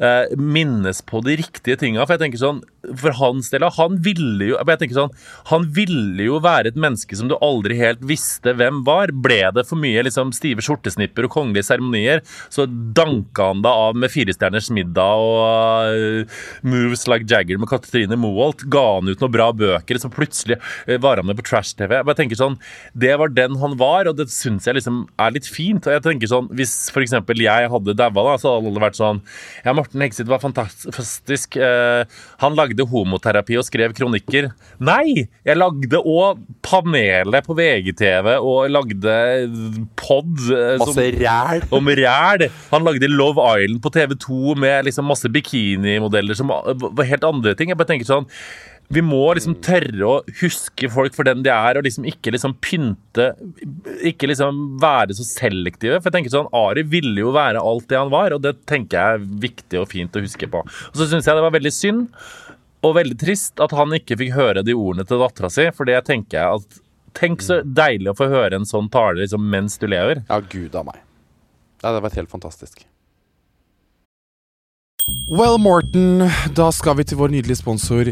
eh, 0.04 0.36
minnes 0.38 1.02
på 1.08 1.22
de 1.26 1.38
riktige 1.40 1.80
tinga. 1.80 2.06
For 2.06 2.18
jeg 2.18 2.26
tenker 2.26 2.42
sånn, 2.42 2.62
for 2.88 3.16
hans 3.20 3.50
del, 3.52 3.66
han 3.78 3.98
ville 4.04 4.52
jo 4.52 4.58
jeg 4.58 4.82
tenker 4.82 4.98
sånn, 4.98 5.14
han 5.50 5.66
ville 5.76 6.28
jo 6.28 6.40
være 6.44 6.72
et 6.72 6.80
menneske 6.80 7.18
som 7.18 7.30
du 7.30 7.36
aldri 7.44 7.78
helt 7.80 8.04
visste 8.08 8.54
hvem 8.58 8.84
var. 8.88 9.12
Ble 9.12 9.40
det 9.56 9.66
for 9.70 9.80
mye 9.80 10.04
liksom 10.06 10.34
stive 10.36 10.64
skjortesnipper 10.66 11.28
og 11.28 11.34
kongelige 11.34 11.68
seremonier, 11.70 12.24
så 12.54 12.68
danka 12.68 13.52
han 13.52 13.64
deg 13.66 13.84
av 13.88 14.00
med 14.00 14.12
Firestjerners 14.14 14.70
middag 14.76 15.24
og 15.24 15.96
uh, 15.98 16.40
Moves 16.68 17.08
Like 17.10 17.28
Jagger 17.30 17.62
med 17.62 17.72
Katrine 17.72 18.20
Moholt. 18.20 18.66
Ga 18.72 18.86
han 18.98 19.10
ut 19.10 19.24
noen 19.24 19.34
bra 19.34 19.50
bøker, 19.56 20.02
så 20.02 20.12
plutselig 20.14 20.60
eh, 20.60 21.00
var 21.02 21.22
han 21.22 21.30
med 21.30 21.37
på 21.38 21.46
trash-TV. 21.48 21.94
Jeg 22.00 22.06
bare 22.08 22.18
tenker 22.20 22.40
sånn, 22.40 22.58
Det 22.98 23.14
var 23.20 23.30
den 23.30 23.56
han 23.62 23.78
var, 23.80 24.08
og 24.10 24.18
det 24.18 24.28
syns 24.34 24.66
jeg 24.68 24.76
liksom 24.80 25.04
er 25.20 25.32
litt 25.36 25.48
fint. 25.48 25.86
Og 25.88 25.94
jeg 25.94 26.04
tenker 26.04 26.28
sånn, 26.32 26.50
Hvis 26.58 26.90
f.eks. 26.92 27.12
jeg 27.14 27.70
hadde 27.72 27.96
daua, 27.98 28.12
da, 28.32 28.36
så 28.42 28.56
hadde 28.58 28.72
alle 28.72 28.84
vært 28.84 28.98
sånn 29.00 29.22
Ja, 29.66 29.74
Morten 29.78 30.02
Hegseth 30.02 30.28
var 30.30 30.40
fantastisk. 30.44 31.58
Eh, 31.58 32.04
han 32.44 32.56
lagde 32.58 32.86
homoterapi 32.90 33.58
og 33.58 33.66
skrev 33.68 33.94
kronikker. 33.98 34.52
Nei! 34.80 35.28
Jeg 35.46 35.58
lagde 35.58 36.02
òg 36.04 36.42
panelet 36.66 37.46
på 37.48 37.56
VGTV 37.58 38.34
og 38.42 38.70
lagde 38.74 39.16
pod 39.96 40.34
eh, 40.52 40.78
som- 40.78 40.88
Masse 40.96 41.08
ræl. 41.22 41.64
om 41.72 41.88
ræl. 41.88 42.50
Han 42.72 42.84
lagde 42.84 43.08
Love 43.10 43.38
Island 43.64 43.82
på 43.82 43.92
TV2 43.92 44.56
med 44.58 44.86
liksom 44.86 45.06
masse 45.08 45.28
bikinimodeller 45.30 46.36
som 46.36 46.48
var 46.50 47.04
helt 47.06 47.24
andre 47.24 47.56
ting. 47.56 47.70
Jeg 47.70 47.78
bare 47.78 47.88
tenker 47.88 48.06
sånn 48.06 48.28
vi 48.88 49.02
må 49.04 49.20
liksom 49.36 49.58
tørre 49.64 50.08
å 50.08 50.14
huske 50.40 50.88
folk 50.92 51.16
for 51.16 51.28
den 51.28 51.44
de 51.44 51.52
er, 51.52 51.76
og 51.76 51.84
liksom 51.84 52.06
ikke 52.08 52.32
liksom 52.32 52.54
pynte 52.64 53.34
Ikke 54.08 54.30
liksom 54.32 54.78
være 54.80 55.18
så 55.18 55.26
selektive. 55.28 56.00
For 56.00 56.08
jeg 56.08 56.16
tenker 56.16 56.34
sånn, 56.34 56.52
Ari 56.56 56.86
ville 56.88 57.20
jo 57.20 57.34
være 57.36 57.60
alt 57.60 57.90
det 57.92 58.00
han 58.00 58.14
var, 58.14 58.36
og 58.36 58.46
det 58.46 58.56
tenker 58.70 58.98
jeg 58.98 59.20
er 59.20 59.30
viktig 59.48 59.82
og 59.82 59.90
fint 59.92 60.16
å 60.16 60.24
huske 60.24 60.48
på. 60.52 60.64
Og 60.64 61.00
så 61.00 61.10
syns 61.10 61.28
jeg 61.28 61.36
det 61.36 61.44
var 61.44 61.56
veldig 61.58 61.74
synd 61.76 62.08
og 62.86 62.94
veldig 62.96 63.18
trist 63.20 63.60
at 63.64 63.74
han 63.76 63.96
ikke 63.98 64.20
fikk 64.22 64.36
høre 64.38 64.64
de 64.64 64.76
ordene 64.78 65.04
til 65.08 65.20
dattera 65.20 65.50
si, 65.52 65.66
for 65.76 65.90
det 65.90 66.04
tenker 66.08 66.40
jeg 66.40 66.60
at 66.62 66.84
Tenk 67.18 67.42
så 67.42 67.64
deilig 67.66 68.12
å 68.12 68.18
få 68.20 68.28
høre 68.30 68.60
en 68.60 68.68
sånn 68.68 68.92
tale 68.94 69.24
liksom, 69.24 69.42
mens 69.50 69.80
du 69.82 69.88
lever. 69.90 70.20
Ja, 70.28 70.38
gud 70.38 70.76
a 70.78 70.84
meg. 70.86 71.00
Ja, 71.80 71.88
det 71.88 71.96
hadde 71.96 72.04
vært 72.04 72.20
helt 72.20 72.30
fantastisk. 72.30 72.84
Well, 75.32 75.58
Morten, 75.58 76.28
da 76.54 76.68
skal 76.76 77.00
vi 77.00 77.08
til 77.08 77.18
vår 77.18 77.34
nydelige 77.34 77.62
sponsor 77.64 78.12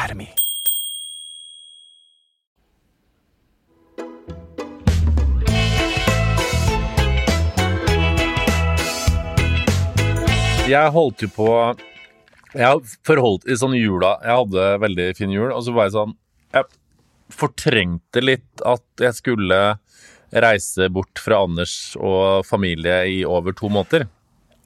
Academy. 0.00 0.30
Jeg 10.70 10.92
holdt 10.94 11.24
jo 11.24 11.28
på 11.34 11.48
Jeg 12.54 12.82
forholdt 13.06 13.48
i 13.50 13.56
sånn 13.58 13.74
jula 13.74 14.12
Jeg 14.22 14.36
hadde 14.38 14.66
veldig 14.84 15.06
fin 15.18 15.32
jul, 15.34 15.50
og 15.50 15.64
så 15.66 15.74
var 15.74 15.88
jeg 15.88 15.96
sånn 15.96 16.14
Jeg 16.54 16.68
fortrengte 17.34 18.22
litt 18.22 18.64
at 18.66 19.02
jeg 19.02 19.18
skulle 19.18 19.60
reise 20.30 20.86
bort 20.94 21.18
fra 21.18 21.42
Anders 21.42 21.96
og 21.98 22.46
familie 22.46 23.00
i 23.10 23.20
over 23.26 23.54
to 23.54 23.66
måneder. 23.70 24.04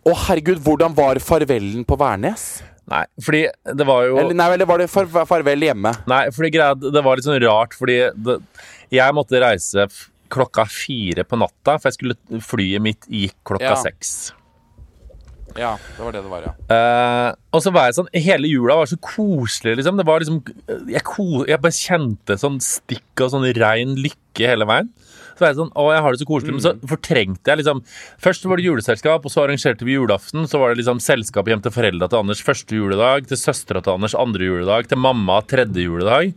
Å 0.05 0.13
herregud, 0.27 0.61
hvordan 0.65 0.93
var 0.97 1.21
farvelen 1.25 1.87
på 1.89 1.97
Værnes? 2.01 2.45
Nei, 2.91 3.05
fordi 3.25 3.47
det 3.79 3.87
var 3.89 4.05
jo 4.05 4.19
Eller, 4.21 4.37
nei, 4.37 4.49
eller 4.59 4.69
var 4.69 4.83
det 4.83 4.91
far 4.93 5.07
farvel 5.29 5.63
hjemme? 5.65 5.95
Nei, 6.11 6.23
fordi 6.35 6.51
greia, 6.53 6.75
det 6.77 7.03
var 7.05 7.17
litt 7.17 7.25
sånn 7.27 7.41
rart, 7.45 7.77
fordi 7.79 7.97
det, 8.27 8.39
jeg 8.93 9.17
måtte 9.17 9.41
reise 9.41 9.87
klokka 10.35 10.67
fire 10.69 11.25
på 11.25 11.39
natta, 11.41 11.79
for 11.79 11.89
jeg 11.89 11.97
skulle, 11.99 12.41
flyet 12.45 12.83
mitt 12.85 13.07
gikk 13.09 13.37
klokka 13.47 13.73
Ja. 13.73 13.79
seks. 13.81 14.33
Ja, 15.55 15.77
det 15.97 16.03
var 16.03 16.13
det 16.13 16.23
det 16.25 16.31
var, 16.33 16.43
ja. 16.49 16.53
Uh, 16.67 17.29
og 17.55 17.63
så 17.63 17.71
var 17.71 17.85
jeg 17.87 17.95
sånn 17.95 18.09
Hele 18.25 18.49
jula 18.51 18.75
var 18.81 18.89
så 18.91 18.97
koselig, 18.99 19.77
liksom. 19.79 20.01
Det 20.01 20.07
var 20.09 20.19
liksom 20.19 20.41
Jeg, 20.91 21.03
ko, 21.07 21.45
jeg 21.47 21.61
bare 21.63 21.77
kjente 21.77 22.37
sånn 22.41 22.59
stikk 22.65 23.23
av 23.23 23.31
sånn 23.31 23.47
rein 23.55 23.95
lykke 23.95 24.51
hele 24.51 24.67
veien. 24.67 24.91
Så 25.35 25.45
var 25.45 25.51
jeg 25.51 25.59
sånn 25.59 25.73
Å, 25.75 25.87
jeg 25.95 26.05
har 26.05 26.15
det 26.15 26.21
så 26.23 26.29
koselig. 26.29 26.57
Men 26.57 26.65
så 26.65 26.75
fortrengte 26.91 27.53
jeg 27.53 27.63
liksom 27.63 27.81
Først 28.23 28.47
var 28.51 28.61
det 28.61 28.69
juleselskap, 28.69 29.25
og 29.27 29.35
så 29.35 29.45
arrangerte 29.45 29.87
vi 29.87 29.97
julaften. 29.97 30.47
Så 30.51 30.61
var 30.63 30.73
det 30.73 30.83
liksom 30.83 31.03
selskap 31.03 31.51
hjem 31.51 31.65
til 31.65 31.75
foreldra 31.75 32.11
til 32.11 32.23
Anders 32.23 32.45
første 32.45 32.79
juledag, 32.79 33.27
til 33.31 33.41
søstera 33.41 33.83
til 33.85 33.97
Anders 33.97 34.17
andre 34.19 34.47
juledag, 34.51 34.89
til 34.91 35.03
mamma 35.03 35.41
tredje 35.51 35.89
juledag. 35.89 36.35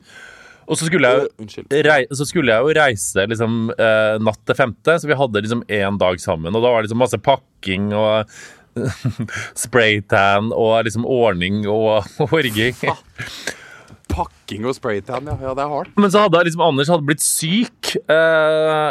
Og 0.67 0.75
så 0.75 0.89
skulle 0.89 1.07
jeg 1.07 1.83
rei, 1.87 2.01
så 2.11 2.25
skulle 2.27 2.51
jeg 2.51 2.65
jo 2.65 2.75
reise 2.75 3.23
liksom 3.31 3.69
eh, 3.71 4.17
natt 4.19 4.41
til 4.43 4.57
femte, 4.57 4.97
så 4.99 5.07
vi 5.07 5.15
hadde 5.15 5.43
liksom 5.45 5.63
én 5.71 5.99
dag 6.01 6.19
sammen. 6.19 6.51
Og 6.51 6.63
da 6.63 6.73
var 6.73 6.83
det 6.83 6.89
liksom 6.89 6.99
masse 7.05 7.19
pakking 7.23 7.93
og 7.95 8.27
spraytan 9.63 10.51
og 10.51 10.81
liksom 10.87 11.07
ordning 11.07 11.63
og 11.71 12.03
orging. 12.27 12.75
Pakking 14.17 14.65
og 14.67 14.77
spraytan, 14.77 15.27
ja. 15.29 15.37
ja. 15.47 15.53
Det 15.57 15.65
er 15.65 15.73
hardt. 15.73 15.93
Men 15.99 16.13
så 16.13 16.25
hadde 16.25 16.45
liksom 16.47 16.65
Anders 16.65 16.91
hadde 16.93 17.07
blitt 17.07 17.25
syk. 17.25 17.93
Eh, 18.09 18.89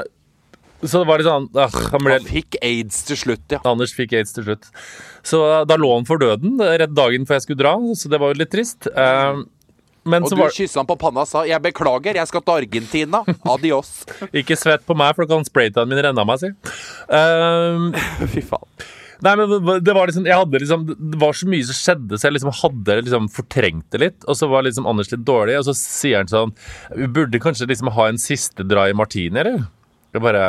så 0.84 1.00
det 1.00 1.08
var 1.08 1.20
litt 1.20 1.26
sånn 1.26 1.48
øh, 1.56 1.76
han 1.92 2.04
ble, 2.04 2.18
Han 2.20 2.28
fikk 2.28 2.58
aids 2.60 3.02
til 3.08 3.18
slutt, 3.18 3.44
ja. 3.52 3.60
Anders 3.66 3.94
fikk 3.96 4.14
aids 4.18 4.36
til 4.36 4.46
slutt. 4.46 4.70
Så 5.26 5.42
da 5.66 5.78
lå 5.80 5.90
han 5.94 6.06
for 6.08 6.20
døden 6.22 6.60
rett 6.60 6.94
dagen 6.94 7.26
før 7.26 7.40
jeg 7.40 7.46
skulle 7.48 7.62
dra, 7.64 7.74
så 7.98 8.12
det 8.12 8.20
var 8.22 8.32
jo 8.32 8.40
litt 8.42 8.52
trist. 8.54 8.88
Eh, 8.92 9.42
Og 10.06 10.28
så 10.30 10.36
du 10.36 10.42
var 10.42 10.54
kyssa 10.54 10.80
han 10.80 10.88
på 10.88 10.98
panna 11.00 11.24
og 11.24 11.28
sa 11.28 11.44
'Jeg 11.46 11.62
beklager, 11.62 12.14
jeg 12.14 12.28
skal 12.28 12.42
til 12.42 12.66
Argentina'. 12.66 13.22
Adios. 13.44 14.06
Ikke 14.40 14.56
svett 14.56 14.86
på 14.86 14.94
meg, 14.96 15.14
for 15.14 15.26
da 15.26 15.34
kan 15.34 15.44
spraytanen 15.44 15.88
min 15.88 16.04
renne 16.04 16.20
av 16.20 16.26
meg, 16.26 16.38
si. 16.38 16.52
Um... 17.08 17.92
Fy 18.32 18.40
faen. 18.40 18.70
Nei, 19.24 19.32
men 19.38 19.80
det 19.84 19.94
var 19.96 20.10
liksom 20.10 20.26
Jeg 20.28 20.36
hadde 20.36 20.60
liksom 20.60 20.86
Det 20.92 21.20
var 21.20 21.36
så 21.36 21.48
mye 21.48 21.64
som 21.68 21.78
skjedde, 21.78 22.18
så 22.18 22.28
jeg 22.28 22.36
liksom 22.36 22.52
hadde 22.60 22.98
liksom 23.00 23.28
fortrengt 23.32 23.88
det 23.94 24.02
litt. 24.02 24.28
Og 24.28 24.38
så 24.38 24.48
var 24.50 24.66
liksom 24.66 24.88
Anders 24.88 25.10
litt 25.12 25.24
dårlig, 25.26 25.58
og 25.60 25.68
så 25.68 25.76
sier 25.78 26.20
han 26.20 26.30
sånn 26.30 26.54
Vi 26.96 27.08
burde 27.18 27.42
kanskje 27.42 27.68
liksom 27.70 27.92
ha 27.96 28.08
en 28.10 28.20
siste 28.20 28.66
dry 28.66 28.90
martini, 28.96 29.40
eller? 29.42 29.68
Jeg 30.14 30.24
bare 30.24 30.44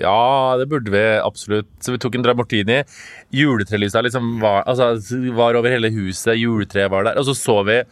Ja, 0.00 0.56
det 0.58 0.66
burde 0.68 0.92
vi 0.92 1.04
absolutt. 1.22 1.68
Så 1.80 1.94
vi 1.94 2.00
tok 2.02 2.16
en 2.16 2.24
dry 2.24 2.34
martini. 2.36 2.82
Juletrelysa 3.36 4.02
liksom 4.04 4.38
var 4.42 4.64
Altså 4.66 4.94
var 5.36 5.58
over 5.58 5.72
hele 5.72 5.92
huset, 5.94 6.36
juletreet 6.40 6.92
var 6.92 7.06
der. 7.06 7.20
Og 7.20 7.28
så 7.28 7.36
så 7.36 7.60
vi 7.68 7.82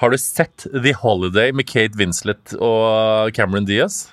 Har 0.00 0.10
du 0.10 0.16
sett 0.16 0.64
The 0.72 0.94
Holiday 0.96 1.52
med 1.52 1.68
Kate 1.68 1.98
Winslet 2.00 2.54
og 2.56 3.34
Cameron 3.36 3.66
Diaz? 3.68 4.06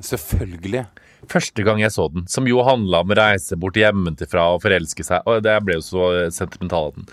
Selvfølgelig. 0.00 0.86
Første 1.28 1.64
gang 1.66 1.82
jeg 1.82 1.92
så 1.92 2.06
den, 2.08 2.24
som 2.32 2.48
jo 2.48 2.62
handla 2.64 3.02
om 3.04 3.12
å 3.12 3.18
reise 3.18 3.58
bort 3.60 3.76
hjemmefra 3.76 4.46
og 4.54 4.62
forelske 4.64 5.04
seg. 5.04 5.28
Og 5.28 5.42
det 5.44 5.58
ble 5.66 5.76
jo 5.76 5.84
så 5.84 6.06
sentimental 6.32 6.88
av 6.88 6.96
den. 6.96 7.10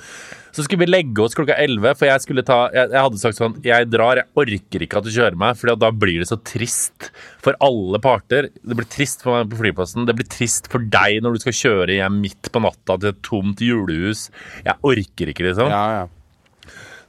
Så 0.55 0.63
skulle 0.63 0.85
vi 0.85 0.89
legge 0.93 1.25
oss 1.25 1.35
klokka 1.35 1.59
11, 1.59 1.91
for 1.99 2.07
jeg 2.07 2.23
skulle 2.23 2.47
ta 2.47 2.63
Jeg, 2.71 2.87
jeg 2.95 3.03
hadde 3.03 3.19
sagt 3.21 3.37
sånn 3.37 3.57
Jeg 3.67 3.89
drar, 3.91 4.17
jeg 4.17 4.41
orker 4.41 4.85
ikke 4.87 4.97
at 4.97 5.05
du 5.05 5.11
kjører 5.13 5.37
meg, 5.37 5.59
for 5.59 5.75
da 5.75 5.91
blir 5.91 6.23
det 6.23 6.31
så 6.31 6.39
trist 6.39 7.11
for 7.43 7.59
alle 7.59 7.99
parter. 7.99 8.47
Det 8.63 8.79
blir 8.79 8.87
trist 8.95 9.27
for 9.27 9.35
meg 9.35 9.51
på 9.51 9.59
flyplassen. 9.59 10.07
Det 10.07 10.15
blir 10.15 10.31
trist 10.31 10.71
for 10.71 10.87
deg 10.87 11.19
når 11.19 11.35
du 11.35 11.43
skal 11.43 11.59
kjøre 11.65 11.99
hjem 11.99 12.21
midt 12.23 12.47
på 12.47 12.63
natta 12.63 12.95
til 12.95 13.11
et 13.11 13.25
tomt 13.27 13.59
julehus. 13.59 14.29
Jeg 14.63 14.79
orker 14.87 15.35
ikke, 15.35 15.51
liksom. 15.51 15.75
Ja, 15.75 15.87
ja. 15.99 16.13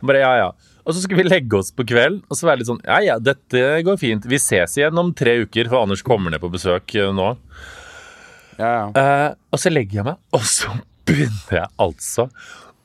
Bare 0.02 0.20
ja, 0.22 0.32
ja. 0.38 0.48
Og 0.88 0.94
så 0.94 1.02
skulle 1.02 1.22
vi 1.24 1.28
legge 1.28 1.58
oss 1.58 1.72
på 1.74 1.84
kveld, 1.88 2.20
og 2.30 2.36
så 2.38 2.46
være 2.48 2.60
litt 2.62 2.68
sånn 2.70 2.78
Ja, 2.86 2.98
ja, 3.04 3.16
dette 3.20 3.82
går 3.84 3.98
fint. 4.00 4.24
Vi 4.30 4.38
ses 4.40 4.76
igjen 4.78 4.96
om 5.00 5.10
tre 5.16 5.34
uker, 5.44 5.68
for 5.68 5.82
Anders 5.84 6.04
kommer 6.06 6.30
ned 6.32 6.40
på 6.40 6.50
besøk 6.54 6.94
eh, 6.96 7.10
nå. 7.12 7.32
ja, 8.58 8.70
ja. 8.70 8.86
Eh, 8.94 9.26
og 9.52 9.60
så 9.62 9.72
legger 9.74 10.00
jeg 10.00 10.06
meg, 10.08 10.20
og 10.34 10.46
så 10.48 10.72
begynner 11.08 11.58
jeg 11.62 11.68
altså 11.82 12.28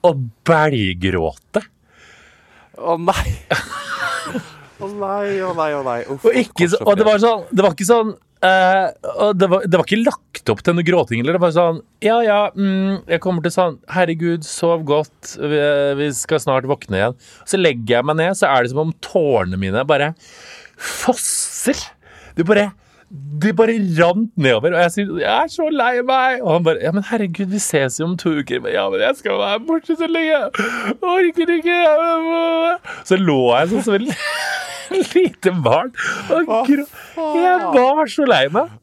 å 0.03 0.11
belggråte. 0.47 1.63
Å 2.81 2.97
nei. 2.99 3.29
Å 4.83 4.87
nei, 4.89 5.37
å 5.45 5.53
nei, 5.55 5.69
å 5.77 5.81
nei. 5.85 5.99
Uff, 6.11 6.25
Og, 6.27 6.63
så- 6.67 6.79
og 6.83 6.97
det 6.99 7.05
var 7.07 7.19
sånn 7.21 7.43
Det 7.55 7.63
var 7.63 7.71
ikke 7.75 7.85
sånn 7.87 8.09
eh, 8.43 8.85
og 9.23 9.39
det, 9.39 9.49
var, 9.51 9.65
det 9.65 9.79
var 9.79 9.87
ikke 9.87 10.03
lagt 10.03 10.51
opp 10.53 10.61
til 10.65 10.77
noe 10.77 10.87
gråting. 10.87 11.23
Eller 11.23 11.37
det 11.37 11.43
var 11.43 11.55
sånn 11.55 11.81
Ja, 12.03 12.19
ja, 12.25 12.39
mm, 12.55 13.07
jeg 13.11 13.23
kommer 13.23 13.45
til 13.45 13.55
sånn 13.55 13.79
Herregud, 13.93 14.45
sov 14.47 14.85
godt. 14.87 15.35
Vi, 15.39 15.63
vi 15.99 16.11
skal 16.17 16.43
snart 16.43 16.69
våkne 16.69 16.99
igjen. 16.99 17.19
Så 17.49 17.59
legger 17.61 17.99
jeg 17.99 18.09
meg 18.09 18.19
ned, 18.21 18.37
så 18.39 18.51
er 18.51 18.63
det 18.63 18.73
som 18.73 18.85
om 18.85 18.95
tårene 19.03 19.59
mine 19.59 19.85
bare 19.87 20.13
fosser. 20.77 21.79
De 22.37 22.45
bare 22.47 22.71
de 23.13 23.51
bare 23.53 23.75
rant 23.99 24.31
nedover, 24.41 24.73
og 24.73 24.81
jeg 24.81 24.91
sier 24.91 25.19
'jeg 25.19 25.43
er 25.43 25.47
så 25.47 25.69
lei 25.69 26.01
meg'. 26.01 26.41
Og 26.41 26.53
han 26.53 26.63
bare 26.63 26.81
'ja, 26.81 26.91
men 26.91 27.03
herregud, 27.03 27.45
vi 27.45 27.59
ses 27.59 27.99
jo 27.99 28.05
om 28.05 28.17
to 28.17 28.29
uker'. 28.29 28.61
Men, 28.61 28.73
'Ja, 28.73 28.89
men 28.89 28.99
jeg 29.01 29.15
skal 29.17 29.37
være 29.37 29.59
borte 29.67 29.95
så 29.95 30.07
lenge'. 30.09 30.49
Orker 31.01 31.49
ikke. 31.57 31.77
Så 33.05 33.17
lå 33.17 33.53
jeg 33.59 33.69
sånn 33.69 33.83
som 33.83 33.93
et 33.93 34.17
lite 35.15 35.53
barn 35.63 35.91
og 36.33 36.51
grå. 36.67 36.85
Jeg 37.37 37.71
var 37.73 38.11
så 38.11 38.27
lei 38.27 38.43
meg. 38.53 38.73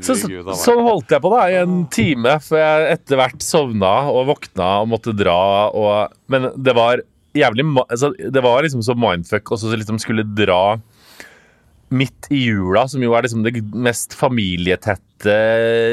Så, 0.00 0.16
så, 0.18 0.30
sånn 0.58 0.82
holdt 0.86 1.12
jeg 1.14 1.22
på 1.24 1.32
da 1.32 1.46
i 1.50 1.58
en 1.62 1.84
time 1.92 2.36
før 2.42 2.62
jeg 2.62 2.98
etter 2.98 3.20
hvert 3.20 3.44
sovna 3.44 3.94
og 4.12 4.28
våkna 4.32 4.74
og 4.82 4.92
måtte 4.94 5.14
dra. 5.16 5.38
Og, 5.70 6.14
men 6.32 6.50
det 6.56 6.76
var 6.78 7.04
jævlig 7.36 7.64
altså, 7.86 8.12
Det 8.12 8.42
var 8.44 8.64
liksom 8.64 8.82
så 8.84 8.96
mindfuck 8.98 9.54
og 9.54 9.60
så 9.62 9.72
liksom 9.72 10.00
skulle 10.02 10.26
dra 10.36 10.76
midt 11.92 12.26
i 12.32 12.40
jula, 12.48 12.86
som 12.88 13.02
jo 13.04 13.12
er 13.14 13.26
liksom 13.26 13.44
det 13.44 13.52
mest 13.74 14.14
familietette 14.16 15.36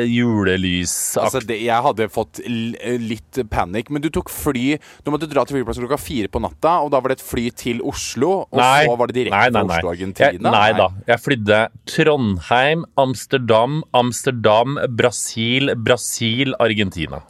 julelys 0.10 0.94
Altså, 1.22 1.42
det, 1.46 1.60
jeg 1.62 1.86
hadde 1.86 2.08
fått 2.10 2.40
litt 2.48 3.38
panikk, 3.52 3.92
men 3.94 4.02
du 4.02 4.08
tok 4.14 4.32
fly 4.34 4.80
Du 5.06 5.12
måtte 5.14 5.30
dra 5.30 5.44
til 5.46 5.60
flyplassen 5.60 5.86
klokka 5.86 6.00
fire 6.02 6.32
på 6.34 6.42
natta, 6.42 6.78
og 6.86 6.90
da 6.96 7.02
var 7.04 7.14
det 7.14 7.20
et 7.20 7.26
fly 7.28 7.46
til 7.54 7.84
Oslo, 7.86 8.32
og 8.50 8.58
så 8.58 8.96
var 8.98 9.12
det 9.12 9.18
direkte 9.20 9.38
nei, 9.38 9.50
nei, 9.54 9.62
fra 9.62 9.68
nei. 9.70 9.80
Oslo 9.84 9.94
Argentina? 9.94 10.32
Jeg, 10.34 10.44
nei 10.50 10.70
da. 10.80 10.90
Jeg 11.12 11.24
flydde 11.28 11.60
Trondheim, 11.94 12.86
Amsterdam, 13.06 13.82
Amsterdam, 13.94 14.80
Brasil, 14.98 15.76
Brasil, 15.78 16.56
Argentina. 16.60 17.22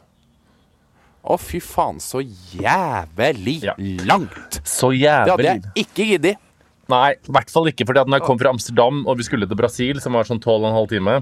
Å, 1.20 1.36
fy 1.36 1.58
faen, 1.60 1.98
så 2.00 2.22
jævlig 2.24 3.58
Ja. 3.66 3.74
langt! 4.08 4.62
Så 4.64 4.88
Det 4.96 5.10
hadde 5.28 5.44
jeg 5.44 5.84
ikke 5.84 6.06
giddet. 6.14 6.46
Nei, 6.90 7.10
i 7.16 7.34
hvert 7.36 7.52
fall 7.52 7.70
ikke. 7.70 7.86
fordi 7.88 8.02
at 8.02 8.10
når 8.10 8.20
jeg 8.20 8.26
kom 8.28 8.40
fra 8.40 8.52
Amsterdam 8.54 9.04
og 9.06 9.20
vi 9.20 9.26
skulle 9.28 9.48
til 9.50 9.58
Brasil, 9.58 10.00
som 10.02 10.16
var 10.18 10.28
sånn 10.28 10.42
12,5 10.42 10.88
time, 10.96 11.20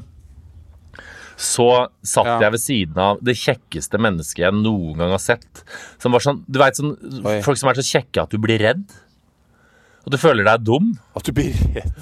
så 1.39 1.87
satt 2.03 2.27
Ja. 2.27 2.39
jeg 2.43 2.53
ved 2.57 2.61
siden 2.61 2.99
av 2.99 3.21
det 3.23 3.37
kjekkeste 3.39 3.99
mennesket 4.03 4.43
jeg 4.43 4.53
noen 4.59 4.99
gang 4.99 5.13
har 5.15 5.23
sett. 5.23 5.63
Som 6.03 6.13
var 6.13 6.25
sånn, 6.25 6.43
du 6.51 6.59
vet, 6.59 6.75
sånn 6.75 6.97
Oi. 7.25 7.41
Folk 7.47 7.61
som 7.61 7.71
er 7.71 7.79
så 7.79 7.87
kjekke 7.87 8.25
at 8.25 8.31
du 8.35 8.39
blir 8.43 8.59
redd. 8.59 8.83
Og 10.05 10.11
du 10.11 10.19
føler 10.19 10.43
deg 10.49 10.65
dum. 10.67 10.99
At 11.15 11.23
du 11.29 11.33
blir 11.37 11.53
redd. 11.77 11.93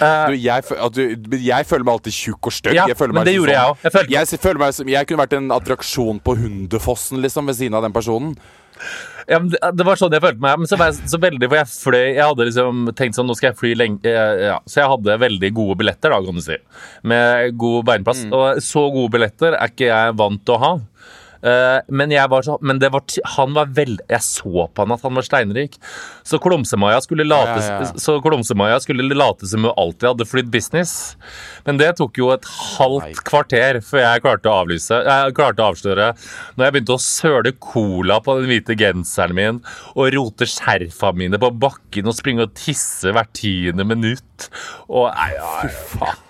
Eh, 0.00 0.26
Du, 0.30 0.34
jeg, 0.40 0.64
du, 0.96 1.36
jeg 1.36 1.66
føler 1.68 1.84
meg 1.84 1.92
alltid 1.98 2.12
tjukk 2.16 2.48
og 2.48 2.54
stygg. 2.56 2.74
Ja, 2.74 2.86
jeg 2.88 2.96
føler 2.96 3.12
men 3.12 3.26
det 3.28 3.34
gjorde 3.36 3.52
sånn-. 3.52 3.76
Jeg 3.84 3.92
òg. 3.92 4.10
Jeg, 4.10 4.28
jeg, 4.32 4.40
føler 4.40 4.58
meg 4.64 4.74
som 4.74 4.88
Jeg 4.88 5.06
kunne 5.10 5.20
vært 5.20 5.36
en 5.36 5.50
attraksjon 5.54 6.20
på 6.24 6.36
Hundefossen, 6.40 7.20
liksom, 7.20 7.46
ved 7.46 7.58
siden 7.60 7.76
av 7.76 7.84
den 7.84 7.92
personen. 7.94 8.34
Ja, 9.24 9.38
det, 9.40 9.84
var 9.86 9.96
sånn 9.96 10.12
jeg 10.12 10.22
følte 10.24 10.42
meg. 10.42 10.58
Men 10.60 10.68
så 10.68 10.76
var 10.80 10.90
jeg 10.90 11.08
så 11.08 11.20
veldig 11.20 11.48
For 11.48 11.56
jeg 11.56 11.70
fløy 11.70 12.08
Jeg 12.10 12.20
hadde 12.20 12.46
liksom 12.48 12.82
tenkt 12.98 13.16
sånn 13.16 13.28
Nå 13.30 13.36
skal 13.38 13.52
jeg 13.52 13.56
fly 13.56 13.70
lenge 13.78 14.10
eh, 14.10 14.42
ja. 14.50 14.58
Så 14.68 14.82
jeg 14.82 14.90
hadde 14.90 15.16
veldig 15.22 15.50
gode 15.56 15.78
billetter, 15.80 16.12
da, 16.12 16.18
kan 16.20 16.40
du 16.40 16.44
si. 16.44 16.58
Med 17.08 17.54
god 17.60 17.86
beinplass. 17.88 18.24
Og 18.28 18.60
så 18.64 18.84
gode 18.92 19.14
billetter 19.16 19.56
er 19.56 19.72
ikke 19.72 19.88
jeg 19.88 20.18
vant 20.20 20.44
til 20.44 20.56
å 20.56 20.62
ha. 20.64 20.72
Eh, 21.44 21.80
men 21.92 22.12
jeg 22.14 22.24
var 22.32 22.44
så 22.46 22.54
Men 22.64 22.78
det 22.80 22.88
var, 22.94 23.02
han 23.36 23.52
var 23.52 23.68
veldig 23.76 24.06
Jeg 24.08 24.24
så 24.24 24.64
på 24.64 24.84
han 24.84 24.94
at 24.94 25.02
han 25.04 25.18
var 25.18 25.26
steinrik. 25.26 25.76
Så 26.24 26.38
Klumsemaja 26.40 27.02
skulle 27.04 27.26
late, 27.26 27.58
Ja, 27.60 27.80
ja, 27.84 28.70
ja. 28.72 28.78
Skulle 28.80 29.14
late 29.14 29.48
som 29.50 29.66
hun 29.66 29.74
alltid 29.76 30.08
hadde 30.08 30.28
flydd 30.28 30.50
business. 30.52 31.16
Men 31.66 31.78
det 31.80 31.94
tok 31.98 32.16
jo 32.18 32.30
et 32.34 32.48
halvt 32.48 33.20
kvarter 33.26 33.80
før 33.84 34.04
jeg 34.04 34.24
klarte 34.24 34.50
å 34.50 34.58
avlyse. 34.64 35.00
Jeg 35.04 35.36
klarte 35.36 35.64
å 35.64 35.72
avsløre 35.72 36.10
når 36.56 36.66
jeg 36.66 36.76
begynte 36.76 36.96
å 36.96 37.04
søle 37.04 37.54
cola 37.60 38.20
på 38.24 38.38
den 38.40 38.50
hvite 38.50 38.78
genseren 38.78 39.36
min 39.36 39.60
og 39.94 40.12
rote 40.14 40.48
skjerfa 40.48 41.12
mine 41.16 41.40
på 41.40 41.52
bakken 41.60 42.08
og 42.08 42.16
springe 42.16 42.46
og 42.48 42.54
tisse 42.58 43.12
hvert 43.14 43.32
tiende 43.36 43.86
minutt. 43.88 44.48
Og 44.88 45.10
nei, 45.12 45.32
ja, 45.36 45.56
faen. 45.92 46.22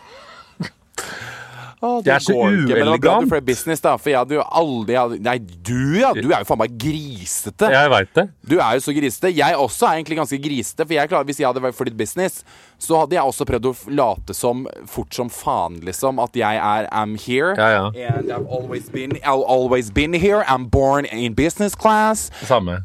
Å, 1.84 1.88
det 2.04 2.12
er 2.14 2.22
så. 2.24 2.34
Men 2.38 2.62
det 2.64 2.76
var 2.78 2.84
bra 2.86 2.94
uelegant. 2.94 3.28
du 3.34 3.48
business, 3.50 3.82
da. 3.84 3.94
For 4.00 4.12
jeg 4.12 4.18
hadde 4.22 4.38
jo 4.38 4.44
aldri 4.60 4.96
hadde, 4.96 5.18
Nei, 5.24 5.36
du 5.38 5.98
ja! 6.00 6.12
Du 6.16 6.30
er 6.30 6.40
jo 6.44 6.48
faen 6.48 6.62
meg 6.62 6.78
grisete. 6.80 7.68
Jeg 7.74 7.90
veit 7.92 8.14
det. 8.16 8.24
Du 8.48 8.54
er 8.56 8.78
jo 8.78 8.84
så 8.86 8.94
grisete. 8.96 9.32
Jeg 9.36 9.58
også 9.60 9.88
er 9.90 9.98
egentlig 10.00 10.18
ganske 10.22 10.38
grisete. 10.46 10.86
For 10.86 10.96
jeg 10.96 11.12
klarer, 11.12 11.28
Hvis 11.28 11.42
jeg 11.42 11.48
hadde 11.50 11.64
vært 11.66 11.76
for 11.78 11.90
ditt 11.90 11.98
business, 11.98 12.40
så 12.80 13.02
hadde 13.02 13.18
jeg 13.18 13.22
også 13.34 13.46
prøvd 13.48 13.68
å 13.70 13.74
late 14.00 14.36
som 14.36 14.64
fort 14.90 15.12
som 15.14 15.28
faen, 15.32 15.80
liksom. 15.84 16.22
At 16.22 16.36
jeg 16.38 16.62
er 16.62 16.88
am 16.92 17.18
here. 17.20 17.52
Ja, 17.58 17.68
ja. 17.92 18.14
And 18.14 18.32
I've 18.32 18.48
always 18.48 18.88
been, 18.88 19.18
I've 19.22 19.44
always 19.44 19.90
been 19.90 20.14
here. 20.14 20.42
I'm 20.48 20.66
born 20.66 21.04
in 21.06 21.34
business 21.34 21.74
class. 21.74 22.30
Samme. 22.48 22.80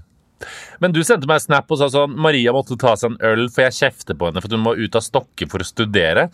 Men 0.80 0.94
du 0.96 1.02
sendte 1.04 1.28
meg 1.30 1.42
en 1.42 1.48
snap 1.48 1.72
og 1.72 1.82
sa 1.82 1.90
sånn 1.94 2.16
Maria 2.20 2.54
måtte 2.56 2.78
ta 2.80 2.96
seg 3.00 3.14
en 3.14 3.20
øl, 3.32 3.48
for 3.54 3.66
jeg 3.68 3.78
kjefter 3.80 4.18
på 4.20 4.30
henne 4.30 4.44
for 4.44 4.56
hun 4.56 4.66
må 4.66 4.76
ut 4.80 4.96
av 4.96 5.06
Stokke 5.06 5.50
for 5.52 5.64
å 5.64 5.68
studere. 5.68 6.30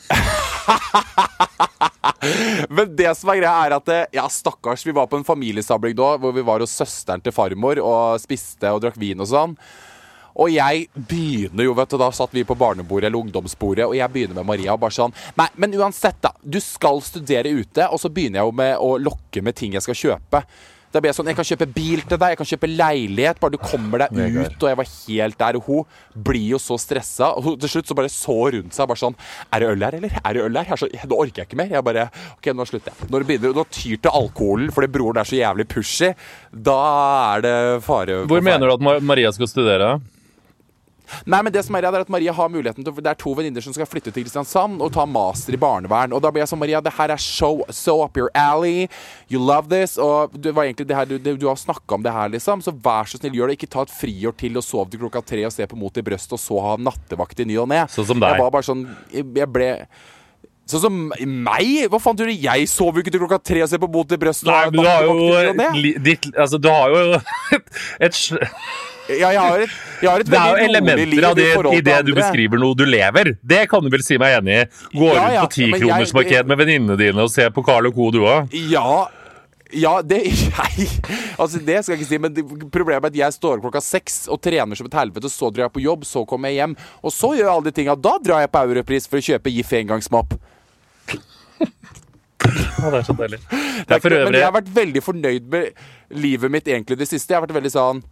Men 2.70 2.96
det 2.98 3.12
som 3.18 3.30
er 3.32 3.42
greia, 3.42 3.56
er 3.66 3.76
at 3.78 4.16
Ja, 4.16 4.28
stakkars. 4.32 4.86
Vi 4.86 4.96
var 4.96 5.10
på 5.12 5.20
en 5.20 5.28
familiesabling 5.28 5.96
da, 5.98 6.16
hvor 6.22 6.34
vi 6.36 6.46
var 6.46 6.64
hos 6.64 6.76
søsteren 6.76 7.24
til 7.24 7.36
farmor 7.36 7.82
og 7.82 8.22
spiste 8.24 8.72
og 8.74 8.82
drakk 8.86 8.98
vin 9.02 9.22
og 9.22 9.30
sånn. 9.32 9.58
Og 10.36 10.52
jeg 10.52 10.90
begynner 10.94 11.64
jo, 11.64 11.74
vet 11.78 11.94
du, 11.94 11.98
da 12.02 12.10
satt 12.12 12.34
vi 12.36 12.44
på 12.48 12.58
barnebordet 12.60 13.08
eller 13.08 13.22
ungdomsbordet, 13.22 13.86
og 13.88 13.96
jeg 13.96 14.12
begynner 14.12 14.42
med 14.42 14.50
Maria 14.50 14.74
og 14.74 14.82
bare 14.82 14.96
sånn 14.98 15.14
Nei, 15.40 15.48
men 15.56 15.76
uansett, 15.80 16.20
da. 16.24 16.34
Du 16.44 16.60
skal 16.64 17.00
studere 17.06 17.54
ute, 17.56 17.88
og 17.88 18.02
så 18.02 18.12
begynner 18.12 18.42
jeg 18.42 18.50
jo 18.50 18.58
med 18.60 18.74
å 18.84 18.90
lokke 19.00 19.44
med 19.46 19.56
ting 19.56 19.78
jeg 19.78 19.86
skal 19.86 20.00
kjøpe. 20.02 20.44
Da 20.96 21.02
ble 21.04 21.12
jeg 21.12 21.18
sånn 21.18 21.28
Jeg 21.28 21.36
kan 21.36 21.48
kjøpe 21.48 21.68
bil 21.76 22.04
til 22.08 22.20
deg, 22.22 22.34
jeg 22.34 22.40
kan 22.40 22.50
kjøpe 22.54 22.70
leilighet, 22.72 23.40
bare 23.44 23.56
du 23.56 23.60
kommer 23.60 24.06
deg 24.06 24.16
ut. 24.38 24.56
Og 24.64 24.70
jeg 24.72 24.80
var 24.80 24.90
helt 24.94 25.40
der, 25.42 25.60
og 25.60 25.68
hun 25.68 26.24
blir 26.30 26.54
jo 26.54 26.60
så 26.62 26.78
stressa. 26.80 27.34
Og 27.36 27.60
til 27.60 27.74
slutt 27.74 27.92
så 27.92 27.98
bare 28.00 28.12
så 28.14 28.38
rundt 28.56 28.76
seg, 28.78 28.88
bare 28.88 29.02
sånn 29.02 29.18
Er 29.52 29.64
det 29.64 29.72
øl 29.74 29.86
her, 29.88 30.00
eller? 30.00 30.18
Er 30.22 30.38
det 30.38 30.46
øl 30.46 30.60
her? 30.62 30.70
Jeg 30.72 30.78
er 30.78 30.84
så, 30.86 30.90
nå 31.12 31.20
orker 31.20 31.44
jeg 31.44 31.50
ikke 31.50 31.60
mer. 31.60 31.76
Jeg 31.76 31.88
bare 31.90 32.08
OK, 32.38 32.52
nå 32.56 32.68
slutter 32.70 32.94
jeg. 32.94 33.12
Når 33.12 33.26
det 33.26 33.30
begynner 33.34 33.62
å 33.62 33.68
tyr 33.68 34.00
til 34.00 34.20
alkoholen 34.22 34.72
fordi 34.76 34.92
broren 34.96 35.20
er 35.20 35.28
så 35.28 35.40
jævlig 35.40 35.68
pushy, 35.76 36.14
da 36.56 36.80
er 37.36 37.46
det 37.46 37.56
fare 37.86 38.24
Hvor 38.30 38.46
mener 38.46 38.72
du 38.72 38.76
at 38.78 39.04
Maria 39.04 39.32
skal 39.36 39.52
studere? 39.52 39.98
Nei, 41.26 41.42
men 41.46 41.54
det 41.54 41.64
som 41.68 41.78
er 41.78 41.86
redd, 41.88 41.98
er 42.00 42.06
at 42.06 42.12
Maria 42.14 42.34
har 42.36 42.52
muligheten 42.52 42.86
til 42.86 42.96
Det 43.00 43.12
er 43.12 43.20
to 43.20 43.34
venninner 43.38 43.64
som 43.64 43.76
skal 43.76 43.90
flytte 43.90 44.14
til 44.14 44.26
Kristiansand 44.26 44.82
og 44.84 44.94
ta 44.96 45.06
master 45.10 45.58
i 45.58 45.62
barnevern. 45.62 46.16
Og 46.16 46.24
da 46.24 46.32
blir 46.34 46.44
jeg 46.44 46.52
sånn, 46.54 46.62
Maria, 46.62 46.82
det 46.84 46.96
her 46.98 47.14
er 47.16 47.22
show, 47.22 47.64
so 47.70 48.02
up 48.04 48.18
your 48.20 48.32
alley. 48.36 48.90
You 49.32 49.42
love 49.42 49.70
this. 49.72 49.98
Og 50.02 50.34
det 50.34 50.56
var 50.56 50.68
egentlig 50.68 50.90
det 50.90 50.98
her 50.98 51.10
du, 51.10 51.18
det, 51.20 51.38
du 51.42 51.48
har 51.50 51.60
snakka 51.60 52.00
om 52.00 52.06
det 52.06 52.14
her, 52.16 52.32
liksom. 52.34 52.64
Så 52.66 52.74
vær 52.74 53.10
så 53.10 53.20
snill, 53.22 53.38
gjør 53.38 53.52
det. 53.52 53.60
Ikke 53.60 53.72
ta 53.78 53.86
et 53.86 53.94
friår 53.94 54.36
til 54.40 54.58
og 54.60 54.66
sov 54.66 54.90
til 54.90 55.04
klokka 55.06 55.24
tre 55.26 55.46
og 55.48 55.54
se 55.56 55.68
på 55.70 55.80
Mot 55.80 55.98
i 56.00 56.04
brøstet 56.06 56.38
og 56.38 56.42
så 56.42 56.60
ha 56.64 56.76
nattevakt 56.80 57.42
i 57.44 57.48
ny 57.50 57.58
og 57.62 57.70
ne. 57.72 57.84
Sånn 57.92 58.08
som 58.14 58.22
deg. 58.22 58.36
Jeg 58.36 58.46
var 58.46 58.54
bare 58.54 58.66
sånn 58.66 58.86
Jeg 59.14 59.26
jeg 59.36 59.52
ble 59.52 59.70
Sånn 60.66 60.82
som 60.82 60.96
meg? 61.22 61.86
Hva 61.94 62.00
faen 62.02 62.18
tror 62.18 62.32
du? 62.32 62.34
Jeg 62.42 62.66
sover 62.72 63.04
ikke 63.04 63.14
til 63.14 63.22
klokka 63.22 63.38
tre 63.38 63.62
og 63.62 63.70
ser 63.70 63.82
på 63.84 63.90
Mot 63.94 64.16
i 64.16 64.18
brøstet. 64.18 64.50
Nei, 64.50 64.64
men 64.72 64.82
du 64.82 64.88
har 64.90 65.06
jo 65.06 66.02
ditt, 66.02 66.26
Altså, 66.34 66.58
du 66.58 66.72
har 66.74 66.90
jo 66.90 67.20
et, 67.60 67.70
et 68.08 68.18
Ja, 69.06 69.30
jeg 69.30 69.38
har 69.38 69.60
et, 69.62 69.74
jeg 70.02 70.10
har 70.10 70.20
et 70.24 70.30
Det 70.32 70.38
er 70.40 70.48
jo 70.50 70.66
elementer 70.66 71.26
av 71.30 71.36
det 71.38 71.50
i 71.78 71.82
det 71.86 71.98
du 72.08 72.14
beskriver 72.18 72.58
noe 72.62 72.74
du 72.78 72.86
lever. 72.90 73.36
Det 73.46 73.68
kan 73.70 73.84
du 73.86 73.90
vel 73.94 74.02
si 74.06 74.18
meg 74.18 74.40
enig 74.40 74.56
i. 74.64 74.64
Gå 74.98 75.12
Ja, 75.14 75.20
rundt 75.20 75.34
ja, 75.36 75.44
på 75.46 75.60
men 75.62 75.70
jeg- 75.70 75.82
tikronersmarked 75.82 76.48
med 76.50 76.58
venninnene 76.58 76.98
dine 76.98 77.22
og 77.22 77.30
se 77.30 77.46
på 77.54 77.64
Carl 77.66 77.86
og 77.88 77.94
Co. 77.94 78.10
du 78.12 78.20
òg. 78.26 78.50
Ja 78.72 79.08
ja, 79.76 80.02
det 80.02 80.22
jeg, 80.30 80.88
Altså, 81.38 81.58
det 81.60 81.84
skal 81.84 81.96
jeg 81.96 82.02
ikke 82.02 82.08
si, 82.10 82.18
men 82.22 82.70
problemet 82.72 83.04
er 83.04 83.08
at 83.12 83.16
jeg 83.16 83.34
står 83.34 83.60
klokka 83.62 83.82
seks 83.82 84.28
og 84.32 84.40
trener 84.42 84.76
som 84.78 84.86
et 84.88 84.94
helvete. 84.94 85.30
Så 85.30 85.50
drar 85.52 85.66
jeg 85.68 85.74
på 85.74 85.82
jobb, 85.84 86.06
så 86.06 86.26
kommer 86.26 86.50
jeg 86.50 86.62
hjem, 86.62 86.76
og 87.04 87.12
så 87.12 87.34
gjør 87.36 87.46
jeg 87.50 87.54
alle 87.54 87.66
de 87.66 87.72
tinga. 87.76 87.96
Da 87.98 88.18
drar 88.24 88.40
jeg 88.46 88.52
på 88.54 88.62
Europris 88.70 89.08
for 89.10 89.18
å 89.20 89.26
kjøpe 89.26 89.52
GIF 89.52 89.74
engangsmopp. 89.74 90.34
det 92.40 92.94
er 92.94 93.06
så 93.08 93.14
deilig. 93.18 93.40
Det 93.88 93.98
er 93.98 94.00
for 94.04 94.10
Men 94.16 94.34
jeg 94.38 94.46
har 94.48 94.54
vært 94.56 94.70
veldig 94.76 95.02
fornøyd 95.04 95.50
med 95.52 95.72
livet 96.14 96.52
mitt 96.54 96.68
egentlig 96.70 96.98
det 97.02 97.08
siste. 97.10 97.34
Jeg 97.34 97.40
har 97.42 97.46
vært 97.48 97.58
veldig 97.58 97.74
sånn 97.74 98.04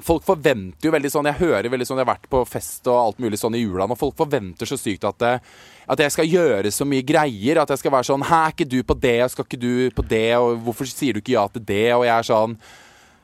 Folk 0.00 0.24
forventer 0.24 0.88
jo 0.88 0.92
veldig 0.94 1.10
sånn 1.12 1.26
Jeg 1.28 1.36
hører 1.42 1.68
veldig 1.68 1.84
sånn 1.84 1.98
Jeg 2.00 2.06
har 2.06 2.14
vært 2.14 2.30
på 2.32 2.38
fest 2.48 2.88
og 2.88 2.96
alt 2.96 3.18
mulig 3.20 3.36
sånn 3.40 3.58
i 3.58 3.60
jula, 3.60 3.84
og 3.84 3.98
folk 4.00 4.16
forventer 4.16 4.68
så 4.68 4.78
sykt 4.80 5.04
at, 5.04 5.18
det, 5.20 5.32
at 5.92 6.00
jeg 6.00 6.14
skal 6.14 6.30
gjøre 6.30 6.72
så 6.72 6.86
mye 6.88 7.04
greier. 7.04 7.60
At 7.60 7.74
jeg 7.74 7.82
skal 7.82 7.92
være 7.92 8.08
sånn 8.08 8.24
Hæ, 8.24 8.38
er 8.46 8.54
ikke 8.56 8.70
du 8.72 8.78
på 8.88 8.96
det, 9.02 9.18
skal 9.34 9.48
ikke 9.48 9.60
du 9.60 9.74
på 9.92 10.06
det, 10.08 10.30
og 10.38 10.62
hvorfor 10.64 10.88
sier 10.88 11.12
du 11.12 11.20
ikke 11.20 11.36
ja 11.36 11.44
til 11.52 11.66
det? 11.68 11.90
Og 11.98 12.06
jeg 12.08 12.14
er 12.16 12.30
sånn 12.30 12.56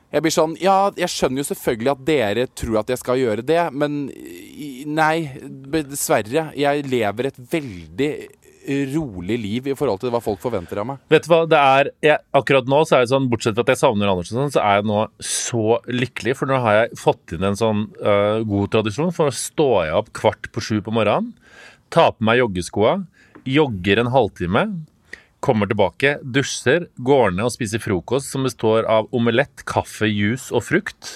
jeg 0.09 0.25
blir 0.25 0.33
sånn 0.33 0.55
Ja, 0.57 0.77
jeg 0.97 1.11
skjønner 1.13 1.43
jo 1.43 1.49
selvfølgelig 1.51 1.91
at 1.91 2.05
dere 2.07 2.45
tror 2.57 2.79
at 2.81 2.89
jeg 2.89 3.01
skal 3.01 3.19
gjøre 3.21 3.45
det, 3.45 3.61
men 3.77 3.99
nei, 4.89 5.15
dessverre. 5.69 6.47
Jeg 6.57 6.85
lever 6.89 7.29
et 7.29 7.37
veldig 7.51 8.09
rolig 8.93 9.37
liv 9.41 9.69
i 9.71 9.75
forhold 9.77 10.01
til 10.01 10.11
hva 10.13 10.21
folk 10.23 10.41
forventer 10.43 10.81
av 10.81 10.87
meg. 10.91 11.01
Vet 11.11 11.25
du 11.25 11.31
hva, 11.31 11.41
det 11.49 11.59
er 11.59 11.91
jeg, 12.05 12.23
Akkurat 12.39 12.69
nå 12.69 12.81
så 12.87 12.97
er 12.97 13.05
det 13.05 13.11
sånn, 13.13 13.29
bortsett 13.31 13.57
fra 13.57 13.65
at 13.65 13.73
jeg 13.73 13.81
savner 13.81 14.11
Andersen, 14.11 14.39
sånn, 14.39 14.53
så 14.53 14.63
er 14.63 14.79
jeg 14.79 14.89
nå 14.89 15.05
så 15.23 15.79
lykkelig. 15.89 16.35
For 16.39 16.51
nå 16.51 16.59
har 16.63 16.77
jeg 16.77 16.99
fått 17.01 17.35
inn 17.35 17.47
en 17.49 17.59
sånn 17.59 17.87
uh, 18.01 18.41
god 18.47 18.75
tradisjon. 18.75 19.13
For 19.15 19.29
nå 19.29 19.35
står 19.35 19.77
jeg 19.89 19.97
opp 20.01 20.13
kvart 20.21 20.51
på 20.53 20.63
sju 20.63 20.77
på 20.85 20.93
morgenen, 20.95 21.33
tar 21.93 22.13
på 22.15 22.27
meg 22.29 22.43
joggeskoa, 22.43 22.99
jogger 23.49 24.03
en 24.03 24.13
halvtime. 24.13 24.65
Kommer 25.43 25.69
tilbake, 25.71 26.17
dusjer, 26.23 26.89
går 26.99 27.31
ned 27.31 27.47
og 27.47 27.55
spiser 27.55 27.79
frokost 27.79 28.33
som 28.33 28.43
består 28.47 28.87
av 28.91 29.07
omelett, 29.15 29.63
kaffe, 29.69 30.09
juice 30.11 30.51
og 30.51 30.65
frukt. 30.67 31.13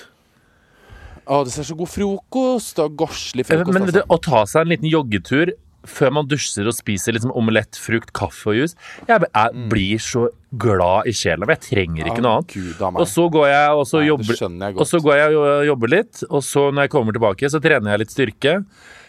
Å, 1.23 1.43
det 1.47 1.53
ser 1.53 1.67
så 1.67 1.75
god 1.79 1.87
frokost 1.87 2.79
og 2.83 2.95
gorslig 2.99 3.45
frokost. 3.47 3.71
Men 3.71 3.85
altså. 3.85 3.95
det, 3.99 4.03
å 4.11 4.17
ta 4.23 4.43
seg 4.49 4.65
en 4.65 4.73
liten 4.73 4.89
joggetur 4.91 5.53
før 5.89 6.13
man 6.15 6.27
dusjer 6.31 6.67
og 6.69 6.75
spiser 6.77 7.15
liksom 7.15 7.33
omelett, 7.35 7.75
frukt, 7.79 8.13
kaffe 8.15 8.51
og 8.53 8.55
juice 8.57 8.77
Jeg, 9.09 9.25
jeg 9.27 9.67
blir 9.71 9.99
så 10.03 10.27
glad 10.53 11.09
i 11.09 11.13
sjela. 11.17 11.47
Jeg 11.55 11.61
trenger 11.65 12.07
ikke 12.07 12.21
Mm. 12.21 12.25
Noe 12.27 12.33
annet. 12.39 12.53
Gud. 12.53 12.81
Og 13.01 13.07
så 13.09 13.27
går 13.33 13.47
jeg 13.49 13.69
og 13.73 13.85
så 13.89 13.99
Nei, 13.99 14.07
jobber, 14.07 14.37
jeg 14.37 14.75
og 14.77 14.87
så 14.87 14.99
går 15.03 15.15
jeg 15.17 15.37
og 15.37 15.65
jobber 15.67 15.93
litt. 15.95 16.23
Og 16.29 16.43
så 16.45 16.67
når 16.71 16.85
jeg 16.87 16.93
kommer 16.93 17.15
tilbake, 17.17 17.49
så 17.49 17.61
trener 17.63 17.91
jeg 17.95 18.03
litt 18.03 18.13
styrke. 18.13 18.53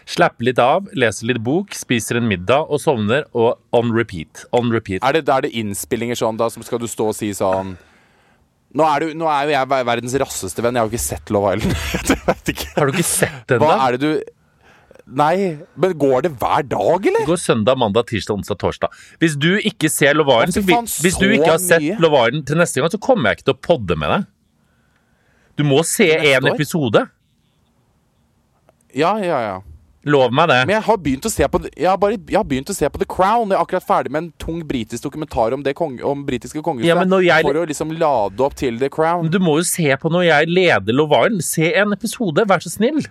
Slapper 0.05 0.45
litt 0.45 0.59
av, 0.61 0.89
leser 0.93 1.29
litt 1.31 1.41
bok, 1.45 1.73
spiser 1.73 2.19
en 2.19 2.27
middag 2.29 2.69
og 2.69 2.81
sovner. 2.81 3.25
Og 3.33 3.55
on 3.73 3.93
repeat. 3.95 4.45
On 4.51 4.71
repeat. 4.73 5.03
Er 5.05 5.17
det, 5.17 5.29
er 5.29 5.45
det 5.47 5.53
innspillinger 5.57 6.17
sånn, 6.19 6.37
da, 6.37 6.49
som 6.53 6.65
skal 6.65 6.81
du 6.81 6.87
stå 6.89 7.11
og 7.13 7.17
si 7.17 7.31
sånn 7.33 7.77
Nå 8.75 8.83
er, 8.83 9.05
du, 9.05 9.13
nå 9.15 9.27
er 9.31 9.45
jo 9.47 9.53
jeg 9.53 9.85
verdens 9.87 10.15
rasseste 10.19 10.59
venn. 10.59 10.75
Jeg 10.75 10.83
har 10.83 10.89
jo 10.89 10.91
ikke 10.97 11.05
sett 11.05 11.29
Love 11.31 11.53
Island. 11.55 11.77
Har 12.75 12.89
du 12.89 12.91
ikke 12.91 13.05
sett 13.07 13.45
den, 13.47 13.61
da? 13.61 13.69
Hva 13.69 13.75
er 13.85 13.95
det 13.95 14.01
du 14.03 14.09
Nei, 15.07 15.57
men 15.77 15.91
går 16.01 16.23
det 16.25 16.31
hver 16.41 16.63
dag, 16.67 17.05
eller? 17.05 17.19
Det 17.19 17.27
går 17.29 17.37
søndag, 17.37 17.77
mandag, 17.77 18.07
tirsdag, 18.09 18.39
onsdag, 18.39 18.57
torsdag. 18.57 18.89
Hvis 19.21 19.35
du 19.37 19.51
ikke 19.61 19.89
ser 19.93 20.15
Lovaren 20.17 20.49
så 20.49 20.63
hvis 20.65 21.19
du 21.21 21.27
ikke 21.29 21.51
har 21.51 21.59
sett 21.61 21.81
mye. 21.81 21.99
Island 21.99 22.45
til 22.47 22.57
neste 22.57 22.81
gang, 22.81 22.89
så 22.89 22.99
kommer 22.99 23.29
jeg 23.29 23.37
ikke 23.37 23.51
til 23.51 23.53
å 23.53 23.61
podde 23.67 23.97
med 24.01 24.09
deg. 24.09 24.25
Du 25.57 25.63
må 25.63 25.83
se 25.85 26.07
én 26.09 26.49
episode. 26.51 27.05
Ja, 28.95 29.17
ja, 29.21 29.39
ja. 29.45 29.55
Lov 30.05 30.29
meg 30.37 30.49
det. 30.51 30.57
Men 30.69 30.75
jeg 30.75 30.85
har 30.85 30.97
begynt 31.01 31.25
å 31.25 31.31
se 31.33 31.47
på 31.49 31.59
bare, 32.01 32.17
begynt 32.45 32.69
å 32.69 32.75
se 32.77 32.89
på 32.93 32.99
The 33.01 33.07
Crown. 33.09 33.49
Jeg 33.49 33.57
er 33.57 33.63
akkurat 33.63 33.85
ferdig 33.87 34.11
med 34.13 34.23
en 34.23 34.33
tung 34.41 34.59
britisk 34.69 35.03
dokumentar 35.07 35.53
om 35.53 35.63
det 35.65 35.73
kong, 35.75 35.97
om 36.05 36.21
britiske 36.27 36.61
kongehuset. 36.61 36.85
Ja, 36.91 36.95
jeg- 37.25 37.41
For 37.45 37.53
å 37.53 37.65
liksom 37.65 37.91
lade 37.97 38.39
opp 38.45 38.53
til 38.55 38.77
The 38.79 38.89
Crown. 38.89 39.23
Men 39.23 39.31
Du 39.31 39.39
må 39.39 39.57
jo 39.57 39.63
se 39.63 39.95
på 39.97 40.09
når 40.11 40.25
jeg 40.25 40.47
leder 40.49 40.93
Lovaren. 40.93 41.41
Se 41.41 41.73
en 41.73 41.91
episode, 41.93 42.45
vær 42.45 42.59
så 42.61 42.69
snill. 42.69 43.05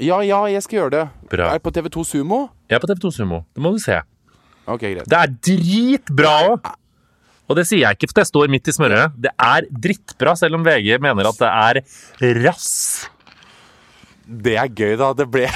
Ja, 0.00 0.20
ja, 0.24 0.40
jeg 0.48 0.62
skal 0.64 0.78
gjøre 0.78 0.92
det. 0.94 1.04
Bra. 1.30 1.50
Er 1.52 1.58
det 1.60 1.64
på 1.66 1.72
TV2 1.76 2.04
Sumo? 2.08 2.40
Jeg 2.70 2.78
er 2.78 2.82
på 2.82 2.88
TV2 2.88 3.10
Sumo. 3.12 3.42
Det 3.52 3.62
må 3.64 3.72
du 3.74 3.80
se. 3.82 3.98
Ok, 4.70 4.84
greit. 4.86 5.06
Det 5.10 5.18
er 5.18 5.32
dritbra 5.50 6.34
òg! 6.54 6.70
Og 7.50 7.56
det 7.58 7.64
sier 7.66 7.82
jeg 7.82 7.98
ikke 7.98 8.12
for 8.12 8.22
jeg 8.22 8.28
står 8.30 8.50
midt 8.52 8.68
i 8.70 8.74
smørøyet. 8.76 9.16
Det 9.26 9.32
er 9.34 9.66
drittbra, 9.86 10.36
selv 10.38 10.60
om 10.60 10.64
VG 10.64 11.00
mener 11.02 11.26
at 11.32 11.40
det 11.40 11.50
er 11.50 11.80
rass. 12.44 12.68
Det 14.30 14.54
er 14.54 14.70
gøy, 14.70 14.94
da. 15.00 15.10
Det 15.18 15.26
ble 15.32 15.48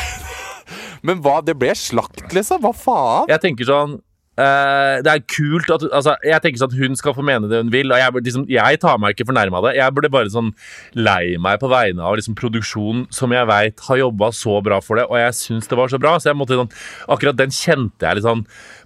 Men 1.07 1.21
hva? 1.23 1.39
Det 1.45 1.55
ble 1.61 1.71
slakt, 1.79 2.27
liksom? 2.35 2.61
Hva 2.65 2.73
faen? 2.75 3.31
Jeg 3.31 3.43
tenker 3.45 3.69
sånn 3.69 3.99
eh, 4.41 5.03
det 5.05 5.11
er 5.13 5.23
kult 5.31 5.71
at 5.71 5.85
altså, 5.91 6.15
Jeg 6.25 6.43
tenker 6.43 6.63
sånn 6.63 6.73
at 6.73 6.79
hun 6.81 6.97
skal 6.99 7.15
få 7.17 7.25
mene 7.27 7.51
det 7.51 7.61
hun 7.63 7.73
vil. 7.75 7.93
Og 7.93 8.01
jeg, 8.01 8.15
liksom, 8.29 8.47
jeg 8.51 8.81
tar 8.83 8.99
meg 9.03 9.15
ikke 9.15 9.29
fornærma 9.31 9.61
av 9.61 9.69
det. 9.69 9.75
Jeg 9.79 9.95
burde 9.97 10.13
bare 10.15 10.33
sånn 10.33 10.53
lei 10.99 11.37
meg 11.41 11.61
på 11.63 11.71
vegne 11.73 12.03
av 12.05 12.17
liksom, 12.19 12.37
produksjon 12.39 13.05
som 13.15 13.35
jeg 13.35 13.49
veit 13.51 13.85
har 13.89 14.01
jobba 14.05 14.31
så 14.35 14.59
bra 14.65 14.81
for 14.85 15.01
det, 15.01 15.07
og 15.11 15.19
jeg 15.21 15.37
syns 15.39 15.71
det 15.71 15.79
var 15.79 15.93
så 15.93 16.01
bra. 16.03 16.17
Så 16.19 16.33
jeg 16.33 16.39
måtte 16.41 16.59
sånn 16.59 16.73
Akkurat 17.15 17.37
den 17.39 17.53
kjente 17.55 18.07
jeg 18.07 18.19
litt 18.19 18.27
sånn 18.27 18.45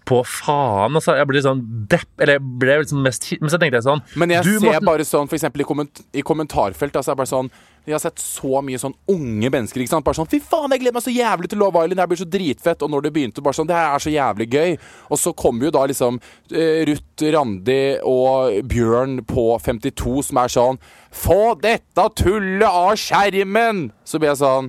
på 0.09 0.23
faen. 0.25 0.97
Altså, 0.97 1.17
jeg 1.19 1.29
ble 1.29 1.43
sånn 1.45 1.63
depp 1.91 2.23
Eller 2.23 2.39
jeg 2.39 2.45
ble 2.63 2.79
liksom 2.81 3.03
mest 3.05 3.27
Men 3.43 3.53
så 3.53 3.59
tenkte 3.61 3.77
jeg 3.81 3.85
sånn 3.87 4.01
Men 4.21 4.33
jeg 4.33 4.47
ser 4.47 4.65
Morten- 4.65 4.87
bare 4.89 5.05
sånn, 5.05 5.29
for 5.29 5.37
eksempel 5.37 5.65
i, 5.65 5.67
komment 5.69 6.01
i 6.17 6.25
kommentarfelt 6.25 6.97
altså, 6.97 7.13
jeg 7.13 7.21
bare 7.21 7.31
sånn, 7.31 7.51
Jeg 7.89 7.97
har 7.97 8.03
sett 8.03 8.21
så 8.21 8.61
mye 8.65 8.79
sånn 8.81 8.95
unge 9.09 9.49
mennesker 9.53 9.81
ikke 9.81 9.95
sant? 9.95 10.05
Bare 10.05 10.19
sånn 10.19 10.29
Fy 10.29 10.41
faen, 10.45 10.73
jeg 10.75 10.83
gleder 10.83 10.97
meg 10.99 11.05
så 11.07 11.15
jævlig 11.15 11.49
til 11.49 11.63
Love 11.63 11.81
Island! 11.85 11.97
Det 11.97 12.05
her 12.05 12.11
blir 12.11 12.21
så 12.21 12.29
dritfett! 12.35 12.85
Og 12.85 12.93
når 12.93 13.07
det 13.07 13.13
begynte, 13.15 13.45
bare 13.45 13.57
sånn 13.57 13.71
Det 13.71 13.79
her 13.79 13.95
er 13.95 14.05
så 14.05 14.13
jævlig 14.13 14.49
gøy! 14.53 14.75
Og 15.09 15.23
så 15.23 15.33
kommer 15.39 15.69
jo 15.69 15.73
da 15.79 15.87
liksom 15.89 16.21
eh, 16.53 16.83
Ruth 16.91 17.25
Randi 17.35 17.81
og 18.09 18.59
Bjørn 18.69 19.23
på 19.29 19.47
52 19.65 20.29
som 20.29 20.43
er 20.45 20.53
sånn 20.53 20.83
Få 21.25 21.41
dette 21.63 22.05
tullet 22.21 22.69
av 22.69 22.93
skjermen! 23.01 23.89
Så 24.05 24.21
blir 24.21 24.35
jeg 24.35 24.43
sånn 24.43 24.69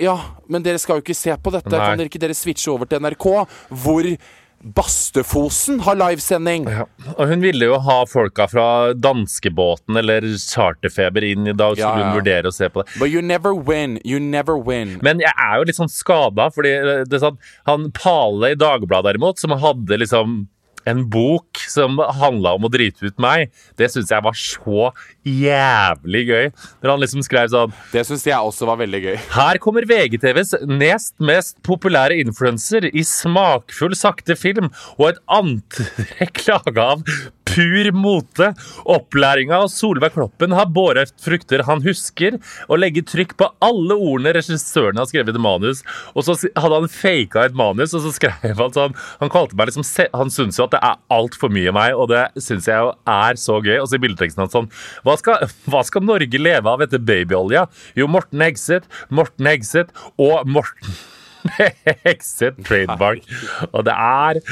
Ja, 0.00 0.16
men 0.48 0.64
dere 0.64 0.80
skal 0.82 0.98
jo 0.98 1.04
ikke 1.04 1.14
se 1.14 1.36
på 1.38 1.52
dette. 1.54 1.70
Nei. 1.70 1.84
Kan 1.84 2.00
dere 2.00 2.10
ikke 2.10 2.22
dere 2.24 2.34
switche 2.34 2.72
over 2.72 2.88
til 2.90 2.98
NRK, 3.04 3.28
hvor 3.84 4.08
Bastefosen 4.64 5.80
har 5.84 5.98
livesending? 6.00 6.64
Ja. 6.70 6.86
Og 7.18 7.28
hun 7.28 7.42
ville 7.44 7.68
jo 7.68 7.78
ha 7.84 7.98
folka 8.08 8.46
fra 8.50 8.66
danskebåten 8.96 9.96
eller 10.00 10.24
charterfeber 10.40 11.24
inn 11.30 11.46
i 11.46 11.52
dag, 11.56 11.76
Ja, 11.78 11.92
ja. 11.98 12.04
hun 12.08 12.16
vurderer 12.18 12.24
vurdere 12.24 12.50
å 12.50 12.54
se 12.54 12.68
på 12.72 12.82
det. 12.82 12.98
But 12.98 13.10
you 13.10 13.22
never 13.22 13.54
win. 13.54 13.98
You 14.04 14.18
never 14.20 14.56
win. 14.58 14.98
Men 15.02 15.20
jeg 15.22 15.32
er 15.36 15.58
jo 15.60 15.68
litt 15.68 15.78
sånn 15.78 15.92
skada, 15.92 16.48
fordi 16.54 16.72
det 17.04 17.18
er 17.18 17.22
sånn, 17.22 17.38
han 17.68 17.90
Pale 17.94 18.54
i 18.54 18.58
Dagbladet 18.58 19.12
derimot, 19.14 19.38
som 19.42 19.50
hadde 19.60 20.00
liksom 20.00 20.44
en 20.90 21.04
bok 21.10 21.60
som 21.70 21.98
handla 22.20 22.54
om 22.58 22.66
å 22.66 22.72
drite 22.72 23.08
ut 23.08 23.20
meg, 23.22 23.50
det 23.80 23.90
syns 23.92 24.12
jeg 24.12 24.24
var 24.24 24.36
så 24.38 24.90
jævlig 25.24 26.24
gøy. 26.28 26.50
Når 26.82 26.92
han 26.92 27.02
liksom 27.04 27.24
skrev 27.24 27.50
sånn 27.52 27.72
Det 27.92 28.04
syns 28.06 28.26
jeg 28.26 28.36
også 28.36 28.68
var 28.68 28.80
veldig 28.82 29.00
gøy. 29.06 29.16
Her 29.34 29.60
kommer 29.62 29.86
VGTVs 29.88 30.54
nest 30.68 31.14
mest 31.24 31.56
populære 31.66 32.18
influenser 32.22 32.88
i 32.90 33.04
smakfull 33.06 33.96
sakte 33.98 34.36
film 34.38 34.70
og 34.98 35.12
et 35.12 35.22
antrekk 35.32 36.44
laga 36.50 36.90
av 36.94 37.06
pur 37.54 37.90
mote. 37.96 38.50
Opplæringa 38.90 39.60
av 39.64 39.70
Solveig 39.72 40.14
Kloppen 40.16 40.54
har 40.56 40.70
båret 40.74 41.12
frukter 41.22 41.64
han 41.68 41.82
husker, 41.84 42.38
og 42.68 42.80
legger 42.82 43.06
trykk 43.06 43.36
på 43.40 43.48
alle 43.64 43.96
ordene 43.96 44.34
regissøren 44.36 44.98
har 45.00 45.08
skrevet 45.10 45.38
i 45.38 45.42
manus. 45.42 45.84
Og 46.14 46.26
så 46.26 46.36
hadde 46.58 46.80
han 46.82 46.90
faka 46.90 47.46
et 47.46 47.58
manus, 47.58 47.94
og 47.94 48.04
så 48.04 48.14
skrev 48.14 48.58
han 48.60 48.74
sånn 48.74 48.94
Han 49.20 49.32
kalte 49.32 49.56
meg 49.58 49.70
liksom 49.70 49.86
Han 50.14 50.32
syns 50.32 50.58
jo 50.58 50.66
at 50.66 50.74
det 50.74 50.82
er 50.84 51.00
altfor 51.14 51.52
mye 51.54 51.72
meg, 51.74 51.94
og 51.94 52.10
det 52.12 52.26
syns 52.42 52.68
jeg 52.70 52.80
jo 52.82 52.92
er 53.14 53.40
så 53.40 53.60
gøy. 53.62 53.78
Og 53.80 53.88
så 53.88 53.98
i 53.98 54.04
bildeteksten 54.04 54.44
hans 54.44 54.54
sånn 54.54 54.70
hva 55.06 55.16
skal, 55.20 55.44
hva 55.70 55.82
skal 55.86 56.04
Norge 56.06 56.40
leve 56.40 56.70
av 56.70 56.84
etter 56.84 57.02
babyolja? 57.02 57.66
Jo, 57.98 58.08
Morten 58.10 58.42
Hegseth, 58.44 58.88
Morten 59.14 59.48
Hegseth 59.50 60.06
og 60.20 60.48
Morten 60.48 60.96
Hegseth 62.06 62.64
trademark. 62.64 63.26
Og 63.72 63.84
det 63.86 63.94
er 63.94 64.42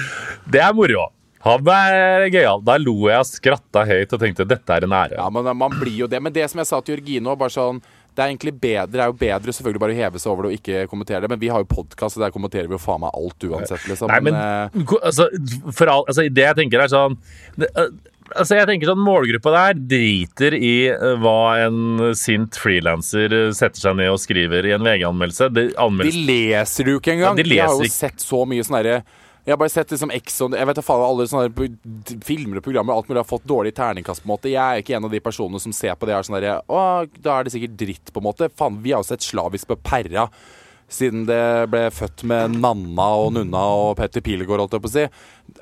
Det 0.53 0.63
er 0.63 0.77
moro. 0.77 1.11
Han 1.43 1.73
er 1.75 2.29
gøyal. 2.31 2.63
Da 2.63 2.77
lo 2.79 2.95
jeg 3.09 3.25
og 3.25 3.27
skratta 3.27 3.83
høyt 3.89 4.15
og 4.15 4.23
tenkte 4.23 4.47
dette 4.47 4.77
er 4.77 4.87
en 4.87 4.95
ære. 4.95 5.19
Ja, 5.19 5.27
men 5.35 5.49
man 5.59 5.75
blir 5.81 6.05
jo 6.05 6.11
det. 6.11 6.23
Men 6.23 6.35
det 6.35 6.47
som 6.51 6.63
jeg 6.63 6.71
sa 6.71 6.79
til 6.81 6.97
Jørgine, 6.97 7.35
bare 7.39 7.55
sånn 7.55 7.83
det 8.13 8.21
er 8.21 8.29
egentlig 8.29 8.53
bedre, 8.61 8.91
det 8.93 9.01
er 9.01 9.09
jo 9.09 9.17
bedre 9.17 9.53
selvfølgelig 9.57 9.81
bare 9.81 9.95
å 9.95 9.97
heve 9.97 10.21
seg 10.21 10.33
over 10.35 10.45
det 10.45 10.51
og 10.51 10.57
ikke 10.59 10.87
kommentere 10.91 11.25
det. 11.25 11.31
Men 11.33 11.41
vi 11.41 11.49
har 11.49 11.63
jo 11.63 11.69
podkast, 11.71 12.19
og 12.19 12.27
der 12.27 12.35
kommenterer 12.35 12.69
vi 12.69 12.77
jo 12.77 12.83
faen 12.83 13.01
meg 13.01 13.15
alt 13.17 13.47
uansett, 13.49 13.87
liksom. 13.89 14.13
Nei, 14.13 14.19
men 14.29 14.37
eh, 14.37 14.83
altså, 15.01 15.31
for 15.73 15.89
all, 15.89 16.05
altså, 16.05 16.27
det 16.29 16.45
jeg 16.45 16.59
tenker 16.61 16.85
er 16.85 16.93
sånn 16.93 17.17
det, 17.57 17.73
øh, 17.73 17.93
Altså, 18.33 18.55
jeg 18.57 18.65
tenker 18.65 18.89
sånn 18.89 19.01
Målgruppa 19.03 19.51
der 19.53 19.81
driter 19.91 20.55
i 20.57 20.89
øh, 20.89 21.19
hva 21.21 21.67
en 21.67 22.15
sint 22.17 22.57
frilanser 22.57 23.35
øh, 23.37 23.51
setter 23.57 23.83
seg 23.83 23.99
ned 23.99 24.09
og 24.09 24.21
skriver 24.23 24.69
i 24.71 24.73
en 24.73 24.87
VG-anmeldelse. 24.87 25.51
De 25.53 25.67
leser 26.31 26.89
du 26.89 26.95
jo 26.95 27.03
ikke 27.03 27.13
engang. 27.17 27.37
Ja, 27.37 27.43
de 27.43 27.51
de, 27.51 27.59
har 27.61 27.75
jo 27.75 27.85
ikke. 27.85 27.93
sett 27.93 28.25
så 28.25 28.47
mye 28.49 28.65
sånn 28.65 28.79
herre 28.79 29.03
jeg 29.43 29.53
har 29.53 29.59
bare 29.59 29.73
sett 29.73 29.91
liksom 29.91 30.13
og 30.13 30.55
Jeg 30.55 30.67
vet 30.69 30.79
da 30.79 30.85
faen 30.87 31.03
alle 31.03 31.25
sånne 31.27 31.67
filmer 32.23 32.61
og 32.61 32.65
programmer 32.67 32.95
alt 32.95 33.09
mulig 33.11 33.19
har 33.25 33.27
fått 33.27 33.47
dårlig 33.51 33.75
terningkast. 33.75 34.23
på 34.23 34.29
en 34.29 34.35
måte 34.37 34.53
Jeg 34.53 34.63
er 34.63 34.83
ikke 34.83 34.95
en 34.97 35.09
av 35.09 35.15
de 35.15 35.21
personene 35.21 35.61
som 35.63 35.75
ser 35.75 35.97
på 35.99 36.07
det 36.07 36.15
her 36.15 36.23
er 36.23 36.29
sånn 36.29 36.39
herre 36.39 36.57
Å, 36.71 36.83
da 37.19 37.39
er 37.39 37.45
det 37.45 37.55
sikkert 37.57 37.79
dritt, 37.81 38.13
på 38.13 38.23
en 38.23 38.29
måte. 38.29 38.51
Faen, 38.55 38.79
vi 38.85 38.95
har 38.95 39.03
jo 39.03 39.11
sett 39.11 39.27
slavisk 39.27 39.73
på 39.73 39.81
Perra 39.83 40.29
siden 40.93 41.25
det 41.25 41.71
ble 41.73 41.87
født 41.95 42.21
med 42.29 42.59
Nanna 42.61 43.07
og 43.23 43.33
Nunna 43.33 43.63
og 43.81 43.95
Petter 43.97 44.21
Pilegård, 44.25 44.61
holdt 44.61 44.77
jeg 44.77 44.85
på 44.85 44.91
å 44.91 44.93
si. 44.93 45.05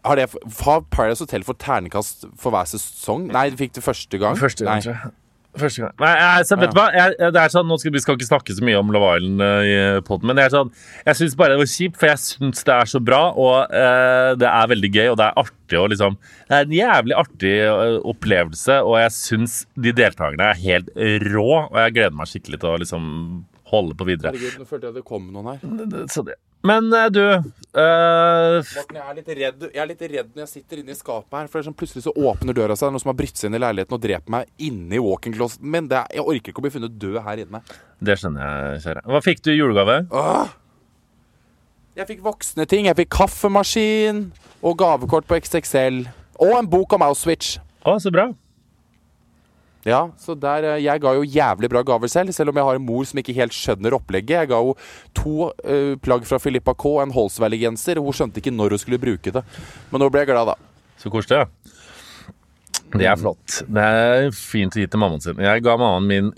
Har, 0.03 0.19
det, 0.19 0.27
har 0.65 0.85
Paradise 0.91 1.23
Hotel 1.23 1.47
fått 1.47 1.61
terningkast 1.63 2.27
for 2.41 2.55
hver 2.55 2.67
sesong? 2.67 3.29
Nei, 3.31 3.47
de 3.53 3.61
fikk 3.61 3.77
det 3.79 3.85
første 3.87 4.21
gang. 4.21 4.39
Første 4.41 4.67
gang, 4.67 4.83
Nei. 4.83 5.13
Første 5.59 5.83
gang. 5.83 5.95
Nei, 5.99 6.11
altså, 6.39 6.57
vet 6.61 6.71
du 6.71 6.77
hva? 6.79 6.85
Jeg, 6.95 7.17
det 7.35 7.41
er 7.41 7.51
sånn, 7.51 7.67
nå 7.67 7.79
skal, 7.83 7.91
Vi 7.97 8.03
skal 8.05 8.15
ikke 8.15 8.29
snakke 8.29 8.55
så 8.55 8.63
mye 8.67 8.79
om 8.79 8.93
Love 8.95 9.09
Island 9.19 9.43
uh, 9.43 9.63
i 9.67 9.79
podden, 10.07 10.31
men 10.31 10.39
det 10.39 10.45
er 10.47 10.55
sånn, 10.55 10.71
jeg 11.09 11.19
syns 11.19 11.35
bare 11.39 11.57
det 11.57 11.63
var 11.65 11.71
kjipt, 11.73 11.99
for 11.99 12.11
jeg 12.13 12.23
syns 12.23 12.67
det 12.69 12.77
er 12.77 12.91
så 12.93 13.01
bra, 13.03 13.21
og 13.35 13.75
eh, 13.75 14.31
det 14.39 14.47
er 14.47 14.71
veldig 14.71 14.91
gøy, 14.95 15.07
og 15.11 15.19
det 15.19 15.27
er 15.27 15.41
artig 15.43 15.79
og 15.81 15.89
liksom 15.93 16.17
Det 16.21 16.57
er 16.57 16.67
en 16.67 16.77
jævlig 16.77 17.17
artig 17.19 17.55
eh, 17.67 17.97
opplevelse, 18.13 18.79
og 18.87 18.97
jeg 19.03 19.15
syns 19.17 19.57
de 19.75 19.95
deltakerne 19.97 20.53
er 20.53 20.63
helt 20.63 20.93
rå, 21.27 21.49
og 21.67 21.79
jeg 21.83 21.97
gleder 21.99 22.19
meg 22.21 22.31
skikkelig 22.31 22.63
til 22.63 22.71
å 22.71 22.81
liksom 22.85 23.09
holde 23.71 23.97
på 23.99 24.07
videre. 24.09 24.35
Herregud, 24.35 24.61
nå 24.61 24.69
følte 24.69 24.91
jeg 24.91 24.99
det 25.01 25.05
kom 25.07 25.27
noen 25.35 25.53
her. 25.53 26.07
Så 26.13 26.25
det. 26.27 26.37
Men 26.67 26.91
eh, 26.93 27.07
du 27.09 27.23
øh... 27.23 27.41
Morten, 28.61 28.97
jeg 28.99 29.01
er 29.01 29.15
litt 29.17 29.31
redd 29.39 29.63
Jeg 29.71 29.81
er 29.81 29.87
litt 29.89 30.03
redd 30.03 30.35
når 30.35 30.43
jeg 30.43 30.51
sitter 30.51 30.83
inne 30.83 30.93
i 30.93 30.99
skapet 30.99 31.39
her. 31.39 31.49
For 31.49 31.57
det 31.57 31.63
er 31.63 31.69
sånn 31.71 31.77
plutselig 31.81 32.05
så 32.05 32.13
åpner 32.13 32.57
døra 32.57 32.77
seg, 32.77 32.85
det 32.85 32.91
er 32.91 32.97
noen 32.97 33.05
som 33.07 33.13
har 33.15 33.19
brytt 33.23 33.41
seg 33.41 33.49
inn 33.49 33.57
i 33.57 33.63
leiligheten 33.63 33.97
og 33.97 34.03
drept 34.05 34.33
meg 34.35 34.51
inni 34.69 35.01
walk-in-closeten 35.01 35.73
min. 35.73 35.89
Det 35.91 36.03
er, 36.03 36.19
jeg 36.19 36.27
orker 36.35 36.53
ikke 36.53 36.63
å 36.63 36.67
bli 36.67 36.75
funnet 36.77 36.99
død 37.01 37.21
her 37.25 37.45
inne. 37.47 37.63
Det 38.01 38.19
skjønner 38.21 38.45
jeg, 38.45 38.83
kjære. 38.85 39.07
Hva 39.15 39.23
fikk 39.25 39.45
du 39.47 39.53
i 39.55 39.57
julegave? 39.57 39.97
Åh! 40.13 40.57
Jeg 42.01 42.07
fikk 42.13 42.21
voksne 42.25 42.69
ting. 42.69 42.87
Jeg 42.89 42.97
fikk 43.01 43.11
kaffemaskin 43.13 44.29
og 44.61 44.77
gavekort 44.81 45.27
på 45.29 45.41
XXL. 45.41 46.05
Og 46.41 46.55
en 46.57 46.69
bok 46.71 46.95
om 46.97 47.09
Auschwitz. 47.09 47.59
Å, 47.85 47.97
så 48.01 48.13
bra. 48.15 48.31
Ja, 49.87 50.11
så 50.21 50.35
der, 50.37 50.65
eh, 50.77 50.85
Jeg 50.85 51.01
ga 51.01 51.15
jo 51.15 51.23
jævlig 51.25 51.71
bra 51.71 51.83
gaver 51.83 52.09
selv, 52.09 52.33
selv 52.33 52.51
om 52.51 52.57
jeg 52.57 52.65
har 52.65 52.75
en 52.77 52.85
mor 52.85 53.05
som 53.05 53.19
ikke 53.19 53.35
helt 53.35 53.53
skjønner 53.53 53.97
opplegget. 53.97 54.43
Jeg 54.43 54.49
ga 54.49 54.59
henne 54.61 54.75
to 55.15 55.49
uh, 55.49 55.97
plagg 55.97 56.27
fra 56.29 56.39
Filippa 56.39 56.75
K, 56.75 57.01
en 57.03 57.13
Holsvalley-genser. 57.13 57.97
Hun 57.97 58.13
skjønte 58.13 58.43
ikke 58.43 58.53
når 58.53 58.77
hun 58.77 58.79
skulle 58.79 59.01
bruke 59.01 59.33
det. 59.33 59.43
Men 59.91 60.05
nå 60.05 60.11
ble 60.11 60.21
jeg 60.21 60.33
glad, 60.33 60.53
da. 60.53 60.55
Så 61.01 61.09
koselig. 61.09 61.47
Det 62.91 63.07
er 63.07 63.17
flott. 63.17 63.63
Det 63.71 63.83
er 63.83 64.31
fint 64.35 64.75
å 64.75 64.83
gi 64.83 64.87
til 64.91 65.01
mammaen 65.01 65.23
sin. 65.23 65.41
Jeg 65.41 65.63
ga 65.65 65.77
mammaen 65.79 66.07
min 66.11 66.31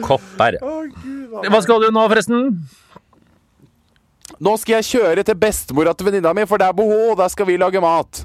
kopper. 0.00 0.56
Hva 0.62 1.60
skal 1.64 1.82
du 1.82 1.90
nå, 1.90 2.06
forresten? 2.06 2.52
Nå 4.40 4.56
skal 4.60 4.78
jeg 4.78 4.88
kjøre 4.94 5.24
til 5.26 5.38
bestemora 5.40 5.92
til 5.96 6.08
venninna 6.08 6.32
mi, 6.36 6.46
for 6.48 6.62
der 6.62 6.72
bor 6.76 6.88
hun, 6.90 7.12
og 7.12 7.20
der 7.20 7.28
skal 7.32 7.48
vi 7.48 7.58
lage 7.60 7.82
mat. 7.82 8.24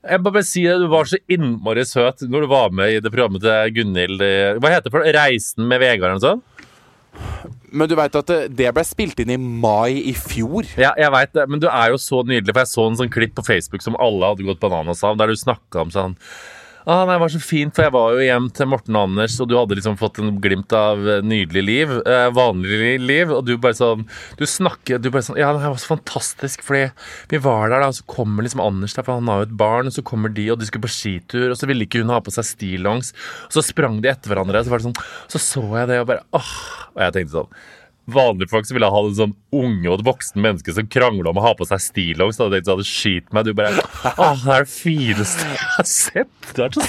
Jeg 0.00 0.22
må 0.22 0.30
bare 0.32 0.46
si 0.48 0.62
at 0.70 0.80
Du 0.80 0.86
var 0.88 1.08
så 1.08 1.18
innmari 1.28 1.84
søt 1.88 2.24
når 2.24 2.46
du 2.46 2.50
var 2.52 2.72
med 2.72 2.94
i 2.94 3.00
det 3.04 3.12
programmet 3.12 3.44
til 3.44 3.74
Gunhild 3.76 4.22
Hva 4.62 4.72
heter 4.72 4.88
det 4.88 4.94
for 4.94 5.04
Reisen 5.16 5.66
med 5.68 5.82
Vegard 5.82 6.08
eller 6.08 6.20
noe 6.20 6.24
sånt? 6.24 6.66
Men 7.70 7.90
du 7.90 7.94
veit 7.98 8.16
at 8.16 8.30
det, 8.30 8.38
det 8.58 8.70
ble 8.74 8.82
spilt 8.86 9.20
inn 9.22 9.32
i 9.34 9.38
mai 9.38 9.98
i 10.10 10.14
fjor? 10.16 10.66
Ja, 10.80 10.90
jeg 10.98 11.10
vet 11.14 11.34
det, 11.36 11.44
men 11.50 11.62
du 11.62 11.68
er 11.70 11.92
jo 11.92 11.98
så 12.02 12.22
nydelig, 12.26 12.54
for 12.54 12.62
jeg 12.64 12.70
så 12.72 12.86
en 12.88 12.98
sånn 12.98 13.12
klipp 13.12 13.36
på 13.36 13.44
Facebook 13.46 13.84
som 13.84 13.98
alle 14.02 14.30
hadde 14.32 14.46
gått 14.46 14.62
bananas 14.62 15.02
av, 15.06 15.18
der 15.20 15.30
du 15.30 15.38
snakka 15.38 15.84
om 15.84 15.92
sånn 15.94 16.16
Ah, 16.88 17.02
nei, 17.04 17.14
det 17.18 17.20
var 17.20 17.32
så 17.32 17.40
fint, 17.44 17.74
for 17.76 17.84
jeg 17.84 17.92
var 17.92 18.14
jo 18.16 18.22
hjem 18.24 18.46
til 18.56 18.68
Morten 18.72 18.96
og 18.96 19.10
Anders, 19.10 19.34
og 19.42 19.50
du 19.50 19.56
hadde 19.58 19.76
liksom 19.76 19.98
fått 20.00 20.20
en 20.22 20.30
glimt 20.40 20.72
av 20.72 21.02
eh, 21.04 21.20
nydelig 21.20 21.62
liv. 21.66 21.92
Eh, 22.08 22.28
vanlig 22.32 22.94
liv. 23.02 23.34
Og 23.36 23.44
du 23.44 23.52
bare 23.60 23.76
sånn 23.76 24.06
Du 24.38 24.46
snakker 24.48 25.00
Du 25.02 25.10
bare 25.12 25.24
sånn 25.26 25.38
Ja, 25.40 25.50
det 25.52 25.60
var 25.60 25.80
så 25.80 25.92
fantastisk, 25.92 26.64
fordi 26.64 26.86
vi 27.30 27.40
var 27.44 27.68
der, 27.68 27.84
da, 27.84 27.90
og 27.92 27.98
så 27.98 28.06
kommer 28.08 28.46
liksom 28.46 28.62
Anders 28.64 28.96
der, 28.96 29.04
for 29.04 29.20
han 29.20 29.28
har 29.28 29.42
jo 29.42 29.48
et 29.50 29.58
barn, 29.60 29.90
og 29.90 29.96
så 29.96 30.04
kommer 30.06 30.32
de, 30.32 30.46
og 30.52 30.60
de 30.60 30.68
skulle 30.68 30.86
på 30.86 30.94
skitur, 30.94 31.50
og 31.50 31.58
så 31.60 31.68
ville 31.68 31.84
ikke 31.84 32.00
hun 32.00 32.14
ha 32.14 32.20
på 32.24 32.32
seg 32.34 32.48
stillongs, 32.48 33.12
og 33.50 33.58
så 33.58 33.64
sprang 33.66 34.00
de 34.00 34.12
etter 34.12 34.32
hverandre, 34.32 34.62
og 34.62 34.66
så 34.68 34.72
var 34.72 34.82
det 34.82 34.88
sånn 34.88 35.02
Så 35.36 35.42
så 35.44 35.66
jeg 35.82 35.92
det, 35.92 36.00
og 36.00 36.08
bare 36.10 36.24
åh 36.36 36.54
Og 36.94 37.04
jeg 37.04 37.16
tenkte 37.18 37.36
sånn 37.36 37.60
Vanlige 38.10 38.50
folk 38.50 38.66
som 38.66 38.74
ville 38.74 38.88
ha 38.90 39.00
en 39.06 39.14
sånn 39.14 39.34
unge 39.54 39.86
og 39.90 39.98
et 39.98 40.06
voksen 40.06 40.40
menneske 40.42 40.72
som 40.74 40.86
krangla 40.90 41.30
om 41.30 41.38
å 41.38 41.44
ha 41.44 41.52
på 41.58 41.66
seg 41.68 41.82
stillongs. 41.84 42.38
Da 42.38 42.46
hadde 42.46 42.58
jeg 42.60 42.66
tenkt 42.66 42.88
skyt 42.88 43.32
meg. 43.34 43.46
Du 43.46 43.54
bare 43.54 43.84
Åh, 44.10 44.40
det 44.44 44.54
er 44.56 44.64
det 44.64 44.72
fineste 44.72 45.46
jeg 45.46 45.68
har 45.76 45.88
sett. 45.90 46.50
Du 46.56 46.62
er 46.64 46.74
så 46.74 46.86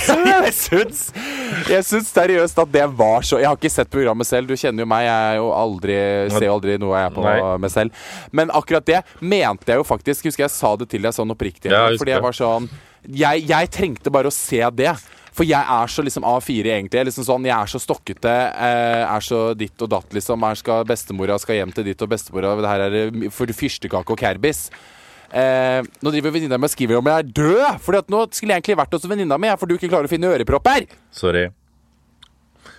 søt. 0.55 1.01
Jeg 1.71 1.83
syns, 1.85 2.07
seriøst 2.09 2.57
at 2.63 2.69
det 2.71 2.85
var 2.97 3.25
så 3.27 3.37
Jeg 3.41 3.49
har 3.49 3.57
ikke 3.59 3.69
sett 3.69 3.89
programmet 3.91 4.27
selv. 4.27 4.49
Du 4.49 4.57
kjenner 4.57 4.85
jo 4.85 4.89
meg. 4.89 5.03
Jeg 5.05 5.33
er 5.33 5.39
jo 5.41 5.49
aldri, 5.53 5.97
ser 6.31 6.47
jo 6.47 6.55
aldri 6.55 6.77
noe 6.81 6.95
jeg 6.95 7.09
er 7.09 7.15
på 7.15 7.25
Nei. 7.25 7.35
med 7.61 7.73
selv. 7.73 8.05
Men 8.31 8.53
akkurat 8.55 8.87
det 8.87 9.01
mente 9.19 9.73
jeg 9.73 9.81
jo 9.81 9.87
faktisk. 9.87 10.29
Husker 10.29 10.47
jeg 10.47 10.53
sa 10.55 10.73
det 10.79 10.87
til 10.93 11.03
deg 11.05 11.13
sånn 11.15 11.35
oppriktig. 11.35 11.69
Ja, 11.73 11.89
jeg 11.91 12.01
fordi 12.01 12.15
jeg 12.15 12.23
var 12.23 12.37
sånn 12.37 12.71
jeg, 13.01 13.45
jeg 13.49 13.69
trengte 13.73 14.13
bare 14.13 14.29
å 14.29 14.33
se 14.33 14.61
det. 14.77 14.93
For 15.31 15.47
jeg 15.47 15.63
er 15.63 15.91
så 15.91 16.03
liksom 16.03 16.25
A4, 16.27 16.73
egentlig. 16.75 16.97
Jeg 16.99 17.05
er 17.05 17.09
Liksom 17.11 17.27
sånn, 17.27 17.45
jeg 17.47 17.55
er 17.55 17.69
så 17.71 17.79
stokkete. 17.79 18.31
Eh, 18.51 19.03
er 19.07 19.23
så 19.23 19.41
ditt 19.55 19.79
og 19.81 19.91
datt, 19.93 20.09
liksom. 20.11 20.43
Skal 20.59 20.83
bestemora 20.89 21.37
skal 21.39 21.61
hjem 21.61 21.71
til 21.75 21.87
ditt 21.87 22.01
og 22.03 22.11
bestemora. 22.11 22.55
Det 22.59 22.71
her 22.73 22.85
er 22.87 22.97
det 22.97 23.31
for 23.31 23.47
fyrstekake 23.47 24.11
og 24.11 24.19
kerbis. 24.19 24.65
Eh, 25.31 25.79
nå 26.03 26.11
driver 26.11 26.33
venninna 26.35 26.57
mi 26.59 26.67
og 26.67 26.73
skriver 26.73 26.99
om 26.99 27.07
jeg 27.07 27.23
er 27.23 27.31
død! 27.31 27.79
Fordi 27.79 28.01
at 28.03 28.11
nå 28.11 28.25
skulle 28.35 28.51
jeg 28.51 28.59
egentlig 28.59 28.79
vært 28.81 28.97
hos 28.97 29.07
venninna 29.07 29.37
mi, 29.39 29.51
for 29.55 29.69
du 29.69 29.77
ikke 29.77 29.87
klarer 29.93 30.09
å 30.09 30.11
finne 30.11 30.27
ørepropper. 30.27 30.89
Sorry. 31.15 31.47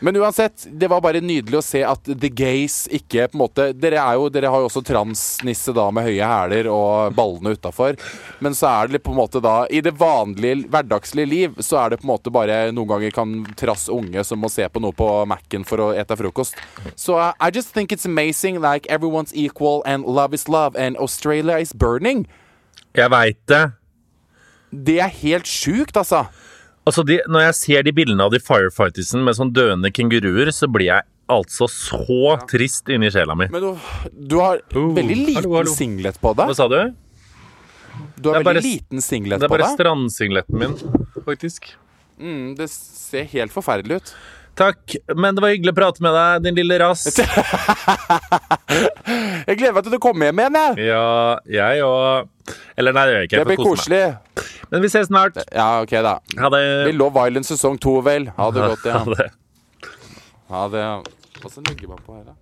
Men 0.02 0.16
uansett, 0.16 0.66
det 0.66 0.88
var 0.90 1.00
bare 1.00 1.20
nydelig 1.22 1.60
å 1.60 1.62
se 1.62 1.80
at 1.86 2.08
the 2.10 2.28
gays 2.28 2.88
ikke 2.90 3.28
på 3.30 3.36
en 3.36 3.42
måte 3.44 3.68
Dere, 3.78 4.00
er 4.02 4.16
jo, 4.18 4.26
dere 4.34 4.50
har 4.50 4.62
jo 4.64 4.66
også 4.66 4.82
transnisse 4.82 5.70
da 5.76 5.84
med 5.94 6.08
høye 6.08 6.26
hæler 6.26 6.66
og 6.72 7.14
ballene 7.14 7.52
utafor. 7.54 7.94
Men 8.42 8.56
så 8.58 8.66
er 8.72 8.90
det 8.90 9.02
på 9.06 9.14
en 9.14 9.20
måte 9.20 9.38
da 9.42 9.60
I 9.70 9.78
det 9.84 9.94
vanlige, 10.00 10.66
hverdagslige 10.72 11.30
liv 11.30 11.60
så 11.62 11.78
er 11.84 11.92
det 11.92 12.00
på 12.02 12.08
en 12.08 12.12
måte 12.14 12.34
bare 12.34 12.58
noen 12.74 12.90
ganger 12.90 13.14
kan 13.14 13.36
trass 13.58 13.86
unge 13.92 14.26
som 14.26 14.42
må 14.42 14.50
se 14.50 14.66
på 14.66 14.82
noe 14.82 14.96
på 14.96 15.08
Mac-en 15.30 15.66
for 15.68 15.86
å 15.86 15.92
ete 15.94 16.18
frokost. 16.18 16.58
Så 16.98 17.14
uh, 17.20 17.30
I 17.38 17.54
just 17.54 17.70
think 17.70 17.94
it's 17.94 18.08
amazing. 18.08 18.58
Like 18.58 18.90
everyone's 18.90 19.30
equal 19.34 19.84
and 19.86 20.02
love 20.02 20.34
is 20.34 20.48
love 20.48 20.74
and 20.74 20.98
Australia 20.98 21.62
is 21.62 21.70
burning. 21.72 22.26
Jeg 22.98 23.14
veit 23.14 23.38
det. 23.46 23.64
Det 24.72 24.98
er 25.04 25.12
helt 25.22 25.46
sjukt, 25.46 25.94
altså. 25.96 26.26
Altså, 26.82 27.04
de, 27.06 27.20
Når 27.30 27.44
jeg 27.46 27.54
ser 27.58 27.84
de 27.86 27.92
bildene 27.94 28.24
av 28.26 28.32
de 28.34 28.40
firefightersen 28.42 29.22
med 29.26 29.38
sånn 29.38 29.52
døende 29.54 29.92
kenguruer, 29.94 30.50
så 30.54 30.66
blir 30.70 30.88
jeg 30.88 31.06
altså 31.32 31.68
så 31.70 32.34
trist 32.50 32.90
inni 32.92 33.08
sjela 33.14 33.36
mi. 33.38 33.46
Men 33.52 33.62
du, 33.62 33.70
du 34.32 34.36
har 34.42 34.58
uh, 34.74 34.90
veldig 34.96 35.16
liten 35.16 35.38
hallo, 35.38 35.54
hallo. 35.60 35.76
singlet 35.78 36.18
på 36.20 36.34
deg. 36.36 36.50
Hva 36.50 36.58
sa 36.58 36.66
du? 36.72 36.80
Du 38.18 38.28
har 38.30 38.40
veldig 38.40 38.48
bare- 38.50 38.64
liten 38.66 39.04
singlet 39.04 39.38
på 39.38 39.46
deg. 39.46 39.46
Det 39.46 39.50
er 39.50 39.56
bare 39.62 39.72
strandsingletten 39.78 40.58
min, 40.58 40.76
faktisk. 41.26 41.72
Mm, 42.18 42.54
det 42.58 42.68
ser 42.74 43.30
helt 43.32 43.54
forferdelig 43.54 44.02
ut. 44.02 44.14
Takk, 44.58 44.98
men 45.16 45.32
det 45.32 45.40
var 45.40 45.54
hyggelig 45.54 45.72
å 45.72 45.76
prate 45.78 46.02
med 46.04 46.12
deg, 46.12 46.42
din 46.44 46.58
lille 46.60 46.76
rass. 46.82 47.06
Jeg 49.46 49.58
gleder 49.58 49.74
meg 49.76 49.84
til 49.86 49.94
du 49.96 49.98
kommer 50.02 50.28
hjem 50.28 50.42
igjen, 50.42 50.58
jeg. 50.60 50.86
Ja, 50.90 51.04
jeg 51.50 51.82
òg. 51.86 52.28
Eller 52.78 52.94
nei, 52.96 53.04
det 53.08 53.14
gjør 53.14 53.20
jeg 53.22 53.30
ikke. 53.30 53.40
Det 53.42 53.48
blir 53.50 53.62
koselig. 53.62 54.02
Men 54.72 54.84
vi 54.84 54.90
ses 54.92 55.08
snart. 55.10 55.40
Ja, 55.52 55.68
ok, 55.84 55.96
da. 56.06 56.14
Ha 56.40 56.50
det. 56.54 56.62
Vi 56.88 56.94
Love 56.96 57.26
Island 57.28 57.48
sesong 57.48 57.80
to, 57.82 57.98
vel. 58.06 58.30
Ha 58.38 58.50
det 58.54 58.68
godt, 58.72 58.86
ja. 58.92 59.02
Ha 59.02 59.16
det. 59.18 59.28
Ha 60.52 60.62
det. 60.72 60.86
Hva 61.42 61.50
skal 61.50 61.62
jeg 61.62 61.72
legge 61.74 61.98
på 62.06 62.16
her, 62.16 62.24
da? 62.30 62.36